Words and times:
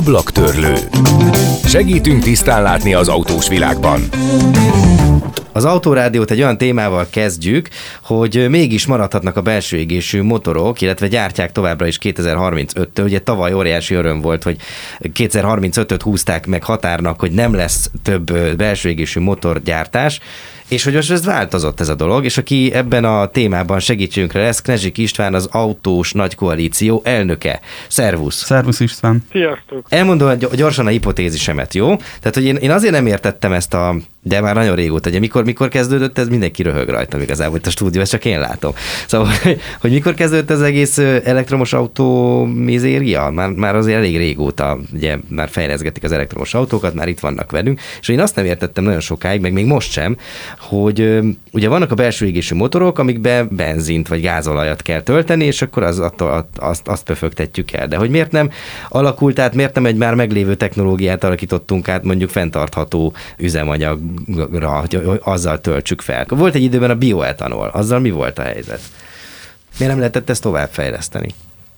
Ablaktörlő. 0.00 0.74
Segítünk 1.64 2.22
tisztán 2.22 2.62
látni 2.62 2.94
az 2.94 3.08
autós 3.08 3.48
világban. 3.48 4.08
Az 5.52 5.64
autórádiót 5.64 6.30
egy 6.30 6.42
olyan 6.42 6.58
témával 6.58 7.06
kezdjük, 7.10 7.68
hogy 8.02 8.46
mégis 8.48 8.86
maradhatnak 8.86 9.36
a 9.36 9.40
belső 9.40 9.76
égésű 9.76 10.22
motorok, 10.22 10.80
illetve 10.80 11.08
gyártják 11.08 11.52
továbbra 11.52 11.86
is 11.86 11.98
2035-től. 12.02 13.04
Ugye 13.04 13.18
tavaly 13.18 13.52
óriási 13.52 13.94
öröm 13.94 14.20
volt, 14.20 14.42
hogy 14.42 14.56
2035-öt 15.00 16.02
húzták 16.02 16.46
meg 16.46 16.64
határnak, 16.64 17.20
hogy 17.20 17.32
nem 17.32 17.54
lesz 17.54 17.90
több 18.02 18.56
belső 18.56 18.88
égésű 18.88 19.20
motorgyártás, 19.20 20.20
és 20.70 20.84
hogy 20.84 20.94
most 20.94 21.10
ez 21.10 21.24
változott 21.24 21.80
ez 21.80 21.88
a 21.88 21.94
dolog, 21.94 22.24
és 22.24 22.38
aki 22.38 22.72
ebben 22.72 23.04
a 23.04 23.26
témában 23.26 23.80
segítségünkre 23.80 24.42
lesz, 24.42 24.62
Knezsik 24.62 24.98
István, 24.98 25.34
az 25.34 25.48
autós 25.52 26.12
nagy 26.12 26.34
koalíció 26.34 27.00
elnöke. 27.04 27.60
Szervusz! 27.88 28.44
Szervusz 28.44 28.80
István! 28.80 29.24
Sziasztok! 29.30 29.86
Elmondom 29.88 30.38
gyorsan 30.38 30.86
a 30.86 30.90
hipotézisemet, 30.90 31.74
jó? 31.74 31.96
Tehát, 31.96 32.34
hogy 32.34 32.44
én, 32.44 32.56
én 32.56 32.70
azért 32.70 32.92
nem 32.92 33.06
értettem 33.06 33.52
ezt 33.52 33.74
a 33.74 33.96
de 34.22 34.40
már 34.40 34.54
nagyon 34.54 34.74
régóta, 34.74 35.08
ugye 35.08 35.18
mikor, 35.18 35.44
mikor 35.44 35.68
kezdődött 35.68 36.18
ez, 36.18 36.28
mindenki 36.28 36.62
röhög 36.62 36.88
rajta 36.88 37.22
igazából, 37.22 37.56
itt 37.58 37.66
a 37.66 37.70
stúdió, 37.70 38.00
ezt 38.00 38.10
csak 38.10 38.24
én 38.24 38.38
látom. 38.38 38.72
Szóval, 39.06 39.32
hogy, 39.42 39.60
hogy 39.80 39.90
mikor 39.90 40.14
kezdődött 40.14 40.50
az 40.50 40.62
egész 40.62 40.98
elektromos 40.98 41.72
autó 41.72 42.44
mizéria? 42.44 43.30
Már, 43.30 43.50
már 43.50 43.76
azért 43.76 43.96
elég 43.96 44.16
régóta, 44.16 44.78
ugye 44.94 45.16
már 45.28 45.48
fejleszgetik 45.48 46.04
az 46.04 46.12
elektromos 46.12 46.54
autókat, 46.54 46.94
már 46.94 47.08
itt 47.08 47.20
vannak 47.20 47.50
velünk, 47.50 47.80
és 48.00 48.08
én 48.08 48.20
azt 48.20 48.36
nem 48.36 48.44
értettem 48.44 48.84
nagyon 48.84 49.00
sokáig, 49.00 49.40
meg 49.40 49.52
még 49.52 49.66
most 49.66 49.90
sem, 49.90 50.16
hogy 50.58 51.18
ugye 51.52 51.68
vannak 51.68 51.90
a 51.90 51.94
belső 51.94 52.26
égésű 52.26 52.54
motorok, 52.54 52.98
amikbe 52.98 53.46
benzint 53.50 54.08
vagy 54.08 54.20
gázolajat 54.20 54.82
kell 54.82 55.02
tölteni, 55.02 55.44
és 55.44 55.62
akkor 55.62 55.82
az, 55.82 55.98
attól, 55.98 56.48
azt, 56.56 56.88
azt 56.88 57.04
pöfögtetjük 57.04 57.72
el. 57.72 57.88
De 57.88 57.96
hogy 57.96 58.10
miért 58.10 58.32
nem 58.32 58.50
alakult 58.88 59.38
át, 59.38 59.54
miért 59.54 59.74
nem 59.74 59.86
egy 59.86 59.96
már 59.96 60.14
meglévő 60.14 60.54
technológiát 60.54 61.24
alakítottunk 61.24 61.88
át 61.88 62.04
mondjuk 62.04 62.30
fenntartható 62.30 63.12
üzemanyag 63.38 64.00
hogy 64.90 65.20
azzal 65.22 65.60
töltsük 65.60 66.00
fel. 66.00 66.26
Volt 66.28 66.54
egy 66.54 66.62
időben 66.62 66.90
a 66.90 66.94
bioetanol, 66.94 67.68
azzal 67.68 67.98
mi 67.98 68.10
volt 68.10 68.38
a 68.38 68.42
helyzet? 68.42 68.80
Miért 69.78 69.92
nem 69.92 69.98
lehetett 69.98 70.30
ezt 70.30 70.42
továbbfejleszteni? 70.42 71.28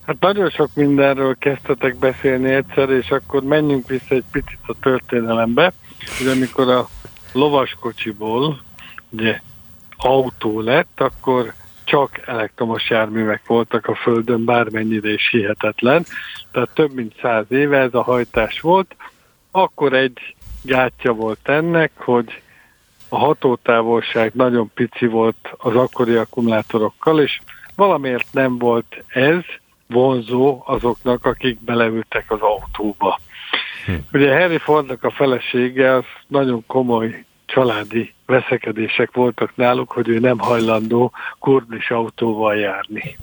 Hát 0.05 0.19
nagyon 0.19 0.49
sok 0.49 0.69
mindenről 0.73 1.35
kezdtetek 1.39 1.95
beszélni 1.95 2.51
egyszer, 2.51 2.89
és 2.89 3.09
akkor 3.09 3.43
menjünk 3.43 3.87
vissza 3.87 4.15
egy 4.15 4.23
picit 4.31 4.59
a 4.67 4.73
történelembe, 4.81 5.73
hogy 6.17 6.27
amikor 6.27 6.69
a 6.69 6.89
lovaskocsiból 7.31 8.61
ugye 9.09 9.39
autó 9.97 10.61
lett, 10.61 10.99
akkor 11.01 11.53
csak 11.83 12.27
elektromos 12.27 12.89
járművek 12.89 13.41
voltak 13.47 13.87
a 13.87 13.95
Földön, 13.95 14.45
bármennyire 14.45 15.13
is 15.13 15.29
hihetetlen. 15.29 16.05
Tehát 16.51 16.69
több 16.73 16.93
mint 16.93 17.13
száz 17.21 17.45
éve 17.49 17.77
ez 17.77 17.93
a 17.93 18.01
hajtás 18.01 18.59
volt. 18.59 18.95
Akkor 19.51 19.93
egy 19.93 20.32
gátja 20.63 21.11
volt 21.11 21.49
ennek, 21.49 21.91
hogy 21.95 22.41
a 23.09 23.17
hatótávolság 23.17 24.31
nagyon 24.33 24.71
pici 24.73 25.05
volt 25.05 25.53
az 25.57 25.75
akkori 25.75 26.15
akkumulátorokkal, 26.15 27.21
és 27.21 27.39
valamiért 27.75 28.27
nem 28.31 28.57
volt 28.57 29.03
ez 29.07 29.41
vonzó 29.87 30.63
azoknak, 30.65 31.25
akik 31.25 31.59
beleültek 31.59 32.31
az 32.31 32.41
autóba. 32.41 33.19
Hm. 33.85 33.93
Ugye 34.13 34.39
Harry 34.39 34.57
Fordnak 34.57 35.03
a 35.03 35.11
felesége 35.11 35.93
az 35.93 36.05
nagyon 36.27 36.63
komoly 36.67 37.23
családi 37.45 38.13
veszekedések 38.25 39.11
voltak 39.11 39.55
náluk, 39.55 39.91
hogy 39.91 40.07
ő 40.07 40.19
nem 40.19 40.39
hajlandó 40.39 41.11
kurdis 41.39 41.91
autóval 41.91 42.55
járni. 42.55 43.17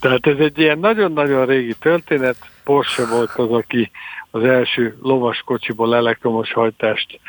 Tehát 0.00 0.26
ez 0.26 0.38
egy 0.38 0.58
ilyen 0.58 0.78
nagyon-nagyon 0.78 1.46
régi 1.46 1.74
történet, 1.74 2.36
Porsche 2.64 3.06
volt 3.06 3.30
az, 3.36 3.50
aki 3.50 3.90
az 4.34 4.44
első 4.44 4.96
lovaskocsiból 5.02 5.96
elektromos 5.96 6.52
hajtást 6.52 7.20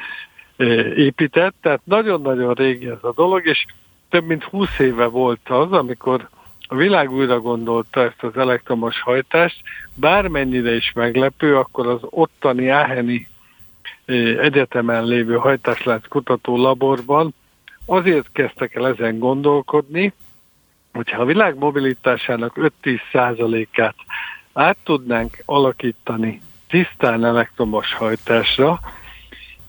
épített, 0.96 1.56
tehát 1.62 1.82
nagyon-nagyon 1.84 2.54
régi 2.54 2.88
ez 2.88 3.04
a 3.04 3.14
dolog, 3.16 3.46
és 3.46 3.66
több 4.10 4.26
mint 4.26 4.44
20 4.44 4.80
éve 4.80 5.06
volt 5.06 5.50
az, 5.50 5.72
amikor 5.72 6.30
a 6.68 6.76
világ 6.76 7.12
újra 7.12 7.40
gondolta 7.40 8.04
ezt 8.04 8.24
az 8.24 8.38
elektromos 8.38 9.02
hajtást, 9.02 9.62
bármennyire 9.96 10.76
is 10.76 10.92
meglepő, 10.96 11.58
akkor 11.58 11.88
az 11.88 12.00
ottani 12.02 12.68
Áheni 12.68 13.28
egyetemen 14.40 15.06
lévő 15.06 15.36
hajtáslánc 15.36 16.08
kutató 16.08 16.58
laborban 16.58 17.34
azért 17.86 18.30
kezdtek 18.32 18.76
el 18.76 18.88
ezen 18.88 19.20
gondolkodni, 19.20 20.14
hogyha 20.94 21.22
a 21.22 21.26
világ 21.26 21.58
mobilitásának 21.58 22.72
5-10 22.84 23.00
százalékát 23.12 23.96
át 24.54 24.78
tudnánk 24.84 25.38
alakítani 25.46 26.42
tisztán 26.74 27.26
elektromos 27.26 27.94
hajtásra, 27.94 28.80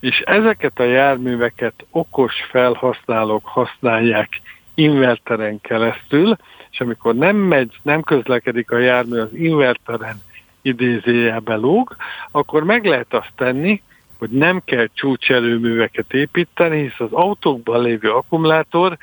és 0.01 0.19
ezeket 0.19 0.79
a 0.79 0.85
járműveket 0.85 1.87
okos 1.91 2.35
felhasználók 2.51 3.47
használják 3.47 4.29
inverteren 4.75 5.61
keresztül, 5.61 6.37
és 6.71 6.81
amikor 6.81 7.15
nem 7.15 7.37
megy, 7.37 7.79
nem 7.83 8.03
közlekedik 8.03 8.71
a 8.71 8.79
jármű 8.79 9.19
az 9.19 9.35
inverteren 9.35 10.23
idézőjelbe 10.63 11.55
lóg, 11.55 11.97
akkor 12.31 12.65
meg 12.65 12.85
lehet 12.85 13.15
azt 13.15 13.33
tenni, 13.37 13.83
hogy 14.19 14.31
nem 14.31 14.63
kell 14.65 14.89
csúcserőműveket 14.95 16.13
építeni, 16.13 16.81
hisz 16.81 17.01
az 17.01 17.13
autókban 17.13 17.83
lévő 17.83 18.11
akkumulátor 18.11 18.97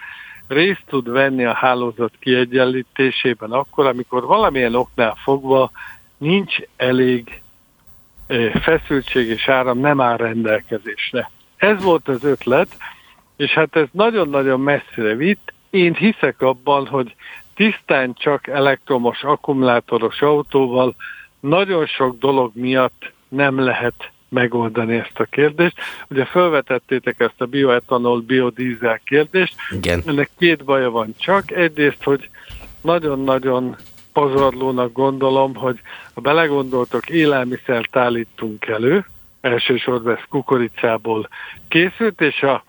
részt 0.47 0.84
tud 0.88 1.09
venni 1.09 1.45
a 1.45 1.53
hálózat 1.53 2.13
kiegyenlítésében 2.19 3.51
akkor, 3.51 3.85
amikor 3.85 4.25
valamilyen 4.25 4.75
oknál 4.75 5.17
fogva 5.23 5.72
nincs 6.17 6.56
elég 6.75 7.41
feszültség 8.62 9.28
és 9.28 9.47
áram 9.47 9.80
nem 9.80 10.02
áll 10.02 10.18
rendelkezésre. 10.18 11.30
Ez 11.58 11.84
volt 11.84 12.08
az 12.08 12.24
ötlet, 12.24 12.78
és 13.36 13.52
hát 13.52 13.75
ez 13.75 13.88
nagyon-nagyon 13.92 14.59
messzire 14.59 15.16
vitt. 15.16 15.53
Én 15.69 15.94
hiszek 15.94 16.41
abban, 16.41 16.88
hogy 16.88 17.16
tisztán 17.56 18.14
csak 18.14 18.47
elektromos 18.47 19.24
akkumulátoros 19.24 20.22
autóval 20.22 20.96
nagyon 21.40 21.86
sok 21.86 22.20
dolog 22.20 22.52
miatt 22.53 23.12
nem 23.28 23.59
lehet 23.59 24.12
megoldani 24.30 24.96
ezt 24.96 25.20
a 25.20 25.24
kérdést. 25.24 25.75
Ugye 26.09 26.25
felvetettétek 26.25 27.20
ezt 27.20 27.41
a 27.41 27.46
bioetanol, 27.46 28.22
biodízel 28.22 29.00
kérdést. 29.03 29.56
Igen. 29.72 30.02
Ennek 30.06 30.30
két 30.38 30.64
baja 30.64 30.90
van 30.90 31.16
csak. 31.18 31.52
Egyrészt, 31.52 32.03
hogy 32.03 32.30
nagyon-nagyon 32.81 33.75
pazarlónak 34.13 34.91
gondolom, 34.91 35.55
hogy 35.55 35.79
ha 36.13 36.22
belegondoltok, 36.22 37.09
élelmiszert 37.09 37.95
állítunk 37.95 38.66
elő, 38.66 39.05
elsősorban 39.41 40.16
ez 40.16 40.23
kukoricából 40.29 41.27
készült, 41.67 42.22
és 42.22 42.41
a 42.41 42.63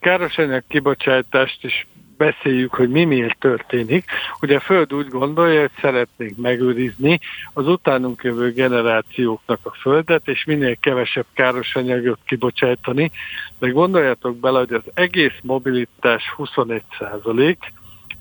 károsanyag 0.00 0.62
kibocsátást 0.68 1.64
is 1.64 1.86
beszéljük, 2.16 2.74
hogy 2.74 2.90
mi 2.90 3.04
miért 3.04 3.38
történik. 3.38 4.04
Ugye 4.40 4.56
a 4.56 4.60
Föld 4.60 4.94
úgy 4.94 5.08
gondolja, 5.08 5.60
hogy 5.60 5.70
szeretnénk 5.80 6.36
megőrizni 6.36 7.20
az 7.52 7.68
utánunk 7.68 8.22
jövő 8.22 8.52
generációknak 8.52 9.58
a 9.62 9.70
Földet, 9.80 10.28
és 10.28 10.44
minél 10.44 10.76
kevesebb 10.76 11.26
károsanyagot 11.32 12.18
kibocsátani, 12.26 13.10
de 13.58 13.68
gondoljatok 13.68 14.36
bele, 14.36 14.58
hogy 14.58 14.72
az 14.72 14.82
egész 14.94 15.38
mobilitás 15.42 16.30
21 16.36 16.82
százalék, 16.98 17.72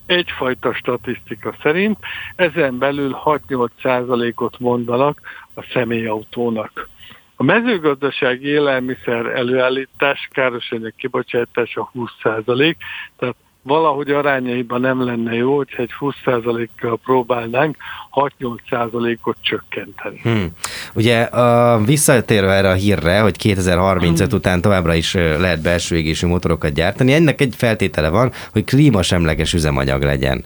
egyfajta 0.05 0.73
statisztika 0.73 1.55
szerint, 1.61 1.97
ezen 2.35 2.77
belül 2.77 3.17
6-8 3.23 3.67
százalékot 3.81 4.59
mondanak 4.59 5.21
a 5.53 5.61
személyautónak. 5.73 6.89
A 7.35 7.43
mezőgazdasági 7.43 8.47
élelmiszer 8.47 9.25
előállítás 9.25 10.29
károsanyag 10.31 10.93
kibocsátása 10.95 11.89
20 11.91 12.11
százalék, 12.21 12.77
tehát 13.17 13.35
valahogy 13.65 14.11
arányaiban 14.11 14.81
nem 14.81 15.05
lenne 15.05 15.33
jó, 15.33 15.55
hogyha 15.55 15.81
egy 15.81 15.91
20%-kal 15.99 16.99
próbálnánk 17.03 17.77
6-8%-ot 18.13 19.37
csökkenteni. 19.41 20.19
Hmm. 20.21 20.47
Ugye 20.93 21.21
a, 21.21 21.77
visszatérve 21.85 22.51
erre 22.51 22.69
a 22.69 22.73
hírre, 22.73 23.19
hogy 23.19 23.37
2035 23.37 24.27
hmm. 24.27 24.37
után 24.37 24.61
továbbra 24.61 24.93
is 24.93 25.13
lehet 25.13 25.61
belső 25.61 25.95
égésű 25.95 26.27
motorokat 26.27 26.73
gyártani, 26.73 27.13
ennek 27.13 27.41
egy 27.41 27.53
feltétele 27.57 28.09
van, 28.09 28.31
hogy 28.51 28.63
klímasemleges 28.63 29.53
üzemanyag 29.53 30.03
legyen. 30.03 30.45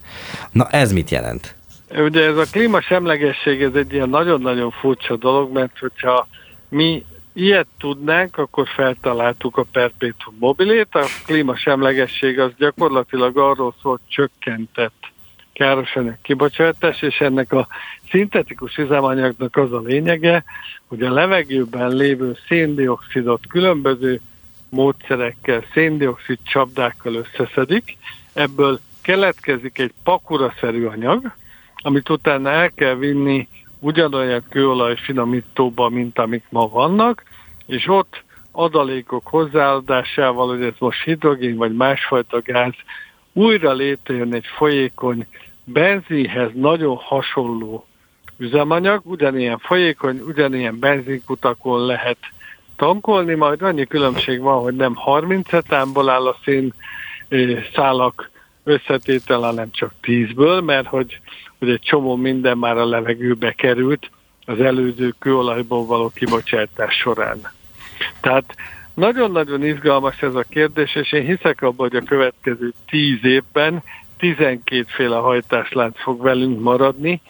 Na 0.51 0.67
ez 0.67 0.91
mit 0.91 1.09
jelent? 1.09 1.55
Ugye 1.97 2.25
ez 2.25 2.37
a 2.37 2.45
klímasemlegesség, 2.51 3.61
ez 3.61 3.73
egy 3.73 3.93
ilyen 3.93 4.09
nagyon-nagyon 4.09 4.71
furcsa 4.71 5.15
dolog, 5.15 5.51
mert 5.53 5.79
hogyha 5.79 6.27
mi 6.69 7.05
ilyet 7.33 7.67
tudnánk, 7.77 8.37
akkor 8.37 8.67
feltaláltuk 8.67 9.57
a 9.57 9.65
perpetuum 9.71 10.35
mobilét. 10.39 10.87
A 10.91 11.05
klímasemlegesség 11.25 12.39
az 12.39 12.51
gyakorlatilag 12.57 13.37
arról 13.37 13.75
szólt 13.81 14.01
csökkentett 14.07 15.11
károsanyag 15.53 16.17
kibocsátás, 16.21 17.01
és 17.01 17.19
ennek 17.19 17.51
a 17.51 17.67
szintetikus 18.09 18.77
üzemanyagnak 18.77 19.55
az 19.55 19.73
a 19.73 19.79
lényege, 19.79 20.43
hogy 20.87 21.01
a 21.01 21.13
levegőben 21.13 21.95
lévő 21.95 22.37
széndiokszidot 22.47 23.47
különböző 23.47 24.21
módszerekkel, 24.69 25.63
széndiokszid 25.73 26.37
csapdákkal 26.43 27.13
összeszedik, 27.13 27.97
ebből 28.33 28.79
keletkezik 29.01 29.79
egy 29.79 29.93
pakuraszerű 30.03 30.85
anyag, 30.85 31.31
amit 31.75 32.09
utána 32.09 32.49
el 32.49 32.71
kell 32.71 32.95
vinni 32.95 33.47
ugyanolyan 33.79 34.43
kőolaj 34.49 34.95
finomítóba, 34.95 35.89
mint 35.89 36.19
amik 36.19 36.43
ma 36.49 36.67
vannak, 36.67 37.23
és 37.65 37.87
ott 37.87 38.23
adalékok 38.51 39.27
hozzáadásával, 39.27 40.47
hogy 40.47 40.63
ez 40.63 40.73
most 40.79 41.03
hidrogén 41.03 41.55
vagy 41.55 41.75
másfajta 41.75 42.41
gáz, 42.41 42.73
újra 43.33 43.73
létrejön 43.73 44.33
egy 44.33 44.45
folyékony, 44.45 45.27
benzinhez 45.63 46.49
nagyon 46.53 46.95
hasonló 46.95 47.85
üzemanyag, 48.37 49.01
ugyanilyen 49.05 49.57
folyékony, 49.57 50.19
ugyanilyen 50.19 50.79
benzinkutakon 50.79 51.85
lehet 51.85 52.17
tankolni, 52.75 53.33
majd 53.33 53.61
annyi 53.61 53.85
különbség 53.85 54.39
van, 54.41 54.61
hogy 54.61 54.75
nem 54.75 54.95
30 54.95 55.53
etánból 55.53 56.09
áll 56.09 56.27
a 56.27 56.37
szén 56.43 56.73
szálak 57.73 58.29
összetétel, 58.63 59.39
hanem 59.39 59.71
csak 59.71 59.91
10-ből, 60.03 60.63
mert 60.63 60.87
hogy, 60.87 61.19
hogy 61.59 61.69
egy 61.69 61.81
csomó 61.81 62.15
minden 62.15 62.57
már 62.57 62.77
a 62.77 62.85
levegőbe 62.85 63.51
került 63.51 64.09
az 64.45 64.59
előző 64.59 65.13
kőolajból 65.19 65.85
való 65.85 66.11
kibocsátás 66.15 66.95
során. 66.95 67.51
Tehát 68.21 68.55
nagyon-nagyon 68.93 69.63
izgalmas 69.63 70.21
ez 70.21 70.35
a 70.35 70.43
kérdés, 70.49 70.95
és 70.95 71.11
én 71.11 71.25
hiszek 71.25 71.61
abban, 71.61 71.89
hogy 71.89 71.95
a 71.95 72.07
következő 72.07 72.73
10 72.87 73.17
évben 73.21 73.83
12 74.17 74.85
féle 74.87 75.15
hajtáslánc 75.15 76.01
fog 76.01 76.21
velünk 76.21 76.59
maradni. 76.61 77.21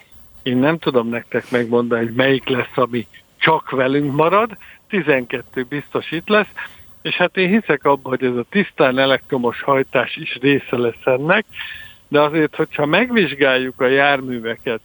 Én 0.42 0.56
nem 0.56 0.78
tudom 0.78 1.08
nektek 1.08 1.50
megmondani, 1.50 2.04
hogy 2.04 2.14
melyik 2.14 2.48
lesz, 2.48 2.76
ami 2.76 3.06
csak 3.38 3.70
velünk 3.70 4.14
marad, 4.14 4.56
12 4.88 5.66
biztos 5.68 6.10
itt 6.10 6.28
lesz, 6.28 6.50
és 7.02 7.14
hát 7.14 7.36
én 7.36 7.48
hiszek 7.48 7.84
abban, 7.84 8.16
hogy 8.18 8.28
ez 8.28 8.36
a 8.36 8.44
tisztán 8.50 8.98
elektromos 8.98 9.62
hajtás 9.62 10.16
is 10.16 10.38
része 10.40 10.76
lesz 10.76 11.04
ennek, 11.04 11.44
de 12.10 12.20
azért, 12.20 12.56
hogyha 12.56 12.86
megvizsgáljuk 12.86 13.80
a 13.80 13.86
járműveket 13.86 14.80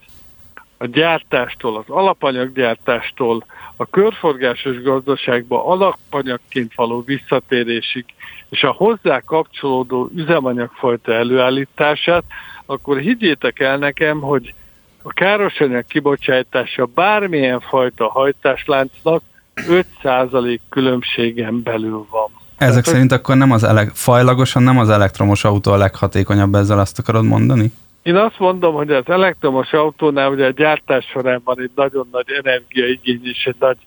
a 0.78 0.86
gyártástól, 0.86 1.78
az 1.78 1.84
alapanyaggyártástól, 1.88 3.46
a 3.76 3.86
körforgásos 3.86 4.82
gazdaságba 4.82 5.66
alapanyagként 5.66 6.74
való 6.76 7.02
visszatérésig, 7.02 8.06
és 8.50 8.64
a 8.64 8.72
hozzá 8.72 9.20
kapcsolódó 9.20 10.10
üzemanyagfajta 10.16 11.14
előállítását, 11.14 12.24
akkor 12.66 12.98
higgyétek 12.98 13.60
el 13.60 13.78
nekem, 13.78 14.22
hogy 14.22 14.54
a 15.02 15.14
károsanyag 15.14 15.86
kibocsátása 15.86 16.86
bármilyen 16.86 17.60
fajta 17.60 18.10
hajtásláncnak 18.10 19.24
5% 19.56 20.60
különbségen 20.70 21.64
belül 21.64 22.06
van. 22.10 22.45
Ezek 22.58 22.84
Tehát, 22.84 22.86
szerint 22.86 23.12
akkor 23.12 23.36
nem 23.36 23.52
az 23.52 23.64
ele- 23.64 23.92
fajlagosan 23.94 24.64
nem 24.64 24.78
az 24.78 24.90
elektromos 24.90 25.44
autó 25.44 25.72
a 25.72 25.78
leghatékonyabb, 25.78 26.56
ezzel 26.56 26.80
azt 26.80 27.00
akarod 27.00 27.26
mondani? 27.26 27.72
Én 28.04 28.16
azt 28.16 28.40
mondom, 28.40 28.74
hogy 28.74 28.92
az 28.92 29.04
elektromos 29.08 29.74
autónál 29.74 30.30
ugye 30.30 30.46
a 30.46 30.52
gyártás 30.52 31.06
során 31.06 31.42
van 31.44 31.60
egy 31.60 31.72
nagyon 31.76 32.08
nagy 32.12 32.26
energiaigény 32.44 33.22
és 33.24 33.46
egy 33.46 33.56
nagy 33.60 33.78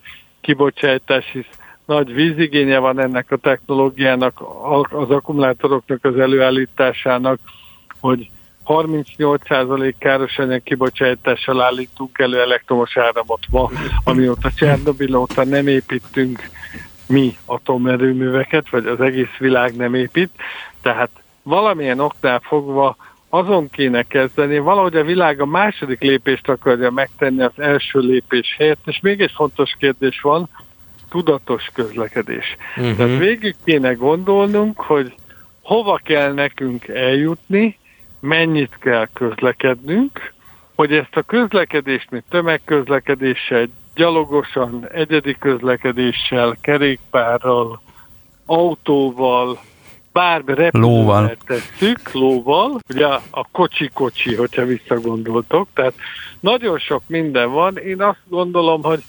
kibocsátás, 0.41 1.25
hisz 1.33 1.59
nagy 1.85 2.15
vízigénye 2.15 2.79
van 2.79 3.01
ennek 3.01 3.31
a 3.31 3.37
technológiának, 3.37 4.43
az 4.91 5.11
akkumulátoroknak 5.11 6.05
az 6.05 6.19
előállításának, 6.19 7.39
hogy 8.01 8.31
38% 8.67 9.95
károsanyag 9.99 10.63
kibocsátással 10.63 11.63
állítunk 11.63 12.19
elő 12.19 12.41
elektromos 12.41 12.97
áramot 12.97 13.47
ma, 13.51 13.71
amióta 14.05 14.51
Csernobil 14.51 15.15
óta 15.17 15.45
nem 15.45 15.67
építünk 15.67 16.51
mi 17.09 17.37
atomerőműveket, 17.45 18.71
vagy 18.71 18.87
az 18.87 19.01
egész 19.01 19.37
világ 19.39 19.77
nem 19.77 19.95
épít, 19.95 20.31
tehát 20.83 21.11
valamilyen 21.43 22.01
oknál 22.01 22.41
fogva 22.41 22.97
azon 23.29 23.71
kéne 23.71 24.03
kezdeni, 24.03 24.59
valahogy 24.59 24.97
a 24.97 25.05
világ 25.05 25.41
a 25.41 25.47
második 25.47 26.01
lépést 26.01 26.49
akarja 26.49 26.91
megtenni 26.91 27.43
az 27.43 27.53
első 27.57 27.99
lépés 27.99 28.55
helyett, 28.59 28.83
és 28.85 28.99
még 29.03 29.21
egy 29.21 29.33
fontos 29.35 29.75
kérdés 29.79 30.21
van, 30.21 30.49
tudatos 31.11 31.71
közlekedés. 31.75 32.57
Uh-huh. 32.77 32.97
Tehát 32.97 33.19
végig 33.19 33.55
kéne 33.65 33.93
gondolnunk, 33.93 34.81
hogy 34.81 35.15
hova 35.63 36.01
kell 36.05 36.33
nekünk 36.33 36.89
eljutni, 36.89 37.79
mennyit 38.21 38.77
kell 38.81 39.09
közlekednünk, 39.13 40.33
hogy 40.75 40.93
ezt 40.93 41.17
a 41.17 41.23
közlekedést, 41.23 42.11
mint 42.11 42.25
tömegközlekedéssel, 42.29 43.67
gyalogosan, 43.99 44.89
egyedi 44.93 45.37
közlekedéssel, 45.39 46.57
kerékpárral, 46.61 47.81
autóval, 48.47 49.59
bármi 50.13 50.55
repülővel 50.55 51.37
tesszük, 51.47 52.13
lóval, 52.13 52.79
ugye 52.89 53.07
a 53.31 53.47
kocsi-kocsi, 53.53 54.35
hogyha 54.35 54.65
visszagondoltok, 54.65 55.69
tehát 55.75 55.95
nagyon 56.41 56.79
sok 56.79 57.03
minden 57.07 57.51
van. 57.51 57.77
Én 57.77 58.03
azt 58.03 58.23
gondolom, 58.29 58.83
hogy 58.83 59.03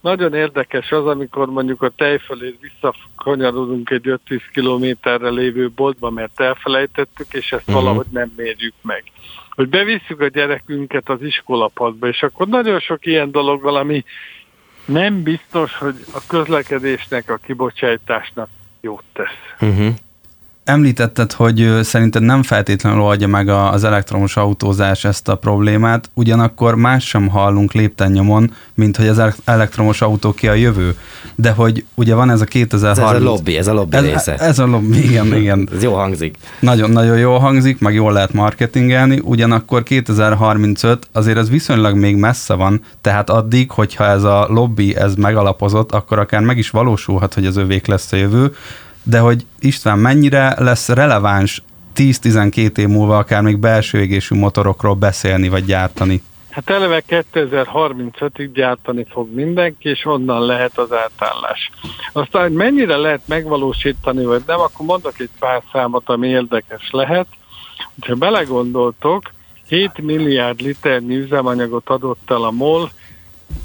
nagyon 0.00 0.34
érdekes 0.34 0.90
az, 0.90 1.06
amikor 1.06 1.46
mondjuk 1.50 1.82
a 1.82 1.90
tej 1.96 2.18
fölé 2.18 2.58
visszakanyarodunk 2.60 3.90
egy 3.90 4.18
5-10 4.28 4.40
kilométerre 4.52 5.28
lévő 5.28 5.70
boltba, 5.74 6.10
mert 6.10 6.40
elfelejtettük, 6.40 7.32
és 7.32 7.52
ezt 7.52 7.68
uh-huh. 7.68 7.82
valahogy 7.82 8.06
nem 8.10 8.32
mérjük 8.36 8.74
meg. 8.82 9.04
Hogy 9.60 9.68
bevisszük 9.68 10.20
a 10.20 10.28
gyerekünket 10.28 11.08
az 11.08 11.22
iskolapadba, 11.22 12.08
és 12.08 12.22
akkor 12.22 12.48
nagyon 12.48 12.80
sok 12.80 13.06
ilyen 13.06 13.30
dolog 13.30 13.62
valami 13.62 14.04
nem 14.84 15.22
biztos, 15.22 15.76
hogy 15.76 15.94
a 16.14 16.20
közlekedésnek, 16.28 17.30
a 17.30 17.36
kibocsátásnak 17.36 18.48
jót 18.80 19.02
tesz. 19.12 19.70
Uh-huh. 19.70 19.94
Említetted, 20.70 21.32
hogy 21.32 21.78
szerinted 21.82 22.22
nem 22.22 22.42
feltétlenül 22.42 23.00
oldja 23.00 23.28
meg 23.28 23.48
az 23.48 23.84
elektromos 23.84 24.36
autózás 24.36 25.04
ezt 25.04 25.28
a 25.28 25.34
problémát, 25.34 26.10
ugyanakkor 26.14 26.74
más 26.74 27.06
sem 27.06 27.28
hallunk 27.28 27.72
léptennyomon, 27.72 28.52
mint 28.74 28.96
hogy 28.96 29.06
az 29.06 29.22
elektromos 29.44 30.02
autó 30.02 30.32
ki 30.32 30.48
a 30.48 30.52
jövő. 30.52 30.96
De 31.34 31.50
hogy 31.50 31.84
ugye 31.94 32.14
van 32.14 32.30
ez 32.30 32.40
a 32.40 32.44
2030... 32.44 33.14
Ez 33.14 33.20
a 33.20 33.24
lobby, 33.24 33.56
ez 33.56 33.66
a 33.66 33.72
lobby 33.72 33.96
ez, 33.96 34.04
része. 34.04 34.36
Ez 34.36 34.58
a 34.58 34.66
lobby, 34.66 35.08
igen, 35.08 35.34
igen. 35.40 35.68
ez 35.74 35.82
jó 35.82 35.94
hangzik. 35.94 36.36
Nagyon-nagyon 36.60 37.18
jól 37.18 37.38
hangzik, 37.38 37.78
meg 37.78 37.94
jól 37.94 38.12
lehet 38.12 38.32
marketingelni, 38.32 39.20
ugyanakkor 39.24 39.82
2035 39.82 41.08
azért 41.12 41.38
ez 41.38 41.50
viszonylag 41.50 41.96
még 41.96 42.16
messze 42.16 42.54
van, 42.54 42.80
tehát 43.00 43.30
addig, 43.30 43.70
hogyha 43.70 44.04
ez 44.04 44.22
a 44.22 44.46
lobby 44.48 44.96
ez 44.96 45.14
megalapozott, 45.14 45.92
akkor 45.92 46.18
akár 46.18 46.40
meg 46.40 46.58
is 46.58 46.70
valósulhat, 46.70 47.34
hogy 47.34 47.46
az 47.46 47.56
övék 47.56 47.86
lesz 47.86 48.12
a 48.12 48.16
jövő, 48.16 48.52
de 49.02 49.18
hogy 49.18 49.46
István 49.58 49.98
mennyire 49.98 50.54
lesz 50.58 50.88
releváns 50.88 51.62
10-12 51.96 52.78
év 52.78 52.88
múlva 52.88 53.18
akár 53.18 53.42
még 53.42 53.58
belső 53.58 54.00
égésű 54.00 54.34
motorokról 54.34 54.94
beszélni 54.94 55.48
vagy 55.48 55.64
gyártani? 55.64 56.22
Hát 56.50 56.70
eleve 56.70 57.02
2035-ig 57.08 58.50
gyártani 58.52 59.06
fog 59.10 59.34
mindenki, 59.34 59.88
és 59.88 60.04
onnan 60.04 60.46
lehet 60.46 60.78
az 60.78 60.92
átállás. 60.92 61.70
Aztán, 62.12 62.42
hogy 62.42 62.52
mennyire 62.52 62.96
lehet 62.96 63.20
megvalósítani, 63.26 64.24
vagy 64.24 64.42
nem, 64.46 64.60
akkor 64.60 64.86
mondok 64.86 65.18
egy 65.18 65.30
pár 65.38 65.62
számot, 65.72 66.08
ami 66.08 66.28
érdekes 66.28 66.88
lehet. 66.90 67.26
Ha 68.06 68.14
belegondoltok, 68.14 69.22
7 69.68 69.98
milliárd 69.98 70.60
liternyi 70.60 71.16
üzemanyagot 71.16 71.88
adott 71.88 72.30
el 72.30 72.42
a 72.42 72.50
MOL 72.50 72.90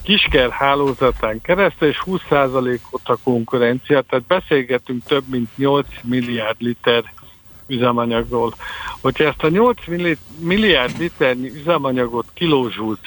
kisker 0.04 0.50
hálózatán 0.50 1.42
keresztül, 1.42 1.88
és 1.88 2.02
20%-ot 2.06 3.10
a 3.10 3.18
konkurencia, 3.24 4.02
tehát 4.02 4.26
beszélgetünk 4.26 5.04
több 5.04 5.24
mint 5.28 5.58
8 5.58 5.88
milliárd 6.04 6.62
liter 6.62 7.04
üzemanyagról. 7.68 8.54
Hogyha 9.02 9.24
ezt 9.24 9.44
a 9.44 9.50
8 9.50 9.78
milliárd 10.40 10.98
liternyi 10.98 11.48
üzemanyagot 11.48 12.26
kilózsult 12.34 13.00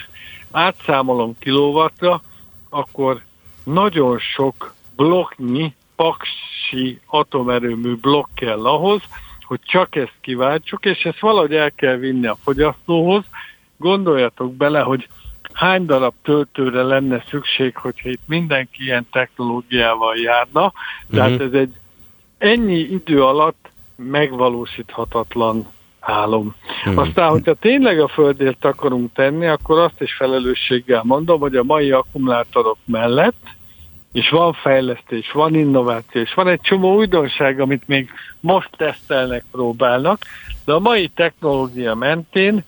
átszámolom 0.50 1.38
kilowattra, 1.38 2.22
akkor 2.68 3.22
nagyon 3.64 4.18
sok 4.18 4.74
blokknyi 4.96 5.74
paksi 5.96 7.00
atomerőmű 7.06 7.94
blokk 7.94 8.28
kell 8.34 8.66
ahhoz, 8.66 9.02
hogy 9.42 9.60
csak 9.62 9.96
ezt 9.96 10.14
kiváltsuk, 10.20 10.84
és 10.84 11.02
ezt 11.02 11.20
valahogy 11.20 11.54
el 11.54 11.72
kell 11.72 11.96
vinni 11.96 12.26
a 12.26 12.38
fogyasztóhoz. 12.42 13.24
Gondoljatok 13.76 14.54
bele, 14.54 14.80
hogy 14.80 15.08
hány 15.58 15.86
darab 15.86 16.14
töltőre 16.22 16.82
lenne 16.82 17.24
szükség, 17.28 17.76
hogyha 17.76 18.08
itt 18.08 18.22
mindenki 18.26 18.84
ilyen 18.84 19.06
technológiával 19.10 20.16
járna. 20.16 20.72
Tehát 21.10 21.30
uh-huh. 21.30 21.46
ez 21.46 21.52
egy 21.52 21.72
ennyi 22.38 22.78
idő 22.78 23.24
alatt 23.24 23.70
megvalósíthatatlan 23.96 25.66
álom. 26.00 26.54
Uh-huh. 26.86 27.06
Aztán, 27.06 27.30
hogyha 27.30 27.54
tényleg 27.54 28.00
a 28.00 28.08
Földért 28.08 28.64
akarunk 28.64 29.12
tenni, 29.12 29.46
akkor 29.46 29.78
azt 29.78 30.00
is 30.00 30.14
felelősséggel 30.14 31.02
mondom, 31.04 31.40
hogy 31.40 31.56
a 31.56 31.62
mai 31.62 31.90
akkumulátorok 31.90 32.78
mellett 32.84 33.56
és 34.12 34.28
van 34.28 34.52
fejlesztés, 34.52 35.30
van 35.32 35.54
innováció, 35.54 36.20
és 36.20 36.34
van 36.34 36.48
egy 36.48 36.60
csomó 36.60 36.96
újdonság, 36.96 37.60
amit 37.60 37.86
még 37.86 38.10
most 38.40 38.70
tesztelnek, 38.76 39.44
próbálnak, 39.50 40.22
de 40.64 40.72
a 40.72 40.78
mai 40.78 41.08
technológia 41.08 41.94
mentén 41.94 42.64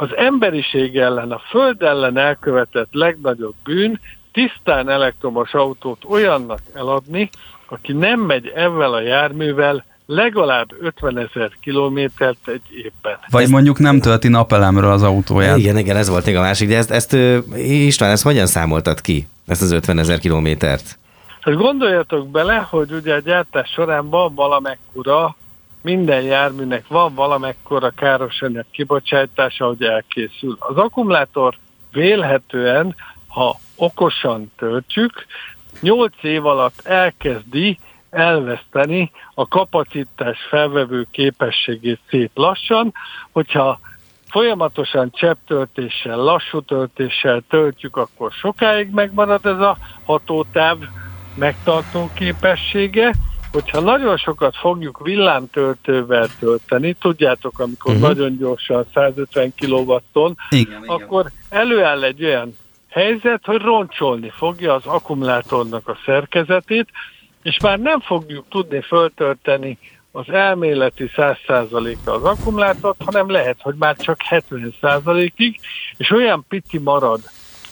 az 0.00 0.16
emberiség 0.16 0.96
ellen, 0.96 1.30
a 1.30 1.40
föld 1.50 1.82
ellen 1.82 2.18
elkövetett 2.18 2.88
legnagyobb 2.90 3.54
bűn 3.64 4.00
tisztán 4.32 4.88
elektromos 4.88 5.54
autót 5.54 6.04
olyannak 6.08 6.60
eladni, 6.74 7.30
aki 7.68 7.92
nem 7.92 8.20
megy 8.20 8.46
ezzel 8.46 8.92
a 8.92 9.00
járművel 9.00 9.84
legalább 10.06 10.68
50 10.80 11.18
ezer 11.18 11.50
kilométert 11.60 12.48
egy 12.48 12.62
évben. 12.70 13.18
Vagy 13.30 13.42
ezt... 13.42 13.50
mondjuk 13.50 13.78
nem 13.78 14.00
tölti 14.00 14.28
napelemről 14.28 14.90
az 14.90 15.02
autóját. 15.02 15.58
Igen, 15.58 15.78
igen, 15.78 15.96
ez 15.96 16.08
volt 16.08 16.26
még 16.26 16.36
a 16.36 16.40
másik, 16.40 16.68
de 16.68 16.76
ezt, 16.76 16.90
ezt 16.90 17.16
István, 17.56 18.10
ezt 18.10 18.22
hogyan 18.22 18.46
számoltad 18.46 19.00
ki, 19.00 19.26
ezt 19.46 19.62
az 19.62 19.70
50 19.70 19.98
ezer 19.98 20.18
kilométert? 20.18 20.98
Hát 21.40 21.54
gondoljatok 21.54 22.28
bele, 22.28 22.66
hogy 22.70 22.92
ugye 22.92 23.14
a 23.14 23.18
gyártás 23.18 23.70
során 23.70 24.08
van 24.08 24.34
valamekkora, 24.34 25.36
minden 25.88 26.22
járműnek 26.22 26.86
van 26.88 27.14
valamekkora 27.14 27.90
károsanyag 27.90 28.64
kibocsátása, 28.70 29.66
hogy 29.66 29.82
elkészül. 29.82 30.56
Az 30.58 30.76
akkumulátor 30.76 31.54
vélhetően, 31.92 32.94
ha 33.28 33.58
okosan 33.76 34.52
töltsük, 34.56 35.26
8 35.80 36.12
év 36.20 36.46
alatt 36.46 36.80
elkezdi 36.84 37.78
elveszteni 38.10 39.10
a 39.34 39.48
kapacitás 39.48 40.38
felvevő 40.48 41.06
képességét 41.10 42.00
szép 42.08 42.30
lassan, 42.34 42.92
hogyha 43.32 43.80
folyamatosan 44.30 45.10
csepptöltéssel, 45.10 46.16
lassú 46.16 46.60
töltéssel 46.60 47.42
töltjük, 47.48 47.96
akkor 47.96 48.32
sokáig 48.32 48.90
megmarad 48.90 49.46
ez 49.46 49.60
a 49.60 49.76
hatótáv 50.04 50.78
megtartó 51.34 52.10
képessége, 52.14 53.12
hogyha 53.52 53.80
nagyon 53.80 54.16
sokat 54.16 54.56
fogjuk 54.56 55.00
villámtöltővel 55.02 56.28
tölteni, 56.38 56.92
tudjátok, 56.92 57.58
amikor 57.58 57.94
uh-huh. 57.94 58.08
nagyon 58.08 58.36
gyorsan 58.36 58.86
150 58.94 59.54
kW-ton, 59.58 60.36
akkor 60.86 61.30
előáll 61.48 62.02
egy 62.02 62.24
olyan 62.24 62.56
helyzet, 62.88 63.44
hogy 63.44 63.60
roncsolni 63.60 64.32
fogja 64.36 64.74
az 64.74 64.86
akkumulátornak 64.86 65.88
a 65.88 65.98
szerkezetét, 66.04 66.88
és 67.42 67.56
már 67.62 67.78
nem 67.78 68.00
fogjuk 68.00 68.44
tudni 68.48 68.80
föltölteni 68.80 69.78
az 70.12 70.30
elméleti 70.30 71.10
100%-a 71.16 72.10
az 72.10 72.22
akkumulátort, 72.24 73.02
hanem 73.04 73.30
lehet, 73.30 73.56
hogy 73.62 73.74
már 73.78 73.96
csak 73.96 74.20
70%-ig, 74.30 75.60
és 75.96 76.10
olyan 76.10 76.44
pici 76.48 76.78
marad 76.78 77.20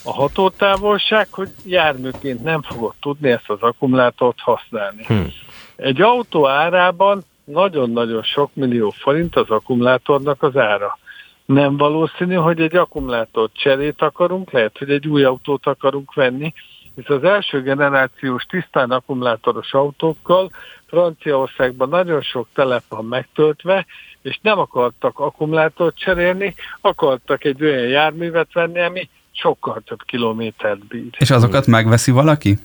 a 0.02 0.12
hatótávolság, 0.12 1.28
hogy 1.30 1.48
járműként 1.64 2.42
nem 2.42 2.62
fogod 2.62 2.94
tudni 3.00 3.30
ezt 3.30 3.50
az 3.50 3.60
akkumulátort 3.60 4.40
használni. 4.40 5.04
Hmm. 5.04 5.32
Egy 5.76 6.00
autó 6.00 6.48
árában 6.48 7.24
nagyon-nagyon 7.44 8.22
sok 8.22 8.50
millió 8.52 8.90
forint 8.90 9.36
az 9.36 9.50
akkumulátornak 9.50 10.42
az 10.42 10.56
ára. 10.56 10.98
Nem 11.44 11.76
valószínű, 11.76 12.34
hogy 12.34 12.60
egy 12.60 12.76
akkumulátor 12.76 13.50
cserét 13.52 14.02
akarunk, 14.02 14.50
lehet, 14.50 14.78
hogy 14.78 14.90
egy 14.90 15.08
új 15.08 15.24
autót 15.24 15.66
akarunk 15.66 16.14
venni, 16.14 16.52
hisz 16.94 17.08
az 17.08 17.24
első 17.24 17.62
generációs 17.62 18.44
tisztán 18.44 18.90
akkumulátoros 18.90 19.72
autókkal 19.72 20.50
Franciaországban 20.86 21.88
nagyon 21.88 22.22
sok 22.22 22.48
telep 22.54 22.82
van 22.88 23.04
megtöltve, 23.04 23.86
és 24.22 24.38
nem 24.42 24.58
akartak 24.58 25.18
akkumulátort 25.18 25.98
cserélni, 25.98 26.54
akartak 26.80 27.44
egy 27.44 27.62
olyan 27.62 27.88
járművet 27.88 28.52
venni, 28.52 28.80
ami 28.80 29.08
sokkal 29.32 29.82
több 29.86 30.02
kilométert 30.02 30.86
bír. 30.86 31.10
És 31.18 31.30
azokat 31.30 31.66
megveszi 31.66 32.10
valaki? 32.10 32.58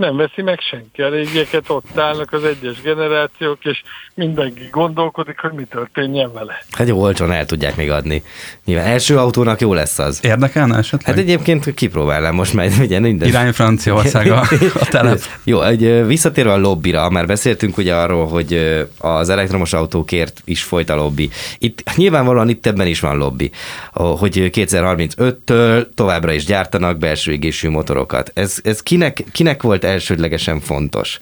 Nem 0.00 0.16
veszi 0.16 0.42
meg 0.42 0.60
senki. 0.60 1.02
A 1.02 1.08
régieket 1.08 1.64
ott 1.70 1.98
állnak 1.98 2.32
az 2.32 2.44
egyes 2.44 2.82
generációk, 2.82 3.64
és 3.64 3.82
mindenki 4.14 4.68
gondolkodik, 4.70 5.40
hogy 5.40 5.52
mi 5.52 5.64
történjen 5.64 6.32
vele. 6.32 6.64
Hát 6.70 6.88
jó, 6.88 7.00
olcsón 7.00 7.32
el 7.32 7.44
tudják 7.46 7.76
még 7.76 7.90
adni. 7.90 8.22
Nyilván 8.64 8.86
első 8.86 9.18
autónak 9.18 9.60
jó 9.60 9.74
lesz 9.74 9.98
az. 9.98 10.20
Érdekelne 10.22 10.76
esetleg? 10.76 11.14
Hát 11.14 11.24
egyébként 11.24 11.74
kipróbálnám 11.74 12.34
most 12.34 12.54
már, 12.54 12.70
ugye 12.80 13.00
minden. 13.00 13.28
Irány 13.28 13.52
Franciaország 13.52 14.30
a, 14.30 14.40
a 14.80 14.86
telep. 14.90 15.20
jó, 15.44 15.62
egy, 15.62 16.06
visszatérve 16.06 16.52
a 16.52 16.58
lobbira, 16.58 17.10
már 17.10 17.26
beszéltünk 17.26 17.76
ugye 17.76 17.94
arról, 17.94 18.26
hogy 18.26 18.84
az 18.98 19.28
elektromos 19.28 19.72
autókért 19.72 20.42
is 20.44 20.62
folyt 20.62 20.90
a 20.90 20.96
lobby. 20.96 21.30
Itt 21.58 21.96
nyilvánvalóan 21.96 22.48
itt 22.48 22.66
ebben 22.66 22.86
is 22.86 23.00
van 23.00 23.16
lobby, 23.16 23.50
hogy 23.92 24.50
2035-től 24.54 25.86
továbbra 25.94 26.32
is 26.32 26.44
gyártanak 26.44 26.98
belső 26.98 27.32
égésű 27.32 27.68
motorokat. 27.68 28.30
Ez, 28.34 28.58
ez 28.62 28.82
kinek, 28.82 29.24
kinek 29.32 29.62
volt 29.62 29.84
elsődlegesen 29.90 30.60
fontos? 30.60 31.18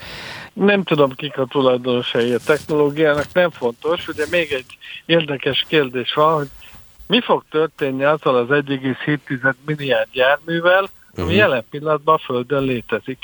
Nem 0.52 0.82
tudom, 0.82 1.12
kik 1.14 1.38
a 1.38 1.46
tulajdonosai 1.46 2.32
a 2.32 2.38
technológiának, 2.38 3.32
nem 3.32 3.50
fontos. 3.50 4.08
Ugye 4.08 4.24
még 4.30 4.52
egy 4.52 4.78
érdekes 5.06 5.64
kérdés 5.68 6.12
van, 6.12 6.34
hogy 6.34 6.48
mi 7.06 7.20
fog 7.20 7.44
történni 7.50 8.04
azzal 8.04 8.36
az 8.36 8.46
1,7 8.48 9.54
milliárd 9.66 10.08
járművel, 10.12 10.78
ami 10.82 11.22
uh-huh. 11.22 11.36
jelen 11.36 11.64
pillanatban 11.70 12.14
a 12.14 12.18
Földön 12.18 12.62
létezik. 12.62 13.18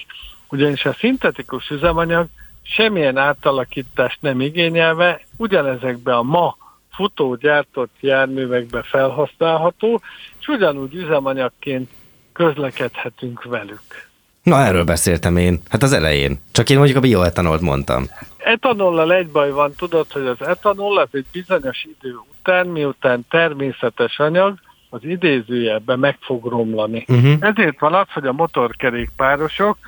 Ugyanis 0.49 0.85
a 0.85 0.93
szintetikus 0.93 1.71
üzemanyag 1.71 2.27
semmilyen 2.63 3.17
átalakítást 3.17 4.19
nem 4.21 4.41
igényelve, 4.41 5.21
ugyanezekbe 5.37 6.17
a 6.17 6.23
ma 6.23 6.57
futó 6.91 7.35
gyártott 7.35 7.95
járművekbe 8.01 8.83
felhasználható, 8.83 10.01
és 10.41 10.49
ugyanúgy 10.49 10.95
üzemanyagként 10.95 11.91
közlekedhetünk 12.33 13.43
velük. 13.43 14.13
Na, 14.45 14.59
erről 14.59 14.85
beszéltem 14.85 15.37
én. 15.37 15.61
Hát 15.69 15.83
az 15.83 15.93
elején. 15.93 16.41
Csak 16.53 16.71
én 16.71 16.77
mondjuk 16.77 16.99
a 16.99 17.01
bioetanolt 17.01 17.61
mondtam. 17.61 18.05
Etanollal 18.37 19.13
egy 19.13 19.29
baj 19.29 19.51
van, 19.51 19.73
tudod, 19.77 20.13
hogy 20.13 20.27
az 20.27 20.47
etanol 20.47 20.99
az 20.99 21.09
egy 21.13 21.27
bizonyos 21.33 21.87
idő 21.99 22.15
után, 22.39 22.67
miután 22.67 23.27
természetes 23.31 24.19
anyag, 24.19 24.59
az 24.91 25.01
idézőjelben 25.03 25.99
meg 25.99 26.19
fog 26.21 26.47
romlani. 26.47 27.05
Uh-huh. 27.09 27.33
Ezért 27.41 27.81
van 27.81 27.95
az, 27.95 28.07
hogy 28.13 28.27
a 28.27 28.33
motorkerékpárosok 28.33 29.79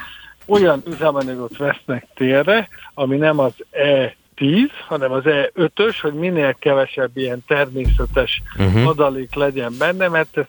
olyan 0.46 0.82
üzemanyagot 0.86 1.56
vesznek 1.56 2.06
térre, 2.14 2.68
ami 2.94 3.16
nem 3.16 3.38
az 3.38 3.52
E10, 3.72 4.70
hanem 4.86 5.12
az 5.12 5.22
E5-ös, 5.24 5.96
hogy 6.00 6.14
minél 6.14 6.56
kevesebb 6.58 7.16
ilyen 7.16 7.44
természetes 7.46 8.42
uh-huh. 8.58 8.88
adalék 8.88 9.34
legyen 9.34 9.72
benne, 9.78 10.08
mert 10.08 10.36
ez 10.36 10.46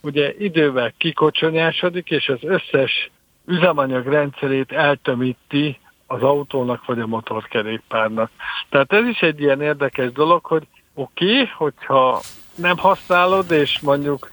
ugye 0.00 0.34
idővel 0.38 0.92
kikocsonyásodik, 0.98 2.10
és 2.10 2.28
az 2.28 2.38
összes 2.42 3.10
üzemanyag 3.50 4.06
rendszerét 4.06 4.72
eltömíti 4.72 5.78
az 6.06 6.22
autónak 6.22 6.86
vagy 6.86 7.00
a 7.00 7.06
motorkerékpárnak. 7.06 8.30
Tehát 8.68 8.92
ez 8.92 9.06
is 9.06 9.20
egy 9.20 9.40
ilyen 9.40 9.60
érdekes 9.60 10.12
dolog, 10.12 10.44
hogy 10.44 10.66
oké, 10.94 11.32
okay, 11.32 11.50
hogyha 11.56 12.20
nem 12.54 12.76
használod, 12.76 13.50
és 13.50 13.80
mondjuk 13.80 14.30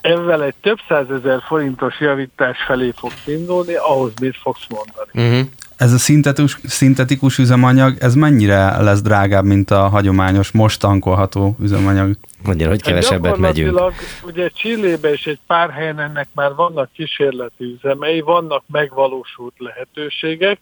ezzel 0.00 0.42
egy 0.42 0.54
több 0.60 0.78
százezer 0.88 1.42
forintos 1.42 2.00
javítás 2.00 2.58
felé 2.66 2.92
fogsz 2.96 3.26
indulni, 3.26 3.74
ahhoz 3.74 4.12
mit 4.20 4.36
fogsz 4.36 4.66
mondani? 4.68 5.30
Uh-huh. 5.30 5.48
Ez 5.76 5.92
a 5.92 5.98
szintetikus, 5.98 6.58
szintetikus 6.64 7.38
üzemanyag, 7.38 7.96
ez 7.98 8.14
mennyire 8.14 8.82
lesz 8.82 9.02
drágább, 9.02 9.44
mint 9.44 9.70
a 9.70 9.88
hagyományos, 9.88 10.50
most 10.50 10.80
tankolható 10.80 11.56
üzemanyag? 11.60 12.16
Mondja, 12.44 12.68
hogy 12.68 12.82
kevesebbet 12.82 13.36
megyünk. 13.36 13.80
Ugye 14.22 14.48
Csillébe 14.48 15.12
és 15.12 15.26
egy 15.26 15.38
pár 15.46 15.70
helyen 15.70 16.00
ennek 16.00 16.28
már 16.34 16.54
vannak 16.54 16.92
kísérleti 16.92 17.64
üzemei, 17.64 18.20
vannak 18.20 18.62
megvalósult 18.66 19.54
lehetőségek. 19.58 20.58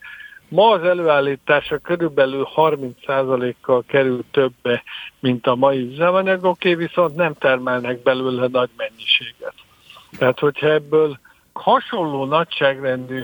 Ma 0.48 0.70
az 0.70 0.82
előállítása 0.82 1.78
körülbelül 1.78 2.48
30%-kal 2.56 3.84
kerül 3.86 4.24
többe, 4.30 4.82
mint 5.20 5.46
a 5.46 5.54
mai 5.54 5.90
üzemanyagoké, 5.92 6.74
viszont 6.74 7.16
nem 7.16 7.34
termelnek 7.34 8.02
belőle 8.02 8.48
nagy 8.52 8.70
mennyiséget. 8.76 9.54
Tehát, 10.18 10.38
hogyha 10.38 10.72
ebből 10.72 11.18
hasonló 11.52 12.24
nagyságrendű 12.24 13.22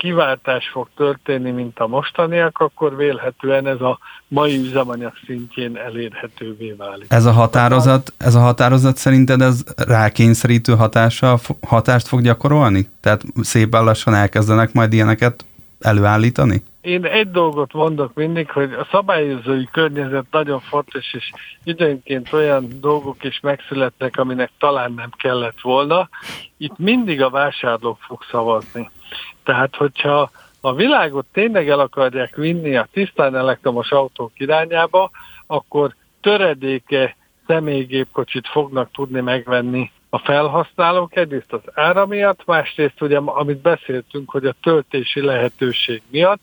kiváltás 0.00 0.68
fog 0.68 0.88
történni, 0.96 1.50
mint 1.50 1.78
a 1.78 1.86
mostaniak, 1.86 2.58
akkor 2.58 2.96
vélhetően 2.96 3.66
ez 3.66 3.80
a 3.80 3.98
mai 4.28 4.56
üzemanyag 4.56 5.12
szintjén 5.26 5.76
elérhetővé 5.76 6.72
válik. 6.72 7.06
Ez 7.08 7.24
a 7.24 7.32
határozat, 7.32 8.12
ez 8.18 8.34
a 8.34 8.40
határozat 8.40 8.96
szerinted 8.96 9.40
ez 9.40 9.62
rákényszerítő 9.76 10.74
hatása, 10.74 11.38
hatást 11.66 12.08
fog 12.08 12.22
gyakorolni? 12.22 12.88
Tehát 13.00 13.22
szépen 13.40 13.84
lassan 13.84 14.14
elkezdenek 14.14 14.72
majd 14.72 14.92
ilyeneket 14.92 15.44
előállítani? 15.80 16.62
Én 16.80 17.04
egy 17.04 17.30
dolgot 17.30 17.72
mondok 17.72 18.14
mindig, 18.14 18.50
hogy 18.50 18.72
a 18.72 18.88
szabályozói 18.90 19.64
környezet 19.72 20.24
nagyon 20.30 20.60
fontos, 20.60 21.14
és 21.14 21.30
időnként 21.64 22.32
olyan 22.32 22.68
dolgok 22.80 23.24
is 23.24 23.40
megszületnek, 23.40 24.16
aminek 24.16 24.50
talán 24.58 24.92
nem 24.92 25.10
kellett 25.16 25.60
volna. 25.60 26.08
Itt 26.56 26.78
mindig 26.78 27.22
a 27.22 27.30
vásárlók 27.30 27.98
fog 28.00 28.22
szavazni. 28.30 28.90
Tehát, 29.50 29.76
hogyha 29.76 30.30
a 30.60 30.74
világot 30.74 31.26
tényleg 31.32 31.68
el 31.68 31.80
akarják 31.80 32.36
vinni 32.36 32.76
a 32.76 32.88
tisztán 32.92 33.36
elektromos 33.36 33.90
autók 33.90 34.32
irányába, 34.36 35.10
akkor 35.46 35.94
töredéke 36.20 37.16
személygépkocsit 37.46 38.48
fognak 38.48 38.90
tudni 38.92 39.20
megvenni 39.20 39.90
a 40.10 40.18
felhasználók 40.18 41.16
egyrészt 41.16 41.52
az 41.52 41.60
ára 41.74 42.06
miatt, 42.06 42.46
másrészt 42.46 43.02
ugye, 43.02 43.16
amit 43.16 43.60
beszéltünk, 43.60 44.30
hogy 44.30 44.44
a 44.44 44.54
töltési 44.62 45.20
lehetőség 45.20 46.02
miatt, 46.10 46.40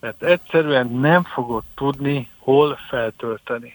mert 0.00 0.22
egyszerűen 0.22 0.86
nem 0.86 1.22
fogod 1.22 1.62
tudni, 1.76 2.28
hol 2.38 2.78
feltölteni. 2.88 3.74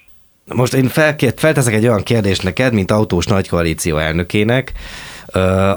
Most 0.54 0.74
én 0.74 0.88
felkért, 0.88 1.40
felteszek 1.40 1.74
egy 1.74 1.88
olyan 1.88 2.04
kérdést 2.04 2.44
neked, 2.44 2.74
mint 2.74 2.92
autós 2.92 3.26
nagykoalíció 3.26 3.98
elnökének, 3.98 4.74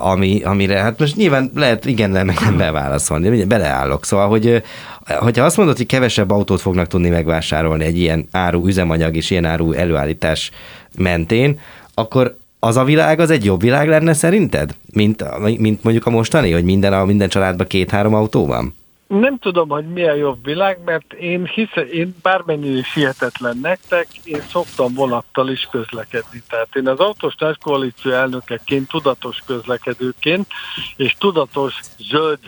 ami, 0.00 0.42
amire 0.42 0.78
hát 0.78 0.98
most 0.98 1.16
nyilván 1.16 1.50
lehet 1.54 1.84
igen, 1.84 2.10
nem, 2.10 2.30
nem 2.40 2.56
beválaszolni, 2.56 3.44
beleállok. 3.44 4.04
Szóval, 4.04 4.28
hogy 4.28 4.62
hogyha 5.18 5.44
azt 5.44 5.56
mondod, 5.56 5.76
hogy 5.76 5.86
kevesebb 5.86 6.30
autót 6.30 6.60
fognak 6.60 6.86
tudni 6.86 7.08
megvásárolni 7.08 7.84
egy 7.84 7.98
ilyen 7.98 8.28
áru 8.30 8.66
üzemanyag 8.66 9.16
és 9.16 9.30
ilyen 9.30 9.44
áru 9.44 9.72
előállítás 9.72 10.50
mentén, 10.96 11.60
akkor 11.94 12.36
az 12.58 12.76
a 12.76 12.84
világ 12.84 13.20
az 13.20 13.30
egy 13.30 13.44
jobb 13.44 13.60
világ 13.60 13.88
lenne 13.88 14.12
szerinted, 14.12 14.74
mint, 14.92 15.24
mint 15.58 15.82
mondjuk 15.82 16.06
a 16.06 16.10
mostani, 16.10 16.52
hogy 16.52 16.64
minden, 16.64 16.92
a, 16.92 17.04
minden 17.04 17.28
családban 17.28 17.66
két-három 17.66 18.14
autó 18.14 18.46
van? 18.46 18.74
Nem 19.08 19.38
tudom, 19.38 19.68
hogy 19.68 19.88
milyen 19.92 20.16
jobb 20.16 20.44
világ, 20.44 20.78
mert 20.84 21.12
én 21.12 21.44
hiszem, 21.46 21.86
én 21.92 22.14
bármennyire 22.22 22.78
is 22.78 22.94
hihetetlen 22.94 23.58
nektek, 23.62 24.06
én 24.24 24.40
szoktam 24.40 24.94
vonattal 24.94 25.48
is 25.48 25.68
közlekedni. 25.70 26.42
Tehát 26.48 26.76
én 26.76 26.88
az 26.88 26.98
autós 26.98 27.34
társkoalíció 27.34 28.12
elnökeként, 28.12 28.88
tudatos 28.88 29.42
közlekedőként 29.46 30.46
és 30.96 31.14
tudatos 31.18 31.80
zöld 31.98 32.38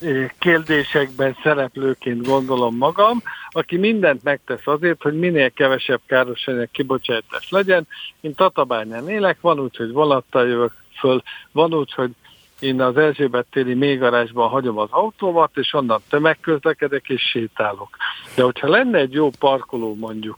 eh, 0.00 0.28
kérdésekben 0.38 1.36
szereplőként 1.42 2.26
gondolom 2.26 2.76
magam, 2.76 3.22
aki 3.50 3.76
mindent 3.76 4.22
megtesz 4.22 4.66
azért, 4.66 5.02
hogy 5.02 5.18
minél 5.18 5.50
kevesebb 5.50 6.00
károsanyag 6.06 6.68
kibocsátás 6.70 7.50
legyen. 7.50 7.86
Én 8.20 8.34
Tatabányán 8.34 9.08
élek, 9.08 9.40
van 9.40 9.60
úgy, 9.60 9.76
hogy 9.76 9.92
vonattal 9.92 10.48
jövök 10.48 10.72
föl, 10.98 11.22
van 11.52 11.74
úgy, 11.74 11.92
hogy 11.92 12.10
én 12.60 12.80
az 12.80 12.96
Erzsébet 12.96 13.46
téri 13.50 13.74
mélygarázsban 13.74 14.48
hagyom 14.48 14.78
az 14.78 14.88
autómat, 14.90 15.50
és 15.54 15.74
onnan 15.74 16.00
tömegközlekedek 16.08 17.08
és 17.08 17.22
sétálok. 17.22 17.96
De 18.36 18.42
hogyha 18.42 18.68
lenne 18.68 18.98
egy 18.98 19.12
jó 19.12 19.30
parkoló 19.38 19.94
mondjuk 19.94 20.36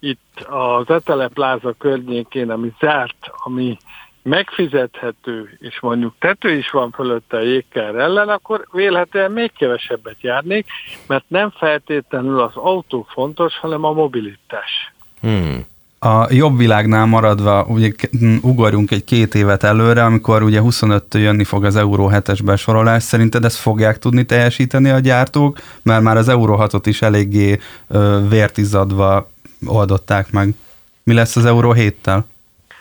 itt 0.00 0.40
az 0.40 0.90
Etele 0.90 1.28
Pláza 1.28 1.72
környékén, 1.78 2.50
ami 2.50 2.72
zárt, 2.80 3.30
ami 3.44 3.76
megfizethető, 4.22 5.56
és 5.60 5.80
mondjuk 5.80 6.14
tető 6.18 6.50
is 6.50 6.70
van 6.70 6.90
fölötte 6.90 7.36
a 7.36 7.40
jégkár 7.40 7.94
ellen, 7.94 8.28
akkor 8.28 8.66
vélhetően 8.72 9.32
még 9.32 9.52
kevesebbet 9.52 10.16
járnék, 10.20 10.66
mert 11.06 11.24
nem 11.28 11.50
feltétlenül 11.50 12.40
az 12.40 12.56
autó 12.56 13.06
fontos, 13.08 13.58
hanem 13.58 13.84
a 13.84 13.92
mobilitás. 13.92 14.92
Hmm 15.20 15.72
a 16.04 16.26
jobb 16.30 16.56
világnál 16.56 17.06
maradva, 17.06 17.64
ugye 17.68 17.90
ugorjunk 18.40 18.90
egy 18.90 19.04
két 19.04 19.34
évet 19.34 19.62
előre, 19.62 20.04
amikor 20.04 20.42
ugye 20.42 20.60
25-től 20.62 21.20
jönni 21.20 21.44
fog 21.44 21.64
az 21.64 21.76
Euró 21.76 22.10
7-es 22.12 22.38
besorolás. 22.44 23.02
Szerinted 23.02 23.44
ezt 23.44 23.56
fogják 23.56 23.98
tudni 23.98 24.24
teljesíteni 24.24 24.90
a 24.90 24.98
gyártók? 24.98 25.58
Mert 25.82 26.02
már 26.02 26.16
az 26.16 26.28
Euró 26.28 26.56
6-ot 26.60 26.82
is 26.84 27.02
eléggé 27.02 27.58
ö, 27.88 28.20
vértizadva 28.28 29.30
oldották 29.66 30.32
meg. 30.32 30.54
Mi 31.02 31.14
lesz 31.14 31.36
az 31.36 31.44
Euró 31.44 31.74
7-tel? 31.76 32.20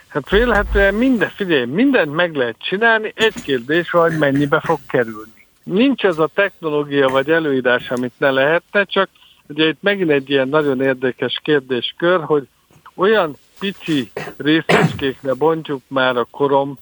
Hát 0.08 0.30
vélhetően 0.30 0.94
minden, 0.94 1.32
figyelj, 1.36 1.66
mindent 1.66 2.14
meg 2.14 2.36
lehet 2.36 2.56
csinálni, 2.60 3.14
egy 3.16 3.42
kérdés 3.44 3.90
hogy 3.90 4.18
mennyibe 4.18 4.60
fog 4.60 4.80
kerülni. 4.88 5.48
Nincs 5.64 6.04
ez 6.04 6.20
a 6.20 6.30
technológia 6.34 7.08
vagy 7.08 7.30
előírás, 7.30 7.90
amit 7.90 8.14
ne 8.18 8.30
lehetne, 8.30 8.84
csak 8.84 9.10
ugye 9.48 9.68
itt 9.68 9.82
megint 9.82 10.10
egy 10.10 10.30
ilyen 10.30 10.48
nagyon 10.48 10.82
érdekes 10.82 11.40
kérdéskör, 11.44 12.24
hogy 12.24 12.48
olyan 12.96 13.36
pici 13.60 14.12
részecskékre 14.38 15.34
bontjuk 15.34 15.82
már 15.88 16.18
a 16.18 16.28
korom 16.32 16.78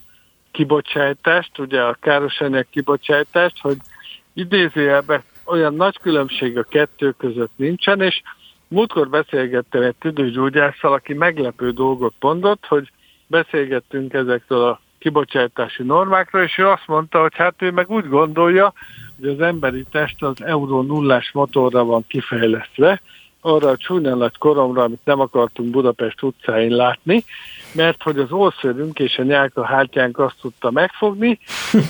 kibocsátást, 0.52 1.60
ugye 1.60 1.82
a 1.82 1.98
károsanyag 2.02 2.66
kibocsátást, 2.70 3.60
hogy 3.62 3.78
idézőjelben 4.34 5.24
olyan 5.46 5.76
nagy 5.76 5.98
különbség 5.98 6.58
a 6.58 6.64
kettő 6.64 7.12
között 7.12 7.52
nincsen, 7.56 8.02
és 8.02 8.22
múltkor 8.68 9.10
beszélgettem 9.10 9.82
egy 9.82 9.96
tüdőgyógyásszal, 9.96 10.94
aki 10.94 11.14
meglepő 11.14 11.72
dolgot 11.72 12.14
mondott, 12.20 12.66
hogy 12.66 12.92
beszélgettünk 13.28 14.14
ezekről 14.14 14.64
a 14.64 14.80
kibocsátási 15.00 15.84
normákról, 15.84 16.42
és 16.42 16.58
ő 16.58 16.68
azt 16.68 16.88
mondta, 16.88 17.22
hogy 17.22 17.36
hát 17.36 17.62
ő 17.62 17.72
meg 17.72 17.90
úgy 17.90 18.08
gondolja, 18.10 18.74
hogy 19.20 19.30
az 19.30 19.40
emberi 19.40 19.86
test 19.92 20.24
az 20.24 20.44
euró 20.44 20.82
nullás 20.82 21.32
motorra 21.32 21.84
van 21.84 22.06
kifejlesztve, 22.08 23.02
arra 23.42 23.70
a 23.70 23.78
csúnya 23.78 24.16
nagy 24.16 24.38
koromra, 24.38 24.84
amit 24.84 25.02
nem 25.04 25.20
akartunk 25.20 25.70
Budapest 25.70 26.22
utcáin 26.22 26.76
látni, 26.76 27.24
mert 27.74 28.04
hogy 28.04 28.18
az 28.18 28.32
ószörünk 28.32 29.00
és 29.00 29.18
a 29.18 29.24
nyálka 29.24 29.66
hátjánk 29.66 30.20
azt 30.20 30.36
tudta 30.42 30.72
megfogni. 30.72 31.40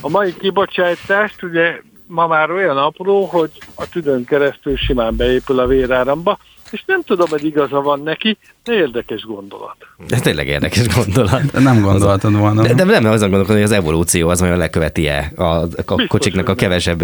A 0.01 0.09
mai 0.09 0.35
kibocsátást 0.37 1.43
ugye 1.43 1.81
ma 2.07 2.27
már 2.27 2.51
olyan 2.51 2.77
apró, 2.77 3.25
hogy 3.25 3.49
a 3.75 3.89
tüdőn 3.89 4.25
keresztül 4.25 4.77
simán 4.77 5.15
beépül 5.15 5.59
a 5.59 5.67
véráramba, 5.67 6.37
és 6.71 6.83
nem 6.85 7.01
tudom, 7.01 7.29
hogy 7.29 7.43
igaza 7.43 7.81
van 7.81 8.01
neki, 8.03 8.37
de 8.63 8.73
érdekes 8.73 9.21
gondolat. 9.21 9.75
Ez 10.07 10.21
tényleg 10.21 10.47
érdekes 10.47 10.87
gondolat. 10.95 11.51
De 11.51 11.59
nem 11.59 11.81
gondoltad 11.81 12.37
volna. 12.37 12.61
De, 12.61 12.73
de 12.73 12.83
nem 12.83 13.05
azon 13.05 13.29
gondolkodom, 13.29 13.61
hogy 13.61 13.71
az 13.71 13.77
evolúció 13.77 14.29
az 14.29 14.41
olyan 14.41 14.57
leköveti-e 14.57 15.31
a, 15.35 15.43
a 15.43 15.67
kocsiknak 16.07 16.49
a 16.49 16.55
kevesebb 16.55 17.03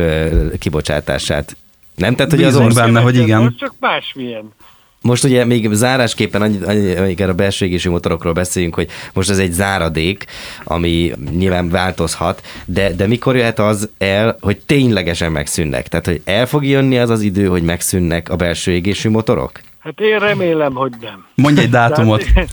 kibocsátását. 0.60 1.56
Nem? 1.98 2.16
Tehát, 2.16 2.32
hogy 2.32 2.44
az 2.44 2.56
ország... 2.56 2.86
benne, 2.86 3.00
hogy 3.00 3.16
igen. 3.16 3.42
Most 3.42 3.58
csak 3.58 3.74
másmilyen. 3.80 4.54
Most 5.02 5.24
ugye 5.24 5.46
még 5.46 5.74
zárásképpen, 5.74 6.42
amíg 6.42 7.22
a 7.22 7.34
belső 7.34 7.66
égésű 7.66 7.90
motorokról 7.90 8.34
beszéljünk, 8.34 8.76
hogy 8.76 8.90
most 9.14 9.30
ez 9.30 9.38
egy 9.38 9.52
záradék, 9.52 10.26
ami 10.64 11.14
nyilván 11.38 11.70
változhat, 11.70 12.42
de, 12.66 12.94
de 12.94 13.08
mikor 13.08 13.36
jöhet 13.36 13.60
az 13.60 13.90
el, 13.98 14.38
hogy 14.42 14.58
ténylegesen 14.66 15.32
megszűnnek? 15.32 15.88
Tehát, 15.88 16.06
hogy 16.06 16.22
el 16.26 16.46
fog 16.46 16.66
jönni 16.66 16.98
az 16.98 17.10
az 17.10 17.22
idő, 17.22 17.48
hogy 17.48 17.64
megszűnnek 17.64 18.30
a 18.30 18.36
belső 18.36 18.72
égésű 18.72 19.10
motorok? 19.10 19.62
Hát 19.80 20.00
én 20.00 20.20
remélem, 20.20 20.74
hogy 20.74 20.92
nem. 21.02 21.26
Mondj 21.36 21.62
egy 21.62 21.70
dátumot. 21.70 22.26
Tehát 22.34 22.50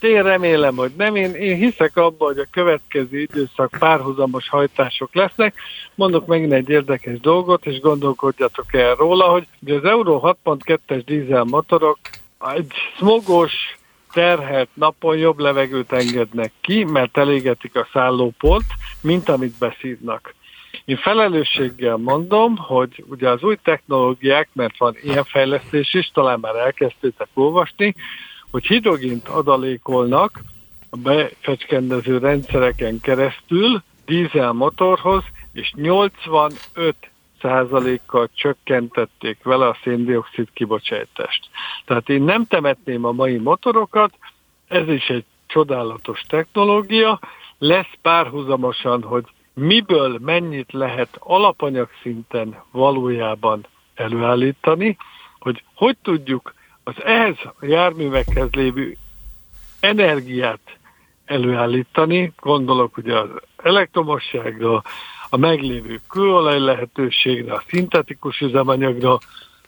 én 0.00 0.22
remélem, 0.22 0.76
hogy 0.76 0.92
nem. 0.96 1.16
Én, 1.16 1.34
én 1.34 1.56
hiszek 1.56 1.96
abban, 1.96 2.28
hogy 2.28 2.38
a 2.38 2.48
következő 2.50 3.20
időszak 3.20 3.70
párhuzamos 3.78 4.48
hajtások 4.48 5.14
lesznek. 5.14 5.54
Mondok 5.94 6.26
megint 6.26 6.52
egy 6.52 6.68
érdekes 6.68 7.20
dolgot, 7.20 7.66
és 7.66 7.80
gondolkodjatok 7.80 8.74
el 8.74 8.94
róla, 8.94 9.24
hogy 9.24 9.46
az 9.66 9.84
Euro 9.84 10.20
6.2-es 10.44 11.02
dízel 11.04 11.44
motorok 11.44 11.98
egy 12.54 12.72
smogos, 12.96 13.52
terhelt 14.12 14.68
napon 14.74 15.16
jobb 15.16 15.38
levegőt 15.38 15.92
engednek 15.92 16.52
ki, 16.60 16.84
mert 16.84 17.16
elégetik 17.16 17.76
a 17.76 17.88
szállópolt, 17.92 18.64
mint 19.00 19.28
amit 19.28 19.58
beszívnak. 19.58 20.34
Én 20.84 20.96
felelősséggel 20.96 21.96
mondom, 21.96 22.56
hogy 22.56 23.04
ugye 23.08 23.30
az 23.30 23.42
új 23.42 23.56
technológiák, 23.62 24.48
mert 24.52 24.78
van 24.78 24.96
ilyen 25.02 25.24
fejlesztés 25.24 25.94
is, 25.94 26.10
talán 26.14 26.38
már 26.40 26.54
elkezdtétek 26.54 27.28
olvasni, 27.34 27.94
hogy 28.50 28.66
hidrogént 28.66 29.28
adalékolnak 29.28 30.40
a 30.90 30.96
befecskendező 30.96 32.18
rendszereken 32.18 33.00
keresztül 33.00 33.82
dízel 34.06 34.52
motorhoz, 34.52 35.22
és 35.52 35.72
85 35.76 36.94
százalékkal 37.40 38.30
csökkentették 38.34 39.42
vele 39.42 39.66
a 39.66 39.76
széndiokszid 39.82 40.48
kibocsátást. 40.52 41.48
Tehát 41.84 42.08
én 42.08 42.22
nem 42.22 42.46
temetném 42.46 43.04
a 43.04 43.12
mai 43.12 43.36
motorokat, 43.36 44.12
ez 44.68 44.88
is 44.88 45.08
egy 45.08 45.24
csodálatos 45.46 46.20
technológia, 46.28 47.20
lesz 47.58 47.92
párhuzamosan, 48.02 49.02
hogy 49.02 49.24
miből 49.54 50.18
mennyit 50.20 50.72
lehet 50.72 51.16
alapanyag 51.18 51.88
szinten 52.02 52.62
valójában 52.70 53.66
előállítani, 53.94 54.96
hogy 55.38 55.62
hogy 55.74 55.96
tudjuk 56.02 56.54
az 56.88 57.04
ehhez 57.04 57.36
a 57.44 57.64
járművekhez 57.64 58.50
lévő 58.50 58.96
energiát 59.80 60.60
előállítani, 61.24 62.32
gondolok 62.40 62.96
ugye 62.96 63.18
az 63.18 63.28
elektromosságra, 63.56 64.82
a 65.30 65.36
meglévő 65.36 66.00
kőolaj 66.10 66.58
lehetőségre, 66.58 67.52
a 67.52 67.62
szintetikus 67.68 68.40
üzemanyagra, 68.40 69.18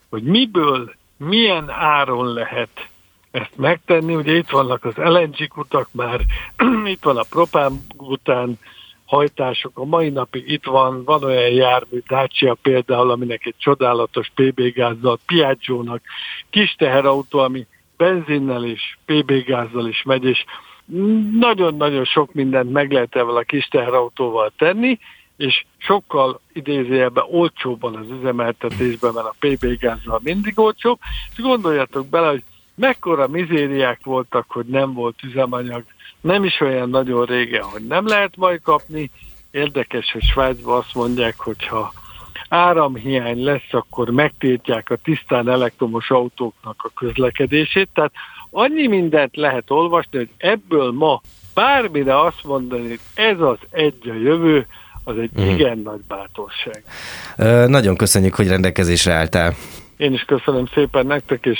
hogy 0.08 0.22
miből, 0.22 0.94
milyen 1.16 1.70
áron 1.70 2.32
lehet 2.32 2.88
ezt 3.30 3.56
megtenni. 3.56 4.14
Ugye 4.14 4.36
itt 4.36 4.50
vannak 4.50 4.84
az 4.84 4.94
LNG 4.96 5.48
kutak 5.48 5.88
már, 5.92 6.20
itt 6.84 7.02
van 7.02 7.16
a 7.16 7.24
propán 7.30 7.86
után 7.96 8.58
hajtások. 9.10 9.78
A 9.78 9.84
mai 9.84 10.08
napig 10.08 10.50
itt 10.50 10.64
van, 10.64 11.04
van 11.04 11.24
olyan 11.24 11.50
jármű, 11.50 11.98
Dacia 12.08 12.56
például, 12.62 13.10
aminek 13.10 13.46
egy 13.46 13.54
csodálatos 13.58 14.30
PB 14.34 14.60
gázzal, 14.60 15.18
Piaggio-nak, 15.26 16.00
kis 16.50 16.74
teherautó, 16.78 17.38
ami 17.38 17.66
benzinnel 17.96 18.64
és 18.64 18.96
PB 19.04 19.32
gázzal 19.44 19.88
is 19.88 20.02
megy, 20.02 20.24
és 20.24 20.44
nagyon-nagyon 21.38 22.04
sok 22.04 22.32
mindent 22.32 22.72
meg 22.72 22.92
lehet 22.92 23.16
evel 23.16 23.36
a 23.36 23.42
kis 23.42 23.68
teherautóval 23.68 24.52
tenni, 24.58 24.98
és 25.36 25.64
sokkal 25.78 26.40
idézőjelben 26.52 27.24
olcsóbban 27.30 27.94
az 27.94 28.06
üzemeltetésben, 28.10 29.12
mert 29.14 29.26
a 29.26 29.34
PB 29.38 29.78
gázzal 29.78 30.20
mindig 30.22 30.58
olcsóbb, 30.58 30.98
és 31.32 31.42
gondoljatok 31.42 32.06
bele, 32.06 32.28
hogy 32.28 32.42
mekkora 32.74 33.28
mizériák 33.28 34.00
voltak, 34.04 34.44
hogy 34.48 34.66
nem 34.66 34.92
volt 34.92 35.22
üzemanyag 35.22 35.84
nem 36.20 36.44
is 36.44 36.60
olyan 36.60 36.90
nagyon 36.90 37.24
régen, 37.24 37.62
hogy 37.62 37.86
nem 37.86 38.06
lehet 38.06 38.36
majd 38.36 38.60
kapni. 38.62 39.10
Érdekes, 39.50 40.12
hogy 40.12 40.22
Svájcban 40.22 40.78
azt 40.78 40.94
mondják, 40.94 41.34
hogy 41.38 41.66
ha 41.66 41.92
áramhiány 42.48 43.44
lesz, 43.44 43.68
akkor 43.70 44.10
megtiltják 44.10 44.90
a 44.90 44.96
tisztán 44.96 45.48
elektromos 45.48 46.10
autóknak 46.10 46.82
a 46.82 46.90
közlekedését. 46.94 47.88
Tehát 47.94 48.12
annyi 48.50 48.86
mindent 48.86 49.36
lehet 49.36 49.70
olvasni, 49.70 50.18
hogy 50.18 50.28
ebből 50.36 50.92
ma 50.92 51.20
bármire 51.54 52.20
azt 52.20 52.44
mondani, 52.44 52.88
hogy 52.88 53.00
ez 53.14 53.40
az 53.40 53.58
egy 53.70 54.08
a 54.08 54.14
jövő, 54.14 54.66
az 55.04 55.18
egy 55.18 55.30
mm. 55.40 55.48
igen 55.48 55.78
nagy 55.78 56.00
bátorság. 56.08 56.84
Ö, 57.36 57.66
nagyon 57.66 57.96
köszönjük, 57.96 58.34
hogy 58.34 58.48
rendelkezésre 58.48 59.12
álltál. 59.12 59.54
Én 60.00 60.12
is 60.12 60.22
köszönöm 60.22 60.66
szépen 60.74 61.06
nektek, 61.06 61.44
és 61.44 61.58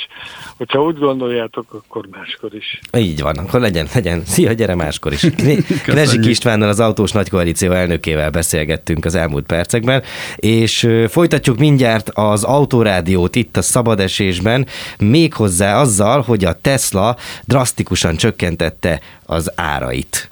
hogyha 0.57 0.83
úgy 0.83 0.99
gondoljátok, 0.99 1.67
akkor 1.73 2.07
máskor 2.11 2.55
is. 2.55 2.81
Így 2.97 3.21
van, 3.21 3.37
akkor 3.37 3.61
legyen, 3.61 3.87
legyen. 3.95 4.25
Szia, 4.25 4.53
gyere 4.53 4.75
máskor 4.75 5.13
is. 5.13 5.27
Knezsik 5.85 6.27
Istvánnal, 6.27 6.69
az 6.69 6.81
Autós 6.81 7.13
Nagykoalíció 7.13 7.73
elnökével 7.73 8.31
beszélgettünk 8.31 9.05
az 9.05 9.15
elmúlt 9.15 9.47
percekben, 9.47 10.03
és 10.37 10.89
folytatjuk 11.09 11.59
mindjárt 11.59 12.11
az 12.11 12.45
Autorádiót 12.45 13.37
itt 13.37 13.57
a 13.57 13.63
szabadesésben, 13.63 14.67
méghozzá 14.99 15.81
azzal, 15.81 16.21
hogy 16.21 16.45
a 16.45 16.53
Tesla 16.53 17.17
drasztikusan 17.45 18.17
csökkentette 18.17 19.01
az 19.27 19.53
árait. 19.55 20.29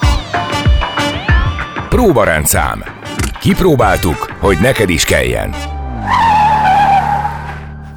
Próbarendszám. 1.88 2.84
Kipróbáltuk, 3.40 4.32
hogy 4.38 4.56
neked 4.60 4.90
is 4.90 5.04
kelljen. 5.04 5.77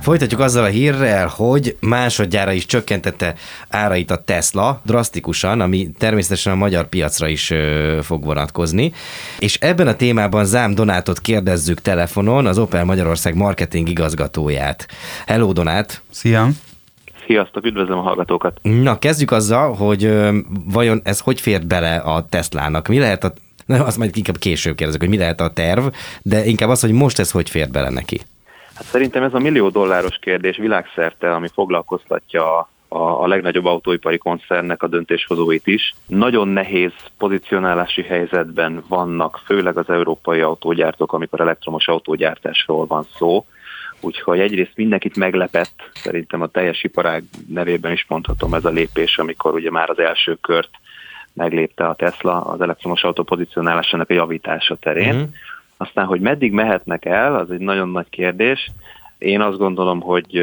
Folytatjuk 0.02 0.40
azzal 0.40 0.64
a 0.64 0.68
hírrel, 0.68 1.28
hogy 1.28 1.78
másodjára 1.80 2.52
is 2.52 2.66
csökkentette 2.66 3.36
árait 3.70 4.12
a 4.12 4.24
Tesla 4.24 4.82
drasztikusan, 4.86 5.62
ami 5.62 5.90
természetesen 5.98 6.54
a 6.54 6.56
magyar 6.56 6.90
piacra 6.90 7.28
is 7.28 7.50
ö, 7.50 8.00
fog 8.02 8.24
vonatkozni. 8.24 8.94
És 9.40 9.56
ebben 9.56 9.88
a 9.88 9.96
témában 9.96 10.46
Zám 10.46 10.76
Donátot 10.76 11.20
kérdezzük 11.20 11.82
telefonon, 11.82 12.46
az 12.46 12.58
Opel 12.58 12.86
Magyarország 12.86 13.36
marketing 13.36 13.90
igazgatóját. 13.90 14.88
Hello 15.26 15.52
Donát! 15.52 16.02
Szia! 16.10 16.48
Sziasztok, 17.26 17.66
üdvözlöm 17.66 17.98
a 17.98 18.02
hallgatókat! 18.02 18.60
Na, 18.62 19.00
kezdjük 19.00 19.32
azzal, 19.32 19.74
hogy 19.74 20.04
ö, 20.04 20.38
vajon 20.66 21.02
ez 21.04 21.20
hogy 21.20 21.42
fért 21.42 21.68
bele 21.68 21.96
a 21.96 22.26
Teslának? 22.30 22.88
Mi 22.88 23.00
lehet 23.00 23.24
a 23.24 23.34
Na, 23.66 23.86
azt 23.86 23.98
majd 23.98 24.18
inkább 24.18 24.38
később 24.38 24.76
kérdezek, 24.76 25.02
hogy 25.02 25.10
mi 25.10 25.18
lehet 25.18 25.42
a 25.42 25.50
terv, 25.50 25.86
de 26.22 26.46
inkább 26.46 26.70
az, 26.70 26.82
hogy 26.82 26.92
most 26.92 27.20
ez 27.20 27.32
hogy 27.32 27.50
fért 27.50 27.72
bele 27.72 27.90
neki. 27.90 28.22
Hát 28.82 28.89
szerintem 28.89 29.24
ez 29.24 29.34
a 29.34 29.39
millió 29.39 29.70
dolláros 29.70 30.17
kérdés 30.22 30.58
világszerte, 30.58 31.34
ami 31.34 31.48
foglalkoztatja 31.54 32.58
a, 32.58 32.67
a 32.98 33.28
legnagyobb 33.28 33.65
autóipari 33.65 34.17
koncernek 34.17 34.84
a 34.84 34.88
döntéshozóit 34.88 35.67
is. 35.67 35.94
Nagyon 36.06 36.48
nehéz 36.48 36.91
pozicionálási 37.17 38.02
helyzetben 38.02 38.84
vannak, 38.88 39.41
főleg 39.46 39.78
az 39.78 39.89
európai 39.89 40.41
autógyártók, 40.41 41.13
amikor 41.13 41.41
elektromos 41.41 41.88
autógyártásról 41.88 42.86
van 42.86 43.06
szó. 43.17 43.46
Úgyhogy 44.00 44.39
egyrészt 44.39 44.76
mindenkit 44.76 45.15
meglepett, 45.15 45.89
szerintem 45.94 46.41
a 46.41 46.48
teljes 46.48 46.84
iparág 46.84 47.24
nevében 47.48 47.91
is 47.91 48.06
mondhatom 48.08 48.54
ez 48.54 48.65
a 48.65 48.70
lépés, 48.70 49.17
amikor 49.17 49.54
ugye 49.54 49.72
már 49.72 49.89
az 49.89 50.00
első 50.00 50.38
kört 50.41 50.72
meglépte 51.34 51.88
a 51.88 51.96
Tesla 51.96 52.41
az 52.41 52.62
elektromos 52.62 53.04
autó 53.04 53.24
pozicionálásának 53.24 54.10
a 54.10 54.13
javítása 54.13 54.76
terén. 54.76 55.15
Mm. 55.15 55.24
Aztán, 55.82 56.06
hogy 56.06 56.22
meddig 56.22 56.52
mehetnek 56.52 57.06
el, 57.06 57.36
az 57.36 57.52
egy 57.52 57.60
nagyon 57.60 57.89
nagy 57.89 58.10
kérdés. 58.10 58.72
Én 59.17 59.41
azt 59.41 59.58
gondolom, 59.58 60.00
hogy, 60.00 60.41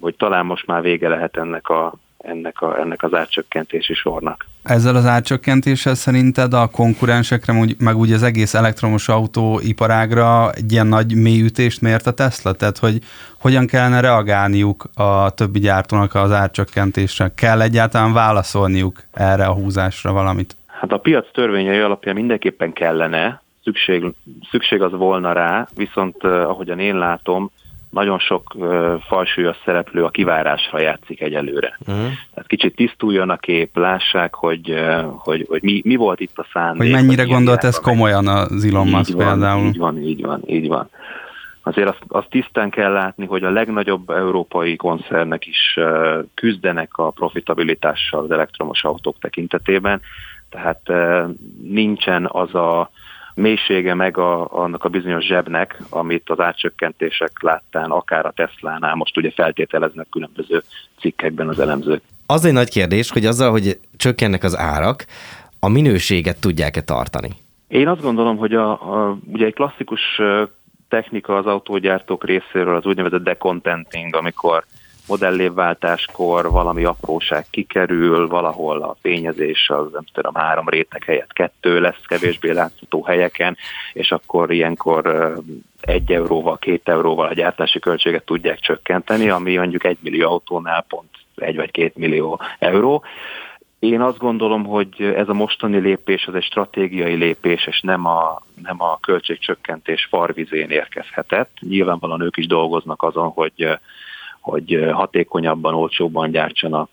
hogy 0.00 0.14
talán 0.16 0.46
most 0.46 0.66
már 0.66 0.82
vége 0.82 1.08
lehet 1.08 1.36
ennek, 1.36 1.68
a, 1.68 1.94
ennek, 2.18 2.60
a, 2.60 2.78
ennek 2.80 3.02
az 3.02 3.14
árcsökkentési 3.14 3.94
sornak. 3.94 4.46
Ezzel 4.62 4.96
az 4.96 5.06
árcsökkentéssel 5.06 5.94
szerinted 5.94 6.54
a 6.54 6.66
konkurensekre, 6.66 7.54
meg 7.78 7.96
úgy 7.96 8.12
az 8.12 8.22
egész 8.22 8.54
elektromos 8.54 9.08
autóiparágra 9.08 10.52
egy 10.52 10.72
ilyen 10.72 10.86
nagy 10.86 11.14
mélyütést 11.14 11.80
mért 11.80 12.06
a 12.06 12.12
Tesla? 12.12 12.52
Tehát, 12.52 12.78
hogy 12.78 12.98
hogyan 13.40 13.66
kellene 13.66 14.00
reagálniuk 14.00 14.84
a 14.94 15.30
többi 15.30 15.58
gyártónak 15.58 16.14
az 16.14 16.32
árcsökkentésre? 16.32 17.32
Kell 17.34 17.60
egyáltalán 17.60 18.12
válaszolniuk 18.12 19.02
erre 19.12 19.44
a 19.44 19.54
húzásra 19.54 20.12
valamit? 20.12 20.56
Hát 20.66 20.92
a 20.92 20.98
piac 20.98 21.26
törvényei 21.32 21.78
alapján 21.78 22.14
mindenképpen 22.14 22.72
kellene, 22.72 23.42
szükség, 23.64 24.04
szükség 24.50 24.82
az 24.82 24.92
volna 24.92 25.32
rá, 25.32 25.68
viszont 25.74 26.24
ahogyan 26.24 26.78
én 26.78 26.98
látom, 26.98 27.50
nagyon 27.94 28.18
sok 28.18 28.54
uh, 28.54 29.00
falsúlyos 29.00 29.56
szereplő 29.64 30.04
a 30.04 30.08
kivárásra 30.08 30.80
játszik 30.80 31.20
egyelőre. 31.20 31.78
Uh-huh. 31.80 32.04
Tehát 32.04 32.46
kicsit 32.46 32.76
tisztuljon 32.76 33.30
a 33.30 33.36
kép, 33.36 33.76
lássák, 33.76 34.34
hogy, 34.34 34.70
uh, 34.70 35.04
hogy, 35.16 35.46
hogy 35.48 35.62
mi, 35.62 35.80
mi 35.84 35.96
volt 35.96 36.20
itt 36.20 36.38
a 36.38 36.46
szándék. 36.52 36.80
Hogy 36.80 36.90
mennyire 36.90 37.24
gondolt 37.24 37.64
ez 37.64 37.78
komolyan 37.78 38.28
az 38.28 38.64
Elon 38.64 38.88
Musk 38.88 39.16
például. 39.16 39.66
Így 39.66 39.78
van, 39.78 40.02
így 40.02 40.22
van, 40.22 40.42
így 40.46 40.68
van. 40.68 40.88
Azért 41.62 41.88
azt, 41.88 42.02
azt 42.08 42.30
tisztán 42.30 42.70
kell 42.70 42.92
látni, 42.92 43.26
hogy 43.26 43.44
a 43.44 43.50
legnagyobb 43.50 44.10
európai 44.10 44.76
koncernek 44.76 45.46
is 45.46 45.76
uh, 45.76 46.24
küzdenek 46.34 46.98
a 46.98 47.10
profitabilitással 47.10 48.22
az 48.22 48.30
elektromos 48.30 48.84
autók 48.84 49.18
tekintetében, 49.18 50.00
tehát 50.50 50.80
uh, 50.88 51.24
nincsen 51.62 52.28
az 52.32 52.54
a 52.54 52.90
mélysége 53.34 53.94
meg 53.94 54.18
a, 54.18 54.52
annak 54.52 54.84
a 54.84 54.88
bizonyos 54.88 55.24
zsebnek, 55.24 55.82
amit 55.88 56.30
az 56.30 56.40
átcsökkentések 56.40 57.30
láttán, 57.40 57.90
akár 57.90 58.26
a 58.26 58.32
Teslánál 58.36 58.94
most 58.94 59.16
ugye 59.16 59.30
feltételeznek 59.30 60.06
különböző 60.10 60.62
cikkekben 61.00 61.48
az 61.48 61.58
elemzők. 61.58 62.02
Az 62.26 62.44
egy 62.44 62.52
nagy 62.52 62.70
kérdés, 62.70 63.10
hogy 63.10 63.26
azzal, 63.26 63.50
hogy 63.50 63.78
csökkennek 63.96 64.44
az 64.44 64.56
árak, 64.56 65.04
a 65.60 65.68
minőséget 65.68 66.40
tudják-e 66.40 66.80
tartani? 66.80 67.28
Én 67.68 67.88
azt 67.88 68.02
gondolom, 68.02 68.36
hogy 68.36 68.54
a, 68.54 68.70
a, 68.70 69.18
ugye 69.32 69.46
egy 69.46 69.54
klasszikus 69.54 70.00
technika 70.88 71.36
az 71.36 71.46
autógyártók 71.46 72.24
részéről 72.24 72.76
az 72.76 72.86
úgynevezett 72.86 73.22
decontenting, 73.22 74.14
amikor 74.14 74.64
modellévváltáskor 75.08 76.50
valami 76.50 76.84
apróság 76.84 77.46
kikerül, 77.50 78.28
valahol 78.28 78.82
a 78.82 78.96
fényezés 79.00 79.68
az 79.68 79.92
nem 79.92 80.04
tudom, 80.12 80.34
három 80.34 80.68
réteg 80.68 81.04
helyett 81.04 81.32
kettő 81.32 81.80
lesz 81.80 82.02
kevésbé 82.06 82.50
látható 82.50 83.02
helyeken, 83.02 83.56
és 83.92 84.12
akkor 84.12 84.52
ilyenkor 84.52 85.32
egy 85.80 86.12
euróval, 86.12 86.58
két 86.58 86.88
euróval 86.88 87.26
a 87.26 87.34
gyártási 87.34 87.78
költséget 87.78 88.24
tudják 88.24 88.60
csökkenteni, 88.60 89.28
ami 89.28 89.56
mondjuk 89.56 89.84
egy 89.84 89.98
millió 90.00 90.28
autónál 90.28 90.84
pont 90.88 91.08
egy 91.36 91.56
vagy 91.56 91.70
két 91.70 91.96
millió 91.96 92.40
euró. 92.58 93.04
Én 93.78 94.00
azt 94.00 94.18
gondolom, 94.18 94.64
hogy 94.64 95.02
ez 95.16 95.28
a 95.28 95.34
mostani 95.34 95.78
lépés 95.78 96.26
az 96.26 96.34
egy 96.34 96.42
stratégiai 96.42 97.14
lépés, 97.14 97.66
és 97.66 97.80
nem 97.80 98.06
a, 98.06 98.42
nem 98.62 98.82
a 98.82 98.98
költségcsökkentés 99.00 100.06
farvizén 100.10 100.70
érkezhetett. 100.70 101.50
Nyilvánvalóan 101.60 102.20
ők 102.20 102.36
is 102.36 102.46
dolgoznak 102.46 103.02
azon, 103.02 103.28
hogy 103.28 103.78
hogy 104.44 104.88
hatékonyabban, 104.92 105.74
olcsóbban 105.74 106.30
gyártsanak. 106.30 106.90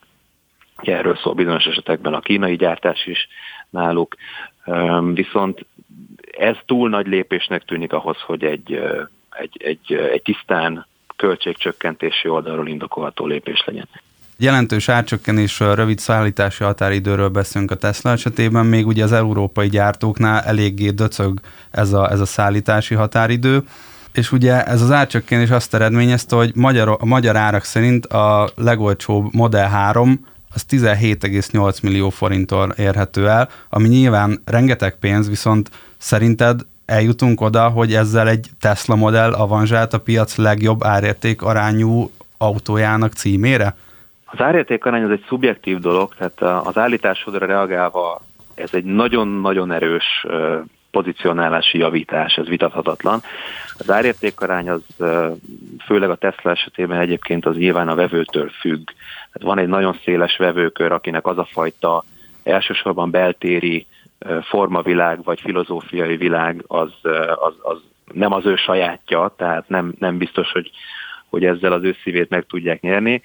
Erről 0.76 1.16
szól 1.16 1.34
bizonyos 1.34 1.66
esetekben 1.66 2.14
a 2.14 2.20
kínai 2.20 2.56
gyártás 2.56 3.06
is 3.06 3.28
náluk. 3.70 4.16
Viszont 5.14 5.66
ez 6.38 6.56
túl 6.66 6.90
nagy 6.90 7.08
lépésnek 7.08 7.64
tűnik 7.64 7.94
ahhoz, 7.94 8.18
hogy 8.22 8.44
egy, 8.44 8.82
egy, 9.30 9.58
egy, 9.64 9.94
egy 9.94 10.22
tisztán 10.22 10.86
költségcsökkentési 11.16 12.28
oldalról 12.28 12.68
indokolható 12.68 13.26
lépés 13.26 13.64
legyen. 13.66 13.88
Jelentős 14.38 14.90
árcsökkenésről, 14.90 15.76
rövid 15.76 16.00
szállítási 16.00 16.64
határidőről 16.64 17.30
beszélünk 17.30 17.72
a 17.72 17.76
Tesla 17.76 18.12
esetében, 18.12 18.66
még 18.66 18.88
ugye 18.88 19.04
az 19.04 19.12
európai 19.12 19.70
gyártóknál 19.70 20.42
eléggé 20.42 20.90
döcög 20.90 21.40
ez 21.72 21.94
a, 21.94 22.12
ez 22.12 22.20
a 22.20 22.26
szállítási 22.26 22.96
határidő 22.96 23.64
és 24.14 24.32
ugye 24.32 24.64
ez 24.64 24.82
az 24.82 24.92
árcsökkenés 24.92 25.50
azt 25.50 25.74
eredményezte, 25.74 26.36
hogy 26.36 26.52
magyar, 26.56 26.98
a 27.00 27.06
magyar 27.06 27.36
árak 27.36 27.64
szerint 27.64 28.06
a 28.06 28.50
legolcsóbb 28.56 29.34
Model 29.34 29.70
3 29.70 30.26
az 30.54 30.66
17,8 30.70 31.84
millió 31.84 32.10
forinttól 32.10 32.70
érhető 32.78 33.28
el, 33.28 33.50
ami 33.70 33.88
nyilván 33.88 34.42
rengeteg 34.46 35.00
pénz, 35.00 35.30
viszont 35.30 35.70
szerinted 35.98 36.62
eljutunk 36.86 37.42
oda, 37.42 37.70
hogy 37.70 37.94
ezzel 37.94 38.28
egy 38.28 38.48
Tesla 38.60 38.96
modell 38.96 39.34
avanzsált 39.34 39.94
a 39.94 40.00
piac 40.00 40.36
legjobb 40.36 40.84
árérték 40.84 41.42
arányú 41.42 42.10
autójának 42.38 43.14
címére? 43.14 43.76
Az 44.26 44.40
árérték 44.42 44.86
arány 44.86 45.04
az 45.04 45.10
egy 45.10 45.26
szubjektív 45.28 45.80
dolog, 45.80 46.14
tehát 46.18 46.66
az 46.68 46.78
állításodra 46.78 47.46
reagálva 47.46 48.22
ez 48.56 48.70
egy 48.74 48.84
nagyon-nagyon 48.84 49.72
erős 49.72 50.26
pozicionálási 50.92 51.78
javítás, 51.78 52.36
ez 52.36 52.48
vitathatatlan. 52.48 53.22
Az 53.78 53.92
árértékarány 53.92 54.70
az 54.70 54.82
főleg 55.86 56.10
a 56.10 56.16
Tesla 56.16 56.52
esetében 56.52 57.00
egyébként 57.00 57.46
az 57.46 57.56
nyilván 57.56 57.88
a 57.88 57.96
vevőtől 57.96 58.50
függ. 58.50 58.90
Tehát 59.32 59.48
van 59.48 59.60
egy 59.60 59.68
nagyon 59.68 60.00
széles 60.04 60.38
vevőkör, 60.38 60.92
akinek 60.92 61.28
az 61.28 61.38
a 61.38 61.48
fajta 61.52 62.04
elsősorban 62.44 63.12
beltéri 63.12 63.88
formavilág 64.42 65.24
vagy 65.24 65.42
filozófiai 65.42 66.18
világ 66.18 66.64
az, 66.68 66.92
az, 67.36 67.54
az 67.62 67.78
nem 68.14 68.34
az 68.34 68.46
ő 68.46 68.56
sajátja, 68.56 69.34
tehát 69.38 69.70
nem, 69.70 69.94
nem 70.00 70.18
biztos, 70.18 70.52
hogy, 70.52 70.72
hogy 71.30 71.46
ezzel 71.46 71.72
az 71.72 71.84
ő 71.84 71.96
szívét 72.04 72.30
meg 72.30 72.46
tudják 72.46 72.82
nyerni. 72.82 73.22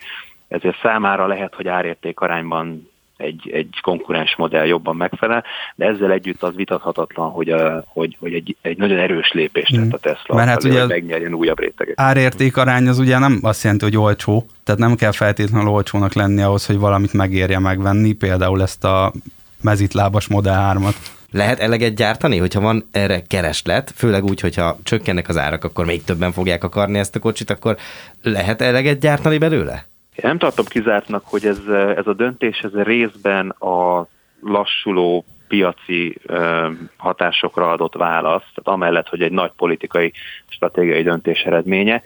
Ezért 0.49 0.81
számára 0.83 1.27
lehet, 1.27 1.55
hogy 1.55 1.69
árérték 1.69 2.21
arányban 2.21 2.91
egy, 3.17 3.51
egy 3.53 3.79
konkurens 3.83 4.37
modell 4.37 4.67
jobban 4.67 4.97
megfelel, 4.97 5.45
de 5.75 5.87
ezzel 5.87 6.13
együtt 6.13 6.43
az 6.43 6.55
vitathatatlan, 6.55 7.31
hogy, 7.31 7.49
a, 7.49 7.85
hogy, 7.87 8.17
hogy 8.21 8.35
egy, 8.35 8.57
egy 8.63 8.77
nagyon 8.77 8.99
erős 8.99 9.33
lépést 9.33 9.75
tett 9.75 9.93
a 9.93 9.99
Tesla, 9.99 10.35
Mert 10.35 10.49
hát 10.49 10.65
ugye 10.65 10.81
hogy 10.81 10.89
megnyerjen 10.89 11.35
újabb 11.35 11.59
rétegeket. 11.59 12.01
Árérték 12.01 12.57
arány 12.57 12.89
az 12.89 12.99
ugye 12.99 13.19
nem 13.19 13.39
azt 13.43 13.63
jelenti, 13.63 13.85
hogy 13.85 13.97
olcsó, 13.97 14.47
tehát 14.65 14.81
nem 14.81 14.95
kell 14.95 15.13
feltétlenül 15.13 15.69
olcsónak 15.69 16.13
lenni 16.13 16.43
ahhoz, 16.43 16.67
hogy 16.67 16.79
valamit 16.79 17.13
megérje 17.13 17.59
megvenni, 17.59 18.13
például 18.13 18.63
ezt 18.63 18.85
a 18.85 19.13
mezitlábas 19.63 20.29
Model 20.29 20.75
3-at. 20.79 20.95
Lehet 21.31 21.61
eleget 21.61 21.95
gyártani, 21.95 22.39
hogyha 22.39 22.61
van 22.61 22.89
erre 22.91 23.23
kereslet, 23.23 23.93
főleg 23.97 24.25
úgy, 24.25 24.41
hogyha 24.41 24.79
csökkennek 24.83 25.29
az 25.29 25.39
árak, 25.39 25.65
akkor 25.65 25.85
még 25.85 26.05
többen 26.05 26.33
fogják 26.33 26.65
akarni 26.65 26.99
ezt 26.99 27.17
a 27.17 27.19
kocsit, 27.19 27.51
akkor 27.51 27.77
lehet 28.23 28.63
eleget 28.63 28.99
gyártani 28.99 29.39
belőle? 29.39 29.87
Én 30.17 30.29
nem 30.29 30.39
tartom 30.39 30.65
kizártnak, 30.65 31.25
hogy 31.25 31.47
ez, 31.47 31.59
ez 31.97 32.07
a 32.07 32.13
döntés 32.13 32.59
ez 32.59 32.73
részben 32.73 33.49
a 33.51 34.07
lassuló 34.41 35.25
piaci 35.49 36.17
ö, 36.27 36.71
hatásokra 36.97 37.71
adott 37.71 37.95
válasz, 37.95 38.41
tehát 38.41 38.63
amellett, 38.63 39.09
hogy 39.09 39.23
egy 39.23 39.33
nagy 39.33 39.51
politikai 39.57 40.13
stratégiai 40.49 41.03
döntés 41.03 41.41
eredménye, 41.41 42.03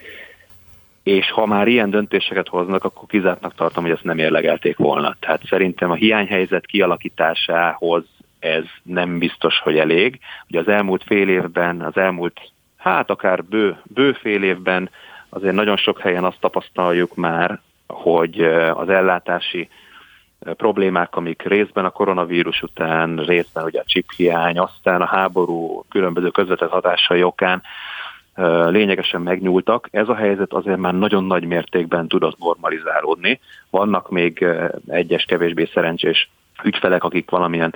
és 1.03 1.31
ha 1.31 1.47
már 1.47 1.69
ilyen 1.69 1.91
döntéseket 1.91 2.49
hoznak, 2.49 2.85
akkor 2.85 3.09
kizártnak 3.09 3.55
tartom, 3.55 3.83
hogy 3.83 3.93
ezt 3.93 4.05
nem 4.05 4.19
érlegelték 4.19 4.77
volna. 4.77 5.17
Tehát 5.21 5.47
szerintem 5.47 5.91
a 5.91 5.95
hiányhelyzet 5.95 6.67
kialakításához 6.67 8.05
ez 8.39 8.65
nem 8.83 9.19
biztos, 9.19 9.59
hogy 9.59 9.79
elég. 9.79 10.19
Ugye 10.49 10.61
az 10.61 10.69
elmúlt 10.69 11.03
fél 11.07 11.29
évben, 11.29 11.81
az 11.81 11.97
elmúlt, 11.97 12.41
hát 12.77 13.11
akár 13.11 13.45
bő, 13.45 13.77
bő 13.83 14.13
fél 14.13 14.43
évben 14.43 14.91
azért 15.29 15.55
nagyon 15.55 15.77
sok 15.77 16.01
helyen 16.01 16.25
azt 16.25 16.41
tapasztaljuk 16.41 17.15
már, 17.15 17.61
hogy 18.01 18.41
az 18.75 18.89
ellátási 18.89 19.69
problémák, 20.41 21.17
amik 21.17 21.43
részben 21.43 21.85
a 21.85 21.91
koronavírus 21.91 22.63
után, 22.63 23.17
részben 23.17 23.65
ugye 23.65 23.81
a 23.81 23.85
chiphiány, 23.87 24.59
aztán 24.59 25.01
a 25.01 25.07
háború 25.07 25.85
különböző 25.89 26.29
közvetett 26.29 26.71
hatásai 26.71 27.23
okán 27.23 27.63
lényegesen 28.69 29.21
megnyúltak. 29.21 29.89
Ez 29.91 30.09
a 30.09 30.15
helyzet 30.15 30.53
azért 30.53 30.79
már 30.79 30.95
nagyon 30.95 31.25
nagy 31.25 31.45
mértékben 31.45 32.09
tudott 32.09 32.39
normalizálódni. 32.39 33.41
Vannak 33.71 34.11
még 34.11 34.47
egyes 34.87 35.25
kevésbé 35.25 35.69
szerencsés 35.75 36.31
ügyfelek, 36.65 37.05
akik 37.05 37.31
valamilyen 37.31 37.75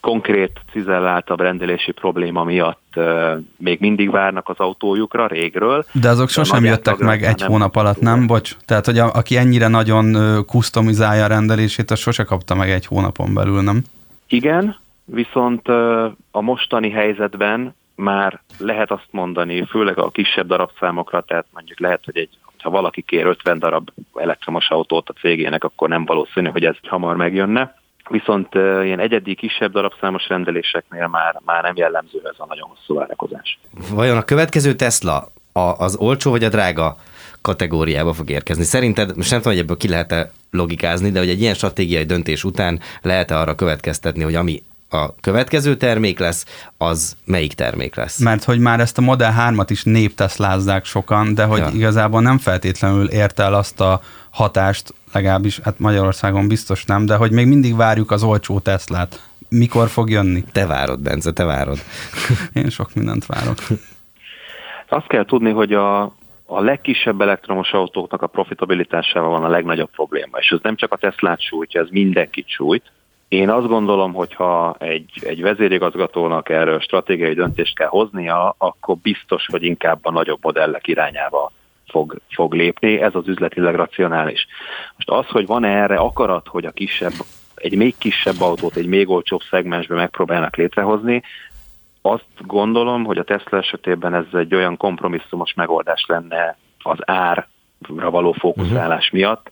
konkrét, 0.00 0.60
cizelláltabb 0.72 1.40
rendelési 1.40 1.92
probléma 1.92 2.44
miatt 2.44 2.92
uh, 2.96 3.32
még 3.56 3.80
mindig 3.80 4.10
várnak 4.10 4.48
az 4.48 4.58
autójukra 4.58 5.26
régről. 5.26 5.84
De 5.92 6.08
azok 6.08 6.28
sosem 6.28 6.64
jöttek 6.64 6.98
meg 6.98 7.22
egy 7.22 7.42
hónap 7.42 7.76
alatt, 7.76 8.00
nem? 8.00 8.26
Bocs. 8.26 8.56
Tehát, 8.64 8.86
hogy 8.86 8.98
a, 8.98 9.10
aki 9.12 9.36
ennyire 9.36 9.68
nagyon 9.68 10.16
customizálja 10.44 11.24
a 11.24 11.28
rendelését, 11.28 11.90
az 11.90 11.98
sose 11.98 12.24
kapta 12.24 12.54
meg 12.54 12.70
egy 12.70 12.86
hónapon 12.86 13.34
belül, 13.34 13.62
nem? 13.62 13.82
Igen, 14.28 14.76
viszont 15.04 15.68
uh, 15.68 16.04
a 16.30 16.40
mostani 16.40 16.90
helyzetben 16.90 17.74
már 17.94 18.40
lehet 18.58 18.90
azt 18.90 19.08
mondani, 19.10 19.66
főleg 19.70 19.98
a 19.98 20.10
kisebb 20.10 20.46
darabszámokra, 20.46 21.20
tehát 21.20 21.46
mondjuk 21.52 21.80
lehet, 21.80 22.00
hogy 22.04 22.16
egy 22.16 22.30
ha 22.58 22.72
valaki 22.72 23.02
kér 23.02 23.26
50 23.26 23.58
darab 23.58 23.90
elektromos 24.14 24.68
autót 24.68 25.08
a 25.08 25.12
cégének, 25.12 25.64
akkor 25.64 25.88
nem 25.88 26.04
valószínű, 26.04 26.48
hogy 26.48 26.64
ez 26.64 26.76
hamar 26.82 27.16
megjönne 27.16 27.74
viszont 28.08 28.54
ilyen 28.84 29.00
egyedi, 29.00 29.34
kisebb 29.34 29.72
darabszámos 29.72 30.28
rendeléseknél 30.28 31.06
már, 31.06 31.40
már 31.44 31.62
nem 31.62 31.76
jellemző 31.76 32.20
ez 32.24 32.34
a 32.38 32.46
nagyon 32.46 32.68
hosszú 32.68 32.94
várakozás. 32.94 33.58
Vajon 33.90 34.16
a 34.16 34.22
következő 34.22 34.74
Tesla 34.74 35.28
a, 35.52 35.60
az 35.60 35.96
olcsó 35.96 36.30
vagy 36.30 36.44
a 36.44 36.48
drága 36.48 36.96
kategóriába 37.40 38.12
fog 38.12 38.30
érkezni? 38.30 38.64
Szerinted, 38.64 39.16
most 39.16 39.30
nem 39.30 39.40
tudom, 39.40 39.54
hogy 39.54 39.62
ebből 39.62 39.76
ki 39.76 39.88
lehet-e 39.88 40.30
logikázni, 40.50 41.10
de 41.10 41.18
hogy 41.18 41.28
egy 41.28 41.40
ilyen 41.40 41.54
stratégiai 41.54 42.04
döntés 42.04 42.44
után 42.44 42.80
lehet-e 43.02 43.38
arra 43.38 43.54
következtetni, 43.54 44.22
hogy 44.22 44.34
ami 44.34 44.62
a 44.90 45.14
következő 45.20 45.76
termék 45.76 46.18
lesz, 46.18 46.44
az 46.78 47.16
melyik 47.24 47.52
termék 47.52 47.94
lesz? 47.94 48.18
Mert 48.18 48.44
hogy 48.44 48.58
már 48.58 48.80
ezt 48.80 48.98
a 48.98 49.00
Model 49.00 49.34
3-at 49.38 49.66
is 49.68 49.84
népteszlázzák 49.84 50.84
sokan, 50.84 51.34
de 51.34 51.44
hogy 51.44 51.58
ja. 51.58 51.70
igazából 51.74 52.20
nem 52.22 52.38
feltétlenül 52.38 53.08
ért 53.08 53.38
el 53.38 53.54
azt 53.54 53.80
a 53.80 54.00
hatást, 54.36 54.94
legalábbis 55.12 55.58
hát 55.58 55.78
Magyarországon 55.78 56.48
biztos 56.48 56.84
nem, 56.84 57.06
de 57.06 57.16
hogy 57.16 57.30
még 57.30 57.46
mindig 57.46 57.76
várjuk 57.76 58.10
az 58.10 58.22
olcsó 58.22 58.58
Teslát. 58.58 59.22
Mikor 59.48 59.88
fog 59.88 60.10
jönni? 60.10 60.44
Te 60.52 60.66
várod, 60.66 61.00
Bence, 61.00 61.32
te 61.32 61.44
várod. 61.44 61.78
Én 62.62 62.68
sok 62.68 62.94
mindent 62.94 63.26
várok. 63.26 63.56
Azt 64.88 65.06
kell 65.06 65.24
tudni, 65.24 65.50
hogy 65.50 65.72
a, 65.72 66.02
a 66.46 66.60
legkisebb 66.60 67.20
elektromos 67.20 67.70
autóknak 67.70 68.22
a 68.22 68.26
profitabilitásával 68.26 69.30
van 69.30 69.44
a 69.44 69.48
legnagyobb 69.48 69.90
probléma, 69.90 70.38
és 70.38 70.50
ez 70.50 70.58
nem 70.62 70.76
csak 70.76 70.92
a 70.92 70.96
Teslát 70.96 71.40
sújtja, 71.40 71.80
ez 71.80 71.88
mindenkit 71.90 72.48
sújt. 72.48 72.92
Én 73.28 73.50
azt 73.50 73.66
gondolom, 73.66 74.12
hogy 74.12 74.34
ha 74.34 74.76
egy, 74.78 75.10
egy 75.20 75.42
vezérigazgatónak 75.42 76.48
erről 76.48 76.80
stratégiai 76.80 77.34
döntést 77.34 77.76
kell 77.76 77.88
hoznia, 77.88 78.54
akkor 78.58 78.96
biztos, 78.96 79.46
hogy 79.46 79.62
inkább 79.62 79.98
a 80.02 80.10
nagyobb 80.10 80.38
modellek 80.42 80.86
irányába 80.86 81.52
fog, 81.86 82.20
fog 82.28 82.54
lépni, 82.54 83.00
ez 83.00 83.14
az 83.14 83.28
üzletileg 83.28 83.74
racionális. 83.74 84.46
Most 84.96 85.10
az, 85.10 85.32
hogy 85.32 85.46
van-e 85.46 85.68
erre 85.68 85.96
akarat, 85.96 86.46
hogy 86.48 86.64
a 86.64 86.70
kisebb, 86.70 87.12
egy 87.54 87.76
még 87.76 87.94
kisebb 87.98 88.40
autót 88.40 88.76
egy 88.76 88.86
még 88.86 89.08
olcsóbb 89.08 89.40
szegmensbe 89.50 89.94
megpróbálnak 89.94 90.56
létrehozni, 90.56 91.22
azt 92.06 92.46
gondolom, 92.46 93.04
hogy 93.04 93.18
a 93.18 93.24
Tesla 93.24 93.58
esetében 93.58 94.14
ez 94.14 94.24
egy 94.32 94.54
olyan 94.54 94.76
kompromisszumos 94.76 95.54
megoldás 95.54 96.04
lenne 96.08 96.56
az 96.82 96.98
árra 97.04 97.46
való 98.10 98.32
fókuszálás 98.32 99.04
uh-huh. 99.04 99.20
miatt, 99.20 99.50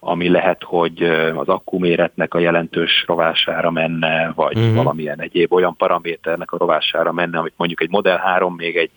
ami 0.00 0.28
lehet, 0.28 0.62
hogy 0.62 1.02
az 1.34 1.48
akkuméretnek 1.48 2.34
a 2.34 2.38
jelentős 2.38 3.04
rovására 3.06 3.70
menne, 3.70 4.32
vagy 4.34 4.56
uh-huh. 4.58 4.74
valamilyen 4.74 5.20
egyéb 5.20 5.52
olyan 5.52 5.76
paraméternek 5.76 6.52
a 6.52 6.58
rovására 6.58 7.12
menne, 7.12 7.38
amit 7.38 7.54
mondjuk 7.56 7.80
egy 7.80 7.90
Model 7.90 8.16
3 8.16 8.54
még 8.54 8.76
egy 8.76 8.90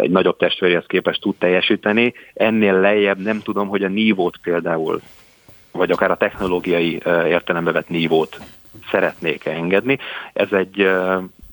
egy 0.00 0.10
nagyobb 0.10 0.36
testvéréhez 0.36 0.84
képest 0.86 1.20
tud 1.20 1.36
teljesíteni. 1.36 2.14
Ennél 2.34 2.80
lejjebb 2.80 3.18
nem 3.18 3.40
tudom, 3.40 3.68
hogy 3.68 3.84
a 3.84 3.88
nívót 3.88 4.36
például, 4.42 5.00
vagy 5.72 5.90
akár 5.90 6.10
a 6.10 6.16
technológiai 6.16 7.02
értelembe 7.06 7.72
vett 7.72 7.88
nívót 7.88 8.40
szeretnék 8.90 9.44
engedni. 9.44 9.98
Ez 10.32 10.52
egy, 10.52 10.80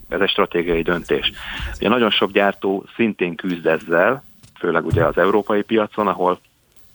ez 0.09 0.19
egy 0.19 0.29
stratégiai 0.29 0.81
döntés. 0.81 1.31
Ugye 1.75 1.89
nagyon 1.89 2.09
sok 2.09 2.31
gyártó 2.31 2.85
szintén 2.95 3.35
küzd 3.35 3.65
ezzel, 3.65 4.23
főleg 4.59 4.85
ugye 4.85 5.05
az 5.05 5.17
európai 5.17 5.61
piacon, 5.61 6.07
ahol 6.07 6.39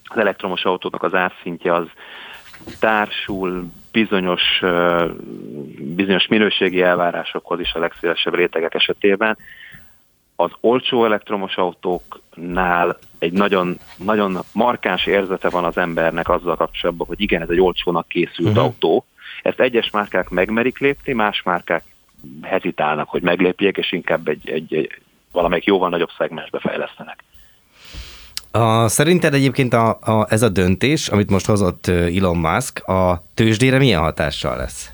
az 0.05 0.19
elektromos 0.19 0.65
autóknak 0.65 1.03
az 1.03 1.15
árszintje 1.15 1.75
az 1.75 1.87
társul 2.81 3.71
bizonyos, 3.93 4.43
bizonyos 5.79 6.27
minőségi 6.27 6.83
elvárásokhoz 6.83 7.61
is 7.61 7.73
a 7.73 7.79
legszélesebb 7.79 8.35
rétegek 8.35 8.75
esetében, 8.75 9.39
az 10.37 10.51
olcsó 10.61 11.05
elektromos 11.05 11.57
autóknál 11.57 12.99
egy 13.19 13.33
nagyon, 13.33 13.79
nagyon 13.97 14.39
markáns 14.53 15.07
érzete 15.07 15.49
van 15.49 15.65
az 15.65 15.77
embernek 15.77 16.29
azzal 16.29 16.57
kapcsolatban, 16.57 17.07
hogy 17.07 17.21
igen, 17.21 17.43
ez 17.43 17.49
egy 17.49 17.61
olcsónak 17.61 18.09
készült 18.09 18.49
uh-huh. 18.49 18.65
autó. 18.65 19.05
Ezt 19.43 19.61
egyes 19.61 19.91
márkák 19.91 20.29
megmerik 20.29 20.79
lépni, 20.79 21.13
más 21.13 21.43
márkák 21.43 21.85
hezitálnak, 22.43 23.09
hogy 23.09 23.23
meglépjék, 23.23 23.77
és 23.77 23.93
inkább 23.93 24.29
egy, 24.29 24.51
egy, 24.51 24.75
egy 24.75 24.99
valamelyik 25.33 25.65
jóval 25.65 25.89
nagyobb 25.89 26.11
szegmensbe 26.19 26.59
fejlesztenek. 26.59 27.25
A, 28.51 28.89
szerinted 28.89 29.35
egyébként 29.35 29.73
a, 29.73 29.99
a, 30.01 30.27
ez 30.29 30.43
a 30.43 30.49
döntés, 30.49 31.09
amit 31.09 31.31
most 31.31 31.47
hozott 31.47 31.87
Elon 31.87 32.37
Musk, 32.37 32.89
a 32.89 33.25
tőzsdére 33.35 33.79
milyen 33.79 34.01
hatással 34.01 34.57
lesz? 34.57 34.91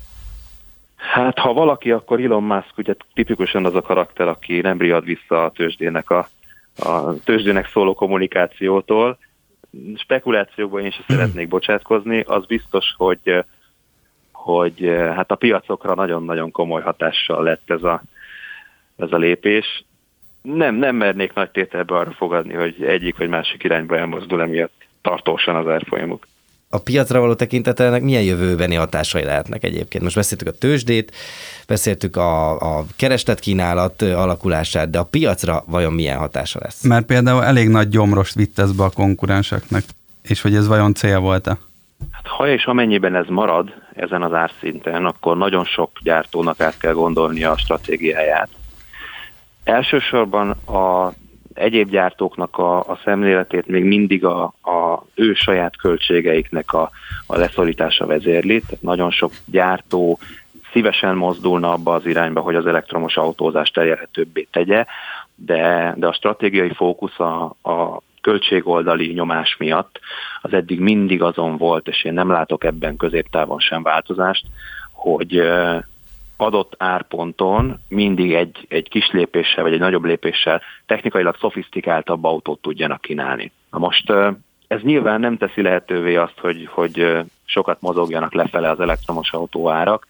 Hát 0.99 1.39
ha 1.39 1.53
valaki, 1.53 1.91
akkor 1.91 2.21
Elon 2.21 2.43
Musk 2.43 2.77
ugye 2.77 2.95
tipikusan 3.13 3.65
az 3.65 3.75
a 3.75 3.81
karakter, 3.81 4.27
aki 4.27 4.61
nem 4.61 4.77
riad 4.77 5.03
vissza 5.03 5.45
a 5.45 5.51
tőzsdének 5.51 6.09
a, 6.09 6.27
a 6.79 7.13
tőzsdének 7.23 7.67
szóló 7.67 7.93
kommunikációtól. 7.93 9.17
Spekulációkban 9.95 10.81
én 10.81 10.87
is 10.87 11.01
szeretnék 11.07 11.47
bocsátkozni, 11.47 12.23
az 12.27 12.45
biztos, 12.45 12.93
hogy 12.97 13.43
hogy 14.31 14.95
hát 15.15 15.31
a 15.31 15.35
piacokra 15.35 15.95
nagyon-nagyon 15.95 16.51
komoly 16.51 16.81
hatással 16.81 17.43
lett 17.43 17.71
ez 17.71 17.83
a, 17.83 18.01
ez 18.97 19.11
a 19.11 19.17
lépés. 19.17 19.83
Nem, 20.41 20.75
nem 20.75 20.95
mernék 20.95 21.33
nagy 21.33 21.49
tételbe 21.49 21.95
arra 21.95 22.11
fogadni, 22.11 22.53
hogy 22.53 22.83
egyik 22.83 23.17
vagy 23.17 23.29
másik 23.29 23.63
irányba 23.63 23.97
elmozdul 23.97 24.41
emiatt 24.41 24.87
tartósan 25.01 25.55
az 25.55 25.67
árfolyamuk 25.67 26.27
a 26.71 26.77
piacra 26.77 27.19
való 27.19 27.33
tekintetelnek 27.33 28.01
milyen 28.01 28.23
jövőbeni 28.23 28.75
hatásai 28.75 29.23
lehetnek 29.23 29.63
egyébként? 29.63 30.03
Most 30.03 30.15
beszéltük 30.15 30.47
a 30.47 30.51
tőzsdét, 30.51 31.15
beszéltük 31.67 32.15
a, 32.15 32.51
a 32.77 32.85
keresletkínálat 32.95 34.01
alakulását, 34.01 34.89
de 34.89 34.99
a 34.99 35.03
piacra 35.03 35.63
vajon 35.67 35.93
milyen 35.93 36.17
hatása 36.17 36.59
lesz? 36.61 36.83
Mert 36.83 37.05
például 37.05 37.43
elég 37.43 37.67
nagy 37.67 37.89
gyomrost 37.89 38.33
vitt 38.33 38.59
ez 38.59 38.71
be 38.71 38.83
a 38.83 38.89
konkurenseknek, 38.89 39.83
és 40.21 40.41
hogy 40.41 40.55
ez 40.55 40.67
vajon 40.67 40.93
cél 40.93 41.19
volt-e? 41.19 41.57
Hát, 42.11 42.27
ha 42.27 42.47
és 42.47 42.65
amennyiben 42.65 43.15
ez 43.15 43.27
marad 43.27 43.73
ezen 43.95 44.21
az 44.21 44.33
árszinten, 44.33 45.05
akkor 45.05 45.37
nagyon 45.37 45.65
sok 45.65 45.91
gyártónak 46.03 46.59
át 46.59 46.77
kell 46.77 46.93
gondolnia 46.93 47.51
a 47.51 47.57
stratégiáját. 47.57 48.49
Elsősorban 49.63 50.49
a 50.49 51.13
egyéb 51.59 51.89
gyártóknak 51.89 52.57
a, 52.57 52.77
a 52.79 52.99
szemléletét 53.03 53.67
még 53.67 53.83
mindig 53.83 54.25
a, 54.25 54.43
a 54.43 55.05
ő 55.15 55.33
saját 55.33 55.77
költségeiknek 55.77 56.73
a, 56.73 56.89
a 57.27 57.37
leszorítása 57.37 58.05
vezérli, 58.05 58.61
tehát 58.61 58.81
nagyon 58.81 59.11
sok 59.11 59.31
gyártó 59.45 60.19
szívesen 60.71 61.15
mozdulna 61.15 61.71
abba 61.71 61.93
az 61.93 62.05
irányba, 62.05 62.41
hogy 62.41 62.55
az 62.55 62.65
elektromos 62.65 63.17
autózást 63.17 63.77
elérhetőbbé 63.77 64.47
tegye, 64.51 64.85
de, 65.35 65.93
de 65.97 66.07
a 66.07 66.13
stratégiai 66.13 66.73
fókusz 66.73 67.19
a, 67.19 67.43
a 67.61 68.01
költségoldali 68.21 69.13
nyomás 69.13 69.55
miatt 69.57 69.99
az 70.41 70.53
eddig 70.53 70.79
mindig 70.79 71.21
azon 71.21 71.57
volt, 71.57 71.87
és 71.87 72.03
én 72.03 72.13
nem 72.13 72.31
látok 72.31 72.63
ebben 72.63 72.97
középtávon 72.97 73.59
sem 73.59 73.83
változást, 73.83 74.45
hogy 74.91 75.41
adott 76.41 76.73
árponton 76.77 77.79
mindig 77.87 78.33
egy, 78.33 78.65
egy 78.69 78.89
kis 78.89 79.11
lépéssel, 79.11 79.63
vagy 79.63 79.73
egy 79.73 79.79
nagyobb 79.79 80.05
lépéssel 80.05 80.61
technikailag 80.85 81.35
szofisztikáltabb 81.39 82.23
autót 82.23 82.61
tudjanak 82.61 83.01
kínálni. 83.01 83.51
Na 83.71 83.77
most 83.77 84.09
ez 84.67 84.81
nyilván 84.81 85.19
nem 85.19 85.37
teszi 85.37 85.61
lehetővé 85.61 86.15
azt, 86.15 86.39
hogy, 86.39 86.67
hogy 86.71 87.17
sokat 87.45 87.81
mozogjanak 87.81 88.33
lefele 88.33 88.69
az 88.69 88.79
elektromos 88.79 89.31
autóárak, 89.31 90.05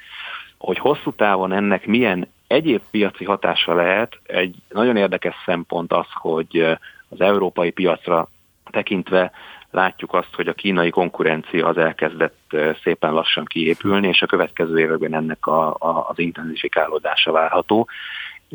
hogy 0.57 0.77
hosszú 0.77 1.11
távon 1.11 1.51
ennek 1.51 1.85
milyen 1.85 2.27
egyéb 2.47 2.81
piaci 2.91 3.25
hatása 3.25 3.73
lehet, 3.73 4.19
egy 4.25 4.55
nagyon 4.69 4.97
érdekes 4.97 5.35
szempont 5.45 5.93
az, 5.93 6.07
hogy 6.13 6.77
az 7.09 7.21
európai 7.21 7.71
piacra 7.71 8.29
tekintve 8.71 9.31
látjuk 9.71 10.13
azt, 10.13 10.35
hogy 10.35 10.47
a 10.47 10.53
kínai 10.53 10.89
konkurencia 10.89 11.67
az 11.67 11.77
elkezdett 11.77 12.55
szépen 12.83 13.13
lassan 13.13 13.45
kiépülni, 13.45 14.07
és 14.07 14.21
a 14.21 14.25
következő 14.25 14.79
években 14.79 15.13
ennek 15.13 15.47
a, 15.47 15.69
a, 15.69 16.05
az 16.09 16.19
intenzifikálódása 16.19 17.31
várható. 17.31 17.87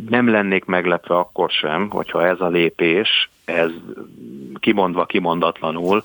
Nem 0.09 0.29
lennék 0.29 0.65
meglepve 0.65 1.17
akkor 1.17 1.51
sem, 1.51 1.91
hogyha 1.91 2.27
ez 2.27 2.41
a 2.41 2.49
lépés, 2.49 3.31
ez 3.45 3.71
kimondva 4.61 5.05
kimondatlanul, 5.05 6.03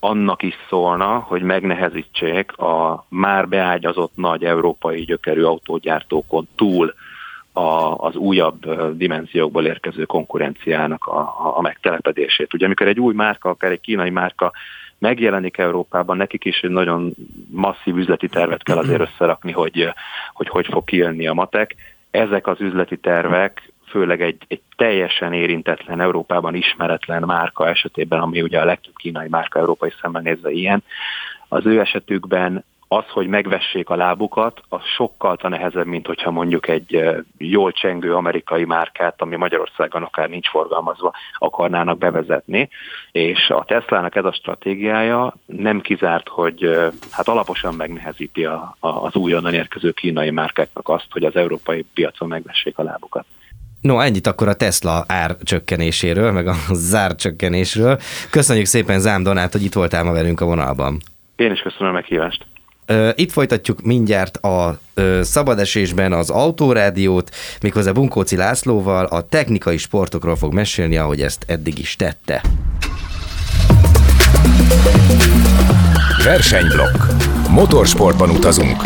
annak 0.00 0.42
is 0.42 0.54
szólna, 0.68 1.18
hogy 1.18 1.42
megnehezítsék 1.42 2.56
a 2.56 3.06
már 3.08 3.48
beágyazott 3.48 4.12
nagy 4.14 4.44
európai 4.44 5.04
gyökerű 5.04 5.42
autógyártókon 5.42 6.48
túl 6.56 6.94
a, 7.58 7.96
az 7.96 8.16
újabb 8.16 8.90
dimenziókból 8.96 9.66
érkező 9.66 10.04
konkurenciának 10.04 11.06
a, 11.06 11.56
a 11.56 11.60
megtelepedését. 11.60 12.54
Ugye 12.54 12.64
amikor 12.64 12.86
egy 12.86 13.00
új 13.00 13.14
márka, 13.14 13.48
akár 13.48 13.70
egy 13.70 13.80
kínai 13.80 14.10
márka 14.10 14.52
megjelenik 14.98 15.58
Európában, 15.58 16.16
nekik 16.16 16.44
is 16.44 16.60
egy 16.60 16.70
nagyon 16.70 17.14
masszív 17.48 17.96
üzleti 17.96 18.28
tervet 18.28 18.62
kell 18.62 18.76
azért 18.76 19.00
összerakni, 19.00 19.52
hogy 19.52 19.92
hogy, 20.32 20.48
hogy 20.48 20.66
fog 20.66 20.84
kijönni 20.84 21.26
a 21.26 21.32
matek. 21.32 21.74
Ezek 22.10 22.46
az 22.46 22.60
üzleti 22.60 22.96
tervek 22.96 23.72
főleg 23.86 24.22
egy, 24.22 24.42
egy 24.48 24.60
teljesen 24.76 25.32
érintetlen, 25.32 26.00
Európában 26.00 26.54
ismeretlen 26.54 27.22
márka 27.22 27.68
esetében, 27.68 28.20
ami 28.20 28.42
ugye 28.42 28.60
a 28.60 28.64
legtöbb 28.64 28.94
kínai 28.96 29.28
márka 29.28 29.58
európai 29.58 29.92
szemmel 30.00 30.22
nézve 30.22 30.50
ilyen, 30.50 30.82
az 31.48 31.66
ő 31.66 31.80
esetükben 31.80 32.64
az, 32.88 33.04
hogy 33.08 33.26
megvessék 33.26 33.88
a 33.88 33.96
lábukat, 33.96 34.60
az 34.68 34.80
sokkal 34.96 35.36
nehezebb, 35.42 35.86
mint 35.86 36.06
hogyha 36.06 36.30
mondjuk 36.30 36.68
egy 36.68 37.04
jól 37.38 37.72
csengő 37.72 38.14
amerikai 38.14 38.64
márkát, 38.64 39.22
ami 39.22 39.36
Magyarországon 39.36 40.02
akár 40.02 40.28
nincs 40.28 40.48
forgalmazva, 40.48 41.12
akarnának 41.38 41.98
bevezetni. 41.98 42.68
És 43.12 43.50
a 43.50 43.64
Teslának 43.64 44.14
ez 44.14 44.24
a 44.24 44.32
stratégiája 44.32 45.34
nem 45.46 45.80
kizárt, 45.80 46.28
hogy 46.28 46.90
hát 47.10 47.28
alaposan 47.28 47.74
megnehezíti 47.74 48.44
a, 48.44 48.76
a, 48.78 48.88
az 48.88 49.14
újonnan 49.14 49.54
érkező 49.54 49.90
kínai 49.90 50.30
márkáknak 50.30 50.88
azt, 50.88 51.06
hogy 51.10 51.24
az 51.24 51.36
európai 51.36 51.86
piacon 51.94 52.28
megvessék 52.28 52.78
a 52.78 52.82
lábukat. 52.82 53.24
No, 53.80 54.00
ennyit 54.00 54.26
akkor 54.26 54.48
a 54.48 54.54
Tesla 54.54 55.04
ár 55.06 55.36
csökkenéséről, 55.42 56.32
meg 56.32 56.46
a 56.46 56.54
zár 56.90 57.14
csökkenésről. 57.14 57.98
Köszönjük 58.30 58.66
szépen 58.66 59.00
Zám 59.00 59.22
Donát, 59.22 59.52
hogy 59.52 59.62
itt 59.62 59.72
voltál 59.72 60.04
ma 60.04 60.12
velünk 60.12 60.40
a 60.40 60.44
vonalban. 60.44 61.00
Én 61.36 61.52
is 61.52 61.60
köszönöm 61.60 61.88
a 61.88 61.92
meghívást. 61.92 62.46
Itt 63.14 63.32
folytatjuk 63.32 63.82
mindjárt 63.82 64.36
a 64.36 64.78
szabadesésben 65.20 66.12
az 66.12 66.30
autórádiót, 66.30 67.34
méghozzá 67.62 67.90
Bunkóci 67.90 68.36
Lászlóval 68.36 69.04
a 69.04 69.20
technikai 69.20 69.76
sportokról 69.76 70.36
fog 70.36 70.52
mesélni, 70.52 70.96
ahogy 70.96 71.20
ezt 71.22 71.44
eddig 71.46 71.78
is 71.78 71.96
tette. 71.96 72.42
Versenyblokk. 76.24 76.96
Motorsportban 77.48 78.30
utazunk. 78.30 78.82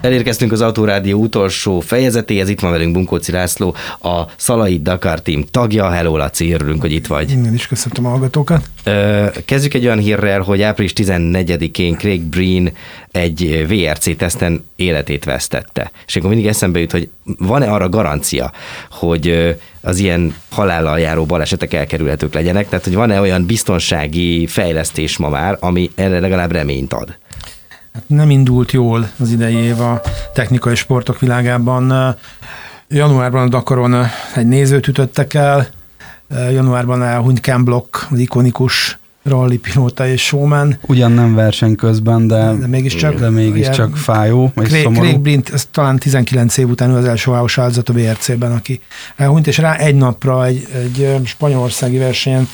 Elérkeztünk 0.00 0.52
az 0.52 0.60
Autórádió 0.60 1.20
utolsó 1.20 1.80
fejezetéhez, 1.80 2.48
itt 2.48 2.60
van 2.60 2.70
velünk 2.70 2.92
Bunkóci 2.92 3.32
László, 3.32 3.74
a 4.02 4.22
Szalai 4.36 4.80
Dakar 4.82 5.20
Team 5.20 5.44
tagja. 5.50 5.90
Hello 5.90 6.16
Laci, 6.16 6.52
örülünk, 6.52 6.80
hogy 6.80 6.92
itt 6.92 7.06
vagy. 7.06 7.30
Én 7.30 7.54
is 7.54 7.66
köszöntöm 7.66 8.06
a 8.06 8.08
hallgatókat. 8.08 8.70
Kezdjük 9.44 9.74
egy 9.74 9.84
olyan 9.84 9.98
hírrel, 9.98 10.40
hogy 10.40 10.62
április 10.62 10.92
14-én 10.96 11.96
Craig 11.96 12.22
Breen 12.22 12.72
egy 13.10 13.66
VRC 13.68 14.16
teszten 14.16 14.64
életét 14.76 15.24
vesztette. 15.24 15.90
És 16.06 16.16
akkor 16.16 16.28
mindig 16.28 16.46
eszembe 16.46 16.78
jut, 16.78 16.92
hogy 16.92 17.08
van-e 17.38 17.72
arra 17.72 17.88
garancia, 17.88 18.52
hogy 18.90 19.56
az 19.80 19.98
ilyen 19.98 20.34
halállal 20.50 20.98
járó 20.98 21.24
balesetek 21.24 21.72
elkerülhetők 21.72 22.34
legyenek, 22.34 22.68
tehát 22.68 22.84
hogy 22.84 22.94
van-e 22.94 23.20
olyan 23.20 23.46
biztonsági 23.46 24.46
fejlesztés 24.46 25.16
ma 25.16 25.28
már, 25.28 25.56
ami 25.60 25.90
erre 25.94 26.20
legalább 26.20 26.52
reményt 26.52 26.92
ad? 26.92 27.16
Hát 27.96 28.04
nem 28.06 28.30
indult 28.30 28.72
jól 28.72 29.10
az 29.18 29.30
idei 29.30 29.54
év 29.54 29.80
a 29.80 30.00
technikai 30.34 30.74
sportok 30.74 31.18
világában. 31.18 32.16
Januárban 32.88 33.42
a 33.42 33.48
Dakaron 33.48 34.06
egy 34.34 34.46
nézőt 34.46 34.88
ütöttek 34.88 35.34
el, 35.34 35.66
januárban 36.30 37.02
elhunyt 37.02 37.40
Ken 37.40 37.64
Block, 37.64 38.06
az 38.10 38.18
ikonikus 38.18 38.98
rally 39.22 39.56
pilóta 39.56 40.06
és 40.06 40.24
showman. 40.24 40.78
Ugyan 40.86 41.12
nem 41.12 41.34
verseny 41.34 41.74
közben, 41.74 42.26
de, 42.26 42.54
de 42.60 42.66
mégiscsak, 42.66 43.14
de 43.14 43.30
mégiscsak 43.30 43.88
ugye, 43.88 43.96
fájó 43.96 44.52
és 44.56 44.68
Craig, 44.68 44.82
szomorú. 44.82 45.02
Craig 45.06 45.20
Brint, 45.20 45.48
ez 45.48 45.68
talán 45.70 45.98
19 45.98 46.56
év 46.56 46.68
után 46.68 46.90
ő 46.90 46.96
az 46.96 47.04
első 47.04 47.30
halálos 47.30 47.58
áldozat 47.58 47.88
a 47.88 47.92
WRC-ben, 47.92 48.52
aki 48.52 48.80
elhunyt, 49.16 49.46
és 49.46 49.58
rá 49.58 49.76
egy 49.76 49.94
napra 49.94 50.44
egy, 50.44 50.66
egy 50.72 51.20
spanyolországi 51.24 51.98
versenyen 51.98 52.48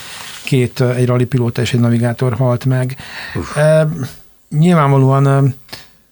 két, 0.44 0.80
egy 0.80 1.06
rally 1.06 1.24
pilóta 1.24 1.60
és 1.60 1.72
egy 1.72 1.80
navigátor 1.80 2.34
halt 2.34 2.64
meg. 2.64 2.96
Uf 3.34 3.56
nyilvánvalóan 4.58 5.54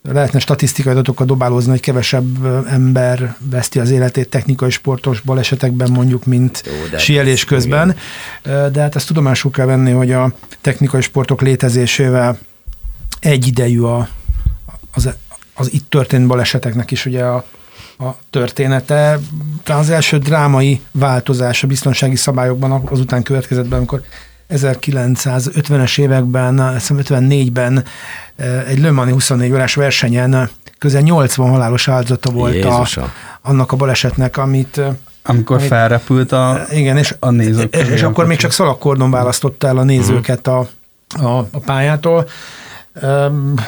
lehetne 0.02 0.38
statisztikai 0.38 0.92
adatokkal 0.92 1.26
dobálózni, 1.26 1.70
hogy 1.70 1.80
kevesebb 1.80 2.46
ember 2.66 3.36
veszti 3.50 3.78
az 3.78 3.90
életét 3.90 4.28
technikai 4.28 4.70
sportos 4.70 5.20
balesetekben 5.20 5.90
mondjuk, 5.90 6.24
mint 6.24 6.62
Jó, 6.66 6.98
sielés 6.98 7.44
közben. 7.44 7.96
Igen. 8.44 8.72
De 8.72 8.80
hát 8.80 8.96
ezt 8.96 9.06
tudomásul 9.06 9.50
kell 9.50 9.66
venni, 9.66 9.90
hogy 9.90 10.12
a 10.12 10.32
technikai 10.60 11.00
sportok 11.00 11.40
létezésével 11.40 12.38
egyidejű 13.20 13.80
a, 13.80 14.08
az, 14.94 15.08
az 15.54 15.72
itt 15.72 15.90
történt 15.90 16.26
baleseteknek 16.26 16.90
is 16.90 17.06
ugye 17.06 17.24
a, 17.24 17.44
a 17.98 18.16
története. 18.30 19.18
Talán 19.62 19.82
az 19.82 19.90
első 19.90 20.18
drámai 20.18 20.80
változás 20.90 21.62
a 21.62 21.66
biztonsági 21.66 22.16
szabályokban 22.16 22.82
azután 22.84 23.22
következett 23.22 23.68
be, 23.68 23.76
amikor 23.76 24.02
1950-es 24.50 25.98
években, 26.00 26.76
54-ben 26.78 27.84
egy 28.66 28.80
Le 28.80 28.90
Mani 28.90 29.12
24 29.12 29.52
órás 29.52 29.74
versenyen 29.74 30.50
közel 30.78 31.00
80 31.00 31.50
halálos 31.50 31.88
áldozata 31.88 32.30
volt 32.30 32.64
a, 32.64 32.86
annak 33.42 33.72
a 33.72 33.76
balesetnek, 33.76 34.36
amit 34.36 34.80
amikor 35.22 35.56
amit, 35.56 35.68
felrepült 35.68 36.32
a, 36.32 36.60
igen, 36.70 36.96
és, 36.96 37.14
a 37.18 37.30
nézők. 37.30 37.76
És, 37.76 37.88
és 37.88 38.02
akkor 38.02 38.26
még 38.26 38.38
csak 38.38 38.50
szalagkordon 38.50 39.10
választotta 39.10 39.66
el 39.66 39.76
a 39.76 39.82
nézőket 39.82 40.46
a, 40.46 40.68
a, 41.08 41.38
a 41.38 41.58
pályától. 41.64 42.28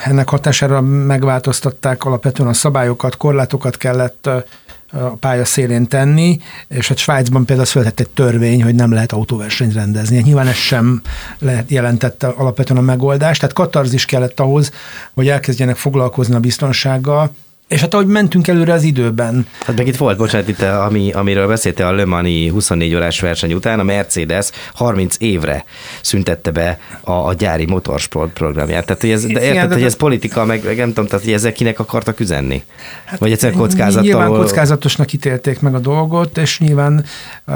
Ennek 0.05 0.29
hatására 0.29 0.81
megváltoztatták 0.81 2.05
alapvetően 2.05 2.49
a 2.49 2.53
szabályokat, 2.53 3.17
korlátokat 3.17 3.77
kellett 3.77 4.27
a 4.27 5.17
pálya 5.21 5.45
szélén 5.45 5.87
tenni, 5.87 6.39
és 6.69 6.89
hát 6.89 6.97
Svájcban 6.97 7.45
például 7.45 7.67
született 7.67 8.01
egy 8.01 8.09
törvény, 8.09 8.63
hogy 8.63 8.75
nem 8.75 8.93
lehet 8.93 9.13
autóversenyt 9.13 9.73
rendezni. 9.73 10.17
Hát 10.17 10.25
nyilván 10.25 10.47
ez 10.47 10.55
sem 10.55 11.03
lehet 11.39 11.71
jelentette 11.71 12.27
alapvetően 12.27 12.79
a 12.79 12.83
megoldást, 12.83 13.41
tehát 13.41 13.55
katarzis 13.55 14.05
kellett 14.05 14.41
ahhoz, 14.41 14.73
hogy 15.15 15.29
elkezdjenek 15.29 15.77
foglalkozni 15.77 16.35
a 16.35 16.41
biztonsággal, 16.41 17.35
és 17.73 17.81
hát 17.81 17.95
ahogy 17.95 18.07
mentünk 18.07 18.49
előre 18.49 18.73
az 18.73 18.83
időben. 18.83 19.47
Hát 19.65 19.77
meg 19.77 19.87
itt 19.87 19.97
volt, 19.97 20.17
bocsánat, 20.17 20.49
itt, 20.49 20.63
ami, 20.63 21.13
amiről 21.13 21.47
beszéltél 21.47 21.87
a 21.87 21.93
Le 21.93 22.05
Mani 22.05 22.49
24 22.49 22.95
órás 22.95 23.21
verseny 23.21 23.53
után, 23.53 23.81
a 23.81 23.83
Mercedes 23.83 24.51
30 24.75 25.17
évre 25.19 25.65
szüntette 26.03 26.51
be 26.51 26.79
a, 27.01 27.13
a 27.13 27.35
gyári 27.35 27.67
motorsport 27.67 28.33
programját. 28.33 28.87
Tehát, 28.87 29.01
hogy 29.01 29.11
ez, 29.11 29.23
de 29.23 29.29
érted, 29.29 29.51
Igen, 29.51 29.73
hogy 29.73 29.83
ez 29.83 29.97
politika, 29.97 30.45
meg, 30.45 30.65
meg 30.65 30.77
nem 30.77 30.89
tudom, 30.89 31.07
tehát, 31.07 31.25
hogy 31.25 31.35
ezek 31.35 31.53
kinek 31.53 31.79
akartak 31.79 32.21
üzenni? 32.21 32.63
Hát, 33.05 33.19
Vagy 33.19 33.33
egyszerűen 33.33 33.59
kockázattal? 33.59 34.03
Nyilván 34.03 34.29
kockázatosnak 34.29 35.13
ítélték 35.13 35.61
meg 35.61 35.75
a 35.75 35.79
dolgot, 35.79 36.39
és 36.39 36.59
nyilván, 36.59 37.05
uh, 37.47 37.55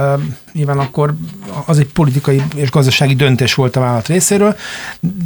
nyilván 0.52 0.78
akkor 0.78 1.14
az 1.66 1.78
egy 1.78 1.88
politikai 1.92 2.42
és 2.54 2.70
gazdasági 2.70 3.14
döntés 3.14 3.54
volt 3.54 3.76
a 3.76 3.80
vállalat 3.80 4.06
részéről, 4.06 4.56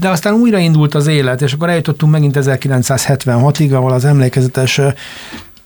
de 0.01 0.09
aztán 0.09 0.35
újraindult 0.35 0.95
az 0.95 1.07
élet, 1.07 1.43
és 1.43 1.53
akkor 1.53 1.69
eljutottunk 1.69 2.13
megint 2.13 2.37
1976-ig, 2.41 3.75
ahol 3.75 3.93
az 3.93 4.05
emlékezetes 4.05 4.80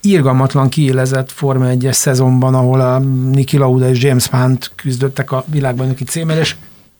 írgalmatlan 0.01 0.69
kiélezett 0.69 1.31
Forma 1.31 1.65
1-es 1.69 1.91
szezonban, 1.91 2.55
ahol 2.55 2.81
a 2.81 2.99
Niki 3.31 3.57
Lauda 3.57 3.89
és 3.89 4.03
James 4.03 4.27
Hunt 4.27 4.71
küzdöttek 4.75 5.31
a 5.31 5.43
világbajnoki 5.47 6.03
címért, 6.03 6.39
és 6.39 6.55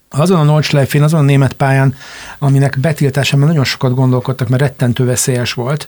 azon 0.10 0.40
a 0.40 0.44
Nordschleife-én, 0.44 1.04
azon 1.04 1.20
a 1.20 1.24
német 1.24 1.54
pályán, 1.54 1.96
aminek 2.40 2.80
betiltásában 2.80 3.48
nagyon 3.48 3.64
sokat 3.64 3.94
gondolkodtak, 3.94 4.50
mert 4.50 4.62
rettentő 4.62 5.06
veszélyes 5.06 5.54
volt. 5.54 5.88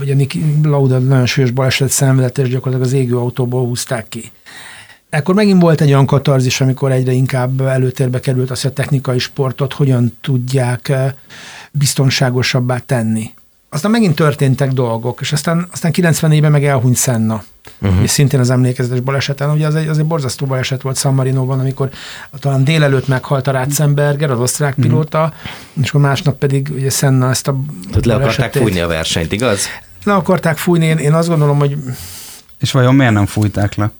Ugye 0.00 0.14
Niki 0.14 0.44
Lauda 0.62 0.98
nagyon 0.98 1.26
súlyos 1.26 1.50
baleset 1.50 1.90
szenvedett, 1.90 2.38
és 2.38 2.48
gyakorlatilag 2.48 2.92
az 2.92 3.00
égő 3.00 3.16
autóból 3.16 3.64
húzták 3.64 4.08
ki. 4.08 4.32
Ekkor 5.10 5.34
megint 5.34 5.62
volt 5.62 5.80
egy 5.80 5.88
olyan 5.88 6.06
katarzis, 6.06 6.60
amikor 6.60 6.92
egyre 6.92 7.12
inkább 7.12 7.60
előtérbe 7.60 8.20
került 8.20 8.50
az, 8.50 8.62
hogy 8.62 8.70
a 8.70 8.74
technikai 8.74 9.18
sportot 9.18 9.72
hogyan 9.72 10.16
tudják 10.20 10.92
biztonságosabbá 11.70 12.78
tenni. 12.78 13.30
Aztán 13.74 13.90
megint 13.90 14.14
történtek 14.14 14.72
dolgok, 14.72 15.20
és 15.20 15.32
aztán, 15.32 15.68
aztán 15.72 15.92
94-ben 15.94 16.50
meg 16.50 16.64
elhunyt 16.64 16.96
Senna. 16.96 17.42
Uh-huh. 17.80 18.02
És 18.02 18.10
szintén 18.10 18.40
az 18.40 18.50
emlékezetes 18.50 19.00
baleseten, 19.00 19.50
ugye 19.50 19.66
az 19.66 19.74
egy, 19.74 19.88
az 19.88 19.98
egy 19.98 20.04
borzasztó 20.04 20.46
baleset 20.46 20.82
volt 20.82 20.98
San 20.98 21.14
Marino-ban, 21.14 21.58
amikor 21.58 21.90
talán 22.38 22.64
délelőtt 22.64 23.08
meghalt 23.08 23.46
a 23.46 23.50
Ratzenberger, 23.50 24.30
az 24.30 24.38
osztrák 24.38 24.70
uh-huh. 24.70 24.84
pilóta, 24.84 25.32
és 25.82 25.88
akkor 25.88 26.00
másnap 26.00 26.38
pedig 26.38 26.68
ugye 26.74 26.90
Senna 26.90 27.30
ezt 27.30 27.48
a 27.48 27.56
Tehát 27.88 28.06
le 28.06 28.14
akarták 28.14 28.52
fújni 28.52 28.80
a 28.80 28.86
versenyt, 28.86 29.32
igaz? 29.32 29.66
Le 30.04 30.14
akarták 30.14 30.56
fújni, 30.56 30.86
én, 30.86 30.98
én 30.98 31.12
azt 31.12 31.28
gondolom, 31.28 31.58
hogy... 31.58 31.76
És 32.58 32.72
vajon 32.72 32.94
miért 32.94 33.12
nem 33.12 33.26
fújták 33.26 33.74
le? 33.74 33.90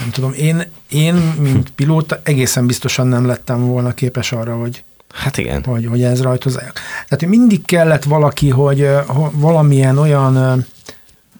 Nem 0.00 0.10
tudom, 0.10 0.32
én, 0.32 0.62
én 0.88 1.14
mint 1.38 1.70
pilóta 1.70 2.20
egészen 2.22 2.66
biztosan 2.66 3.06
nem 3.06 3.26
lettem 3.26 3.66
volna 3.66 3.94
képes 3.94 4.32
arra, 4.32 4.56
hogy 4.56 4.84
Hát 5.12 5.38
igen. 5.38 5.64
Hogy, 5.64 5.86
hogy 5.86 6.02
ez 6.02 6.22
rajtozzák. 6.22 6.80
Tehát 7.08 7.34
mindig 7.34 7.64
kellett 7.64 8.04
valaki, 8.04 8.48
hogy 8.48 8.88
valamilyen 9.32 9.98
olyan 9.98 10.66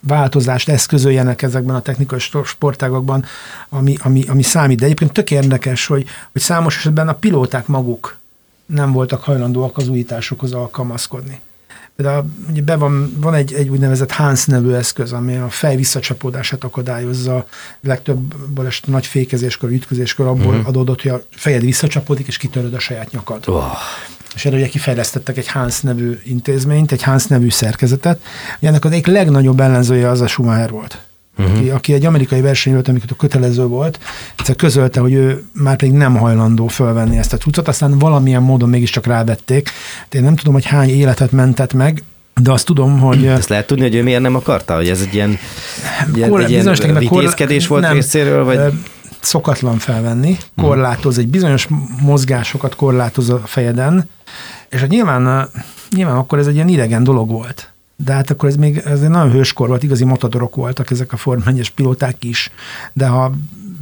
változást 0.07 0.69
eszközöljenek 0.69 1.43
ezekben 1.43 1.75
a 1.75 1.81
technikai 1.81 2.19
sportágokban, 2.45 3.25
ami, 3.69 3.97
ami, 4.03 4.25
ami 4.29 4.43
számít. 4.43 4.79
De 4.79 4.85
egyébként 4.85 5.13
tök 5.13 5.31
érdekes, 5.31 5.87
hogy, 5.87 6.07
hogy 6.33 6.41
számos 6.41 6.77
esetben 6.77 7.09
a 7.09 7.15
pilóták 7.15 7.67
maguk 7.67 8.21
nem 8.67 8.93
voltak 8.93 9.23
hajlandóak 9.23 9.77
az 9.77 9.89
újításokhoz 9.89 10.53
alkalmazkodni. 10.53 11.41
Például 12.03 12.25
ugye 12.51 12.63
be 12.63 12.77
van, 12.77 13.17
van 13.21 13.35
egy, 13.35 13.53
egy 13.53 13.69
úgynevezett 13.69 14.11
Hans 14.13 14.45
nevű 14.45 14.73
eszköz, 14.73 15.13
ami 15.13 15.37
a 15.37 15.49
fej 15.49 15.77
visszacsapódását 15.77 16.65
akadályozza. 16.65 17.47
Legtöbb 17.81 18.37
baleset 18.37 18.87
nagy 18.87 19.07
fékezéskor, 19.07 19.71
ütközéskor 19.71 20.27
abból 20.27 20.53
uh-huh. 20.53 20.69
adódott, 20.69 21.03
hogy 21.03 21.11
a 21.11 21.23
fejed 21.31 21.63
visszacsapódik, 21.63 22.27
és 22.27 22.37
kitöröd 22.37 22.75
a 22.75 22.79
saját 22.79 23.11
nyakad. 23.11 23.45
Oh. 23.49 23.65
És 24.35 24.45
erre 24.45 24.57
ugye 24.57 24.69
kifejlesztettek 24.69 25.37
egy 25.37 25.49
Hans 25.49 25.81
nevű 25.81 26.19
intézményt, 26.25 26.93
egy 26.93 27.03
Hans 27.03 27.27
nevű 27.27 27.51
szerkezetet. 27.51 28.23
Ennek 28.61 28.85
az 28.85 28.91
egyik 28.91 29.07
legnagyobb 29.07 29.61
ellenzője 29.61 30.09
az 30.09 30.21
a 30.21 30.27
Schumacher 30.27 30.71
volt. 30.71 31.03
Uh-huh. 31.43 31.59
Aki, 31.59 31.71
aki 31.71 31.93
egy 31.93 32.05
amerikai 32.05 32.41
verseny 32.41 32.73
volt, 32.73 32.89
amikor 32.89 33.17
kötelező 33.17 33.67
volt, 33.67 33.99
egyszer 34.39 34.57
közölte, 34.57 35.01
hogy 35.01 35.13
ő 35.13 35.45
már 35.53 35.77
pedig 35.77 35.95
nem 35.95 36.17
hajlandó 36.17 36.67
fölvenni 36.67 37.19
ezt 37.19 37.33
a 37.33 37.37
cuccot, 37.37 37.69
aztán 37.69 37.99
valamilyen 37.99 38.43
módon 38.43 38.69
mégiscsak 38.69 39.07
rávették. 39.07 39.71
De 40.09 40.19
én 40.19 40.25
nem 40.25 40.37
tudom, 40.37 40.53
hogy 40.53 40.67
hány 40.67 40.89
életet 40.89 41.33
mentett 41.33 41.73
meg, 41.73 42.03
de 42.35 42.53
azt 42.53 42.67
tudom, 42.67 42.99
hogy... 42.99 43.27
Ezt 43.27 43.49
lehet 43.49 43.67
tudni, 43.67 43.83
hogy 43.83 43.95
ő 43.95 44.03
miért 44.03 44.21
nem 44.21 44.35
akarta? 44.35 44.75
Hogy 44.75 44.89
ez 44.89 45.01
egy 45.01 45.15
ilyen, 45.15 45.39
ilyen, 46.15 46.39
egy 46.39 46.51
ilyen 46.51 46.99
vitézkedés 46.99 47.67
volt 47.67 47.83
nem, 47.83 47.93
részéről? 47.93 48.45
Vagy? 48.45 48.61
Szokatlan 49.21 49.79
felvenni, 49.79 50.37
korlátoz, 50.57 51.19
egy 51.19 51.29
bizonyos 51.29 51.69
mozgásokat 52.01 52.75
korlátoz 52.75 53.31
a 53.31 53.43
fejeden, 53.45 54.09
és 54.69 54.81
hát 54.81 54.89
nyilván, 54.89 55.49
nyilván 55.91 56.17
akkor 56.17 56.39
ez 56.39 56.47
egy 56.47 56.55
ilyen 56.55 56.69
idegen 56.69 57.05
dolog 57.05 57.31
volt 57.31 57.72
de 57.97 58.13
hát 58.13 58.31
akkor 58.31 58.49
ez 58.49 58.57
még 58.57 58.77
ez 58.77 59.03
egy 59.03 59.09
nagyon 59.09 59.31
hőskor 59.31 59.69
volt, 59.69 59.83
igazi 59.83 60.05
motodorok 60.05 60.55
voltak 60.55 60.91
ezek 60.91 61.13
a 61.13 61.17
Form 61.17 61.41
pilóták 61.75 62.25
is, 62.25 62.51
de 62.93 63.07
ha 63.07 63.33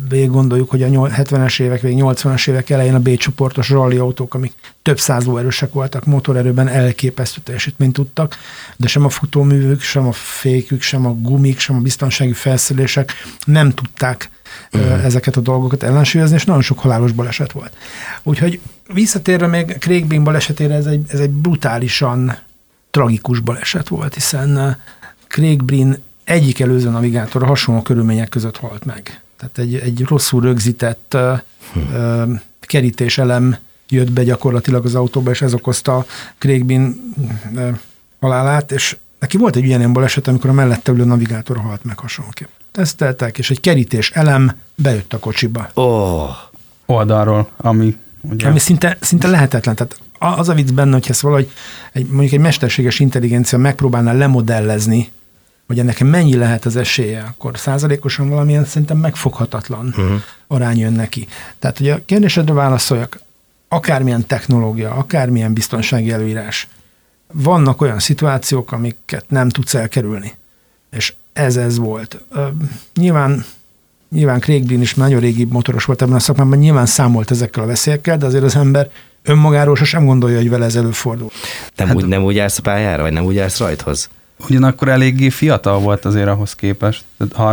végig 0.09 0.31
gondoljuk, 0.31 0.71
hogy 0.71 0.83
a 0.83 0.89
70-es 0.89 1.61
évek, 1.61 1.81
végig 1.81 2.03
80-as 2.03 2.49
évek 2.49 2.71
elején 2.71 2.95
a 2.95 2.99
B-csoportos 2.99 3.71
rally 3.71 3.97
autók, 3.97 4.35
amik 4.35 4.53
több 4.83 4.99
száz 4.99 5.25
lóerősek 5.25 5.73
voltak, 5.73 6.05
motorerőben 6.05 6.69
elképesztő 6.69 7.41
teljesítményt 7.45 7.93
tudtak, 7.93 8.37
de 8.77 8.89
sem 8.89 9.05
a 9.05 9.09
futóművük, 9.09 9.81
sem 9.81 10.07
a 10.07 10.13
fékük, 10.13 10.83
sem 10.83 11.07
a 11.07 11.13
gumik, 11.13 11.59
sem 11.59 11.77
a 11.77 11.81
biztonsági 11.81 12.33
felszerelések 12.33 13.13
nem 13.45 13.71
tudták 13.71 14.31
uh-huh. 14.73 15.05
ezeket 15.05 15.37
a 15.37 15.41
dolgokat 15.41 15.83
ellensúlyozni, 15.83 16.37
és 16.37 16.45
nagyon 16.45 16.63
sok 16.63 16.79
halálos 16.79 17.13
baleset 17.13 17.53
volt. 17.53 17.73
Úgyhogy 18.23 18.61
visszatérve 18.93 19.47
még 19.47 19.77
Craig 19.79 20.07
Bean 20.07 20.25
balesetére, 20.25 20.75
ez 20.75 20.87
egy, 20.87 21.05
ez 21.09 21.21
egy 21.21 21.31
brutálisan 21.31 22.39
tragikus 22.91 23.41
baleset 23.41 23.89
volt, 23.89 24.15
hiszen 24.15 24.57
uh, 24.57 24.71
Craig 25.27 25.63
Brin 25.63 25.97
egyik 26.25 26.61
előző 26.61 26.91
navigátor 26.91 27.47
hasonló 27.47 27.83
körülmények 27.83 28.29
között 28.29 28.57
halt 28.57 28.85
meg. 28.85 29.23
Tehát 29.37 29.59
egy, 29.59 29.75
egy 29.75 30.05
rosszul 30.09 30.41
rögzített 30.41 31.17
hm. 31.73 31.79
uh, 31.79 32.41
kerítéselem 32.61 33.57
jött 33.89 34.13
be 34.13 34.25
gyakorlatilag 34.25 34.85
az 34.85 34.95
autóba, 34.95 35.31
és 35.31 35.43
ez 35.43 35.55
okozta 35.55 36.07
Craig 36.39 36.65
uh, 36.65 37.79
halálát, 38.21 38.73
és 38.73 38.97
neki 39.19 39.37
volt 39.37 39.57
egy 39.57 39.65
ilyen 39.65 39.93
baleset, 39.93 40.29
amikor 40.29 40.51
a 40.51 40.53
mellette 40.53 40.93
ülő 40.93 41.05
navigátor 41.05 41.57
halt 41.57 41.85
meg 41.85 41.99
hasonlóképp. 41.99 42.49
Teszteltek, 42.73 43.39
és 43.39 43.51
egy 43.51 43.61
kerítés 43.61 44.11
elem 44.11 44.53
bejött 44.75 45.13
a 45.13 45.19
kocsiba. 45.19 45.71
Oh. 45.75 46.31
Oldalról, 46.87 47.49
ami 47.57 47.97
ugye... 48.21 48.49
Ami 48.49 48.59
szinte, 48.59 48.97
szinte 49.01 49.29
lehetetlen. 49.29 49.75
Tehát 49.75 49.99
az 50.23 50.49
a 50.49 50.55
vicc 50.55 50.71
benne, 50.71 50.93
hogy 50.93 51.07
ezt 51.09 51.21
valahogy 51.21 51.51
egy, 51.93 52.07
mondjuk 52.07 52.33
egy 52.33 52.39
mesterséges 52.39 53.01
intelligencia 53.01 53.59
megpróbálná 53.59 54.13
lemodellezni, 54.13 55.11
hogy 55.67 55.79
ennek 55.79 56.05
mennyi 56.05 56.37
lehet 56.37 56.65
az 56.65 56.77
esélye, 56.77 57.23
akkor 57.23 57.59
százalékosan 57.59 58.29
valamilyen 58.29 58.65
szerintem 58.65 58.99
megfoghatatlan 58.99 59.87
uh-huh. 59.87 60.21
arány 60.47 60.79
jön 60.79 60.93
neki. 60.93 61.29
Tehát, 61.59 61.79
hogy 61.79 61.89
a 61.89 62.01
kérdésedre 62.05 62.53
válaszoljak, 62.53 63.21
akármilyen 63.69 64.27
technológia, 64.27 64.91
akármilyen 64.93 65.53
biztonsági 65.53 66.13
előírás, 66.13 66.69
vannak 67.33 67.81
olyan 67.81 67.99
szituációk, 67.99 68.73
amiket 68.73 69.25
nem 69.29 69.49
tudsz 69.49 69.75
elkerülni. 69.75 70.35
És 70.91 71.15
ez 71.33 71.57
ez 71.57 71.79
volt. 71.79 72.25
Nyilván 72.95 73.45
nyilván 74.11 74.41
Craig 74.41 74.67
Bean 74.67 74.81
is 74.81 74.95
nagyon 74.95 75.21
régi 75.21 75.45
motoros 75.45 75.85
volt 75.85 76.03
ebben 76.03 76.15
a 76.15 76.19
szakmában, 76.19 76.59
nyilván 76.59 76.87
számolt 76.87 77.31
ezekkel 77.31 77.63
a 77.63 77.67
veszélyekkel, 77.67 78.19
de 78.19 78.27
azért 78.27 78.45
az 78.45 78.57
ember 78.57 78.91
önmagáról 79.23 79.77
sosem 79.77 80.05
gondolja, 80.05 80.37
hogy 80.37 80.51
vele 80.51 80.65
ez 80.65 80.77
előfordul. 80.77 81.31
Nem, 81.77 81.87
hát, 81.87 81.97
úgy, 81.97 82.07
nem 82.07 82.23
úgy 82.23 82.39
állsz 82.39 82.59
a 82.59 82.63
pályára, 82.63 83.03
vagy 83.03 83.13
nem 83.13 83.25
úgy 83.25 83.39
állsz 83.39 83.59
rajthoz? 83.59 84.09
Ugyanakkor 84.49 84.89
eléggé 84.89 85.29
fiatal 85.29 85.79
volt 85.79 86.05
azért 86.05 86.29
ahhoz 86.29 86.55
képest. 86.55 87.05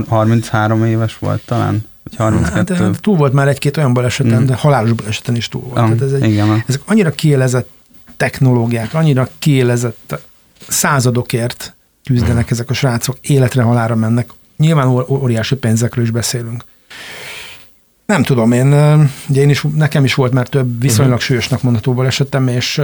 33 0.08 0.86
éves 0.86 1.18
volt 1.18 1.42
talán. 1.46 1.86
Vagy 2.04 2.16
32. 2.16 2.74
Hát, 2.74 3.02
túl 3.02 3.16
volt 3.16 3.34
már 3.34 3.48
egy-két 3.48 3.78
olyan 3.78 3.94
baleseten, 3.94 4.42
mm. 4.42 4.46
de 4.46 4.56
halálos 4.56 4.92
baleseten 4.92 5.36
is 5.36 5.48
túl 5.48 5.62
volt. 5.62 5.78
Ah, 5.78 5.84
Tehát 5.84 6.02
ez 6.02 6.12
egy, 6.12 6.30
igen. 6.30 6.64
Ezek 6.68 6.82
annyira 6.86 7.12
kiélezett 7.12 7.70
technológiák, 8.18 8.94
annyira 8.94 9.30
kiélezett 9.40 10.20
századokért 10.68 11.76
küzdenek 12.04 12.52
ezek 12.52 12.70
a 12.70 12.74
srácok, 12.74 13.18
életre 13.22 13.62
halára 13.62 13.96
mennek. 13.96 14.30
Nyilván 14.58 14.88
óriási 15.08 15.56
pénzekről 15.56 16.04
is 16.04 16.12
beszélünk. 16.12 16.64
Nem 18.08 18.24
tudom, 18.24 18.52
én, 18.52 18.74
ugye 19.30 19.42
én 19.42 19.50
is, 19.50 19.66
nekem 19.76 20.04
is 20.04 20.14
volt 20.14 20.34
már 20.34 20.48
több 20.48 20.82
viszonylag 20.82 21.14
uh-huh. 21.14 21.26
súlyosnak 21.28 21.62
mondható 21.62 21.94
balesetem, 21.94 22.48
és 22.48 22.82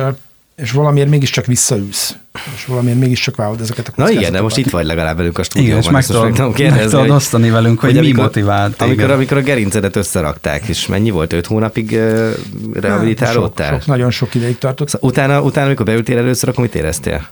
és 0.56 0.72
valamiért 0.72 1.10
mégiscsak 1.10 1.46
visszaülsz, 1.46 2.16
és 2.56 2.66
valamiért 2.66 3.00
mégiscsak 3.00 3.36
vállalod 3.36 3.62
ezeket 3.62 3.88
a 3.88 3.92
Na 3.96 4.10
igen, 4.10 4.32
de 4.32 4.42
most 4.42 4.58
itt 4.58 4.70
vagy 4.70 4.86
legalább 4.86 5.18
velünk 5.18 5.38
a 5.38 5.44
stúdióban. 5.44 5.72
Igen, 5.72 5.84
és 5.84 5.90
meg 5.90 6.06
tudod, 6.06 6.38
meg 6.38 6.54
kérdezni, 6.54 6.82
meg 6.82 6.90
tudod 6.90 7.10
osztani 7.10 7.50
velünk, 7.50 7.80
hogy, 7.80 7.92
hogy 7.92 8.00
mi 8.00 8.06
amikor, 8.06 8.24
motivált 8.24 8.82
amikor, 8.82 9.12
amikor 9.12 9.38
a 9.38 9.42
gerincedet 9.42 9.96
összerakták, 9.96 10.68
és 10.68 10.88
mennyi 10.88 11.10
volt, 11.10 11.34
öt 11.34 11.46
hónapig 11.46 11.92
uh, 11.92 12.30
rehabilitálódtál? 12.74 13.72
Sok, 13.72 13.80
sok, 13.80 13.88
nagyon 13.88 14.12
sok 14.12 14.36
ideig 14.36 14.58
tartott. 14.58 14.90
Szóval 14.90 15.10
utána, 15.10 15.42
utána, 15.42 15.66
amikor 15.66 15.86
beültél 15.86 16.18
először, 16.18 16.50
akkor 16.50 16.64
mit 16.64 16.76
éreztél? 16.76 17.28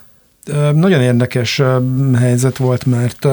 Nagyon 0.73 1.01
érdekes 1.01 1.61
helyzet 2.15 2.57
volt, 2.57 2.85
mert 2.85 3.27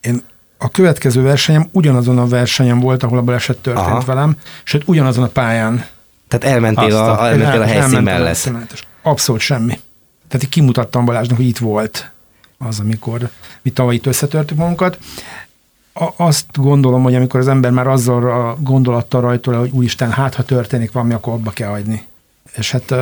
én 0.00 0.22
a 0.58 0.68
következő 0.68 1.22
versenyem 1.22 1.68
ugyanazon 1.72 2.18
a 2.18 2.26
versenyen 2.26 2.80
volt, 2.80 3.02
ahol 3.02 3.18
a 3.18 3.22
baleset 3.22 3.58
történt 3.58 3.86
Aha. 3.86 4.00
velem, 4.00 4.36
sőt 4.64 4.82
ugyanazon 4.86 5.24
a 5.24 5.28
pályán. 5.28 5.86
Tehát 6.28 6.54
elmentél, 6.54 6.96
a, 6.96 7.20
a, 7.20 7.28
elmentél 7.28 7.60
a 7.60 7.64
helyszín 7.64 8.02
mellett. 8.02 8.50
Mellett. 8.50 8.86
Abszolút 9.02 9.40
semmi. 9.40 9.78
Tehát 10.28 10.44
így 10.44 10.48
kimutattam 10.48 11.04
Balázsnak, 11.04 11.36
hogy 11.36 11.46
itt 11.46 11.58
volt 11.58 12.10
az, 12.58 12.80
amikor 12.80 13.30
mi 13.62 13.70
tavaly 13.70 13.94
itt 13.94 14.06
összetörtük 14.06 14.56
magunkat. 14.56 14.98
A, 15.92 16.08
azt 16.16 16.46
gondolom, 16.52 17.02
hogy 17.02 17.14
amikor 17.14 17.40
az 17.40 17.48
ember 17.48 17.70
már 17.70 17.86
azzal 17.86 18.30
a 18.30 18.56
gondolattal 18.60 19.20
rajtol, 19.20 19.54
hogy 19.54 19.70
úristen, 19.70 20.10
hát 20.10 20.34
ha 20.34 20.42
történik 20.42 20.92
valami, 20.92 21.12
akkor 21.12 21.32
abba 21.32 21.50
kell 21.50 21.68
hagyni. 21.68 22.06
És 22.56 22.70
hát 22.70 22.94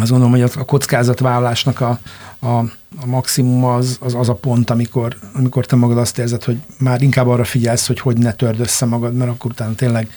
azt 0.00 0.10
gondolom, 0.10 0.32
hogy 0.32 0.42
a 0.42 0.64
kockázatvállalásnak 0.64 1.80
a, 1.80 1.98
a, 2.38 2.58
a 2.96 3.06
maximum 3.06 3.64
az, 3.64 3.98
az 4.00 4.14
az 4.14 4.28
a 4.28 4.34
pont, 4.34 4.70
amikor, 4.70 5.16
amikor 5.34 5.66
te 5.66 5.76
magad 5.76 5.98
azt 5.98 6.18
érzed, 6.18 6.44
hogy 6.44 6.58
már 6.78 7.02
inkább 7.02 7.28
arra 7.28 7.44
figyelsz, 7.44 7.86
hogy 7.86 8.00
hogy 8.00 8.16
ne 8.16 8.32
törd 8.32 8.60
össze 8.60 8.86
magad, 8.86 9.14
mert 9.14 9.30
akkor 9.30 9.50
utána 9.50 9.74
tényleg 9.74 10.10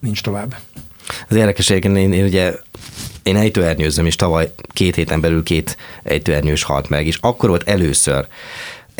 nincs 0.00 0.22
tovább. 0.22 0.56
Az 1.28 1.36
érdekes 1.36 1.68
én, 1.68 1.96
én, 1.96 2.12
én 2.12 2.24
ugye 2.24 2.54
én 3.22 3.36
ejtőernyőzöm, 3.36 4.06
és 4.06 4.16
tavaly 4.16 4.52
két 4.68 4.94
héten 4.94 5.20
belül 5.20 5.42
két 5.42 5.76
ejtőernyős 6.02 6.62
halt 6.62 6.88
meg, 6.88 7.06
és 7.06 7.18
akkor 7.20 7.48
volt 7.48 7.68
először 7.68 8.26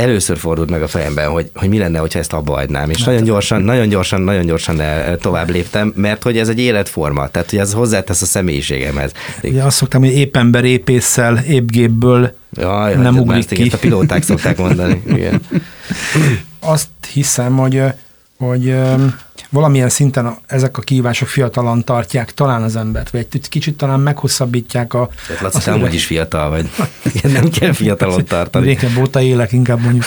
először 0.02 0.38
fordult 0.38 0.70
meg 0.70 0.82
a 0.82 0.88
fejemben, 0.88 1.28
hogy, 1.28 1.50
hogy 1.54 1.68
mi 1.68 1.78
lenne, 1.78 1.98
hogyha 1.98 2.18
ezt 2.18 2.32
abba 2.32 2.54
hagynám. 2.54 2.90
És 2.90 3.02
nagyon 3.02 3.22
gyorsan, 3.22 3.62
nagyon 3.62 3.88
gyorsan, 3.88 4.20
nagyon 4.20 4.46
gyorsan 4.46 4.80
el, 4.80 5.16
tovább 5.16 5.50
léptem, 5.50 5.92
mert 5.96 6.22
hogy 6.22 6.38
ez 6.38 6.48
egy 6.48 6.58
életforma, 6.58 7.28
tehát 7.28 7.50
hogy 7.50 7.58
ez 7.58 7.72
hozzátesz 7.72 8.22
a 8.22 8.26
személyiségemhez. 8.26 9.12
Ugye 9.42 9.62
azt 9.62 9.76
szoktam, 9.76 10.00
hogy 10.02 10.12
épp 10.12 10.36
ember 10.36 10.64
épésszel, 10.64 11.38
épp 11.38 11.68
gépből 11.68 12.34
Jaj, 12.56 12.94
nem 12.94 13.14
hát 13.14 13.22
ugrik 13.22 13.46
ki. 13.46 13.62
Ezt 13.62 13.72
a 13.72 13.78
pilóták 13.78 14.22
szokták 14.22 14.58
mondani. 14.58 15.02
Igen. 15.06 15.40
Azt 16.60 16.88
hiszem, 17.12 17.56
hogy, 17.56 17.82
hogy 18.38 18.68
öm, 18.68 19.14
valamilyen 19.52 19.88
szinten 19.88 20.36
ezek 20.46 20.78
a 20.78 20.80
kihívások 20.80 21.28
fiatalan 21.28 21.84
tartják 21.84 22.34
talán 22.34 22.62
az 22.62 22.76
embert, 22.76 23.10
vagy 23.10 23.26
egy 23.32 23.48
kicsit 23.48 23.76
talán 23.76 24.00
meghosszabbítják 24.00 24.94
a... 24.94 25.08
Tehát 25.26 25.42
Laci, 25.42 25.58
te 25.58 25.72
amúgy 25.72 25.94
is 25.94 26.06
fiatal 26.06 26.50
vagy. 26.50 26.70
Nem 27.32 27.50
kell 27.50 27.72
fiatalon 27.72 28.24
tartani. 28.24 28.66
Régebb 28.66 28.96
óta 28.96 29.20
élek, 29.20 29.52
inkább 29.52 29.80
mondjuk. 29.80 30.04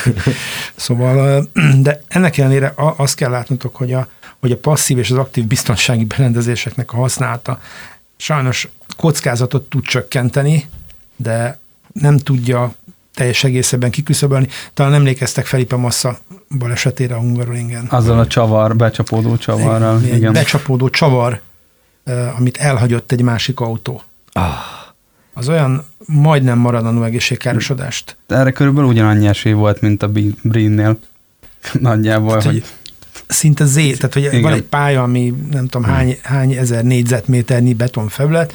Szóval, 0.75 1.47
de 1.81 2.01
ennek 2.07 2.37
ellenére 2.37 2.73
azt 2.75 3.15
kell 3.15 3.29
látnotok, 3.29 3.75
hogy 3.75 3.93
a, 3.93 4.07
hogy 4.39 4.51
a 4.51 4.57
passzív 4.57 4.97
és 4.97 5.11
az 5.11 5.17
aktív 5.17 5.45
biztonsági 5.45 6.05
berendezéseknek 6.05 6.93
a 6.93 6.97
használata 6.97 7.59
sajnos 8.17 8.67
kockázatot 8.97 9.69
tud 9.69 9.83
csökkenteni, 9.83 10.69
de 11.15 11.59
nem 11.93 12.17
tudja 12.17 12.73
teljes 13.13 13.43
egészében 13.43 13.91
kiküszöbölni. 13.91 14.47
Talán 14.73 14.93
emlékeztek 14.93 15.45
Felipe 15.45 15.75
Massa 15.75 16.19
balesetére 16.49 17.15
a 17.15 17.17
Hungaroringen. 17.17 17.85
Azzal 17.89 18.19
a 18.19 18.27
csavar, 18.27 18.75
becsapódó 18.75 19.37
csavarral. 19.37 20.01
Egy 20.01 20.15
Igen. 20.15 20.33
becsapódó 20.33 20.89
csavar, 20.89 21.41
amit 22.37 22.57
elhagyott 22.57 23.11
egy 23.11 23.21
másik 23.21 23.59
autó. 23.59 24.01
Ah, 24.31 24.53
Az 25.33 25.49
olyan 25.49 25.85
majdnem 26.05 26.57
maradandó 26.57 27.03
egészségkárosodást. 27.03 28.17
Erre 28.27 28.51
körülbelül 28.51 28.89
ugyanannyi 28.89 29.27
esély 29.27 29.53
volt, 29.53 29.81
mint 29.81 30.03
a 30.03 30.11
Brinnél. 30.41 30.97
Nagyjából, 31.79 32.37
Tehát, 32.37 32.43
hogy 32.43 32.53
hogy 32.53 32.63
szinte 33.27 33.65
zé, 33.65 33.91
tehát 33.91 34.13
hogy 34.13 34.23
Igen. 34.23 34.41
van 34.41 34.53
egy 34.53 34.63
pálya, 34.63 35.03
ami 35.03 35.33
nem 35.51 35.67
tudom 35.67 35.83
hány, 35.83 36.17
hány 36.21 36.51
ezer 36.51 36.83
négyzetméternyi 36.83 37.73
betonfelület, 37.73 38.53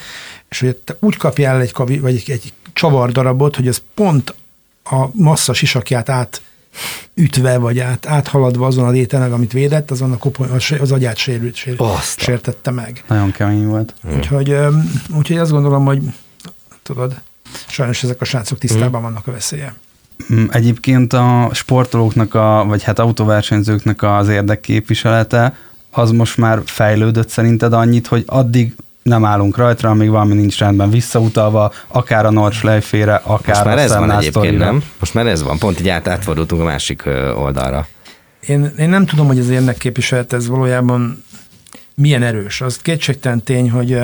és 0.48 0.60
hogy 0.60 0.76
te 0.76 0.96
úgy 1.00 1.16
kapjál 1.16 1.60
egy, 1.60 1.72
kavi, 1.72 1.98
vagy 1.98 2.14
egy, 2.14 2.30
egy 2.30 2.52
csavardarabot, 2.72 3.56
hogy 3.56 3.68
az 3.68 3.82
pont 3.94 4.34
a 4.84 5.06
massza 5.12 5.52
sisakját 5.52 6.08
át 6.08 6.42
ütve, 7.20 7.58
vagy 7.58 7.78
át, 7.78 8.06
áthaladva 8.06 8.66
azon 8.66 8.84
a 8.84 8.90
létenek, 8.90 9.32
amit 9.32 9.52
védett, 9.52 9.90
azon 9.90 10.12
a 10.12 10.16
kopony, 10.16 10.48
az, 10.80 10.92
agyát 10.92 11.16
sérült, 11.16 11.54
sér, 11.54 11.74
Azt 11.78 12.20
a- 12.20 12.22
sértette 12.22 12.70
meg. 12.70 13.04
nagyon 13.08 13.30
kemény 13.30 13.66
volt. 13.66 13.94
Úgyhogy, 14.16 14.50
öm, 14.50 14.92
úgyhogy 15.16 15.36
azt 15.38 15.50
gondolom, 15.50 15.84
hogy 15.84 16.02
tudod, 16.82 17.20
sajnos 17.68 18.02
ezek 18.02 18.20
a 18.20 18.24
srácok 18.24 18.58
tisztában 18.58 19.02
vannak 19.02 19.26
a 19.26 19.32
veszélye. 19.32 19.74
Mm, 20.32 20.44
Egyébként 20.50 21.12
a 21.12 21.50
sportolóknak, 21.52 22.34
a, 22.34 22.64
vagy 22.66 22.82
hát 22.82 22.98
autóversenyzőknek 22.98 24.02
az 24.02 24.28
érdekképviselete, 24.28 25.56
az 25.90 26.10
most 26.10 26.36
már 26.36 26.60
fejlődött 26.64 27.28
szerinted 27.28 27.72
annyit, 27.72 28.06
hogy 28.06 28.22
addig 28.26 28.74
nem 29.02 29.24
állunk 29.24 29.56
rajta, 29.56 29.88
amíg 29.88 30.10
valami 30.10 30.34
nincs 30.34 30.58
rendben 30.58 30.90
visszautalva, 30.90 31.72
akár 31.86 32.26
a 32.26 32.30
Nordschleifére, 32.30 33.14
akár 33.14 33.54
most 33.54 33.64
már 33.64 33.76
a 33.76 33.80
ez 33.80 33.96
van 33.96 34.10
egyébként, 34.10 34.32
sztorira. 34.32 34.64
nem? 34.64 34.82
Most 34.98 35.14
már 35.14 35.26
ez 35.26 35.42
van, 35.42 35.58
pont 35.58 35.80
így 35.80 35.88
át, 35.88 36.08
átfordultunk 36.08 36.62
a 36.62 36.64
másik 36.64 37.02
oldalra. 37.36 37.86
Én, 38.40 38.72
én 38.78 38.88
nem 38.88 39.06
tudom, 39.06 39.26
hogy 39.26 39.38
az 39.38 39.48
érdekképviselet 39.48 40.32
ez 40.32 40.48
valójában 40.48 41.24
milyen 41.94 42.22
erős. 42.22 42.60
Az 42.60 42.78
kétségtelen 42.78 43.42
tény, 43.42 43.70
hogy, 43.70 43.98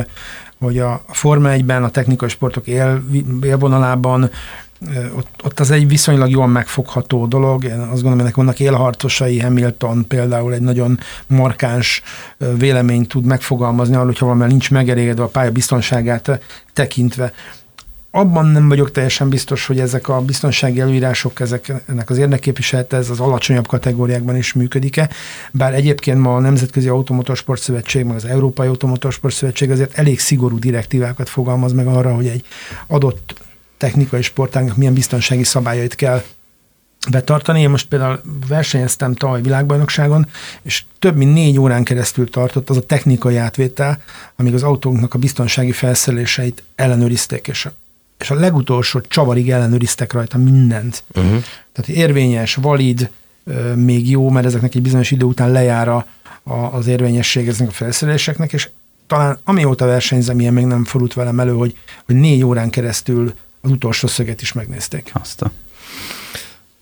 hogy 0.58 0.78
a 0.78 1.04
Forma 1.08 1.48
1-ben, 1.52 1.84
a 1.84 1.90
technikai 1.90 2.28
sportok 2.28 2.66
él, 2.66 3.04
élvonalában 3.42 4.30
ott, 5.16 5.28
ott 5.44 5.60
az 5.60 5.70
egy 5.70 5.88
viszonylag 5.88 6.30
jól 6.30 6.46
megfogható 6.46 7.26
dolog. 7.26 7.64
Én 7.64 7.78
azt 7.78 7.90
gondolom, 7.90 8.18
ennek 8.18 8.34
vannak 8.34 8.60
élharcosai, 8.60 9.40
Hamilton 9.40 10.06
például 10.08 10.54
egy 10.54 10.60
nagyon 10.60 10.98
markáns 11.26 12.02
véleményt 12.58 13.08
tud 13.08 13.24
megfogalmazni 13.24 13.94
arról, 13.94 14.06
hogyha 14.06 14.24
valamivel 14.24 14.50
nincs 14.50 14.70
megelégedve 14.70 15.22
a 15.22 15.28
pálya 15.28 15.50
biztonságát 15.50 16.40
tekintve 16.72 17.32
abban 18.16 18.46
nem 18.46 18.68
vagyok 18.68 18.90
teljesen 18.90 19.28
biztos, 19.28 19.66
hogy 19.66 19.80
ezek 19.80 20.08
a 20.08 20.20
biztonsági 20.20 20.80
előírások, 20.80 21.40
ezek, 21.40 21.72
ennek 21.86 22.10
az 22.10 22.18
érdekképviselete, 22.18 22.96
ez 22.96 23.10
az 23.10 23.20
alacsonyabb 23.20 23.66
kategóriákban 23.66 24.36
is 24.36 24.52
működik-e. 24.52 25.10
Bár 25.52 25.74
egyébként 25.74 26.20
ma 26.20 26.36
a 26.36 26.40
Nemzetközi 26.40 26.88
Automotorsport 26.88 27.60
Szövetség, 27.60 28.04
meg 28.04 28.16
az 28.16 28.24
Európai 28.24 28.66
Automotorsport 28.66 29.34
Szövetség 29.34 29.70
azért 29.70 29.98
elég 29.98 30.20
szigorú 30.20 30.58
direktívákat 30.58 31.28
fogalmaz 31.28 31.72
meg 31.72 31.86
arra, 31.86 32.14
hogy 32.14 32.26
egy 32.26 32.44
adott 32.86 33.34
technikai 33.76 34.22
sportágnak 34.22 34.76
milyen 34.76 34.94
biztonsági 34.94 35.44
szabályait 35.44 35.94
kell 35.94 36.22
betartani. 37.10 37.60
Én 37.60 37.70
most 37.70 37.88
például 37.88 38.20
versenyeztem 38.48 39.14
tavaly 39.14 39.42
világbajnokságon, 39.42 40.26
és 40.62 40.84
több 40.98 41.16
mint 41.16 41.32
négy 41.32 41.58
órán 41.58 41.84
keresztül 41.84 42.30
tartott 42.30 42.70
az 42.70 42.76
a 42.76 42.86
technikai 42.86 43.36
átvétel, 43.36 44.02
amíg 44.36 44.54
az 44.54 44.62
autóknak 44.62 45.14
a 45.14 45.18
biztonsági 45.18 45.72
felszereléseit 45.72 46.62
ellenőrizték, 46.74 47.48
és 47.48 47.64
a, 47.64 47.72
és 48.18 48.30
a 48.30 48.34
legutolsó 48.34 49.00
csavarig 49.00 49.50
ellenőriztek 49.50 50.12
rajta 50.12 50.38
mindent. 50.38 51.02
Uh-huh. 51.14 51.42
Tehát 51.72 51.88
érvényes, 51.88 52.54
valid, 52.54 53.10
még 53.74 54.10
jó, 54.10 54.30
mert 54.30 54.46
ezeknek 54.46 54.74
egy 54.74 54.82
bizonyos 54.82 55.10
idő 55.10 55.24
után 55.24 55.50
lejár 55.50 55.88
a, 55.88 56.06
a, 56.42 56.54
az 56.54 56.86
érvényesség 56.86 57.48
ezeknek 57.48 57.68
a 57.68 57.72
felszereléseknek, 57.72 58.52
és 58.52 58.68
talán 59.06 59.38
amióta 59.44 59.86
versenyzem, 59.86 60.40
ilyen 60.40 60.52
még 60.52 60.64
nem 60.64 60.84
fordult 60.84 61.14
velem 61.14 61.40
elő, 61.40 61.52
hogy, 61.52 61.76
hogy 62.04 62.14
négy 62.14 62.44
órán 62.44 62.70
keresztül 62.70 63.34
az 63.66 63.72
utolsó 63.72 64.06
szöget 64.06 64.42
is 64.42 64.52
megnézték. 64.52 65.10
Azt 65.12 65.42
a... 65.42 65.50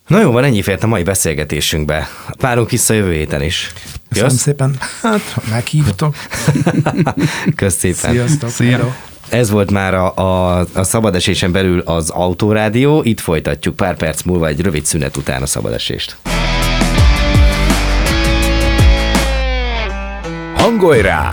Na 0.07 0.20
jó, 0.20 0.30
van 0.30 0.45
ennyi 0.45 0.62
fért 0.62 0.82
a 0.82 0.87
mai 0.87 1.03
beszélgetésünkbe. 1.03 2.09
Várunk 2.41 2.70
vissza 2.70 2.95
jövő 2.95 3.12
héten 3.12 3.43
is. 3.43 3.72
Köszönöm 4.09 4.30
Jössz? 4.30 4.41
szépen. 4.43 4.78
Hát, 5.03 5.20
meghívtok. 5.51 6.16
Kösz 7.57 7.74
szépen. 7.74 8.11
Sziasztok. 8.11 8.51
Szia. 8.51 8.70
Hello. 8.70 8.91
Ez 9.28 9.51
volt 9.51 9.70
már 9.70 9.95
a, 9.95 10.16
a, 10.16 10.59
a 10.74 10.82
szabad 10.82 11.14
esésen 11.14 11.53
belül 11.53 11.80
az 11.80 12.11
Autórádió. 12.11 13.03
Itt 13.03 13.20
folytatjuk 13.20 13.76
pár 13.76 13.97
perc 13.97 14.22
múlva 14.22 14.47
egy 14.47 14.61
rövid 14.61 14.85
szünet 14.85 15.16
után 15.16 15.43
a 15.43 15.47
szabad 15.47 15.72
esést. 15.72 16.16
Hangolj 20.55 21.01
rá! 21.01 21.32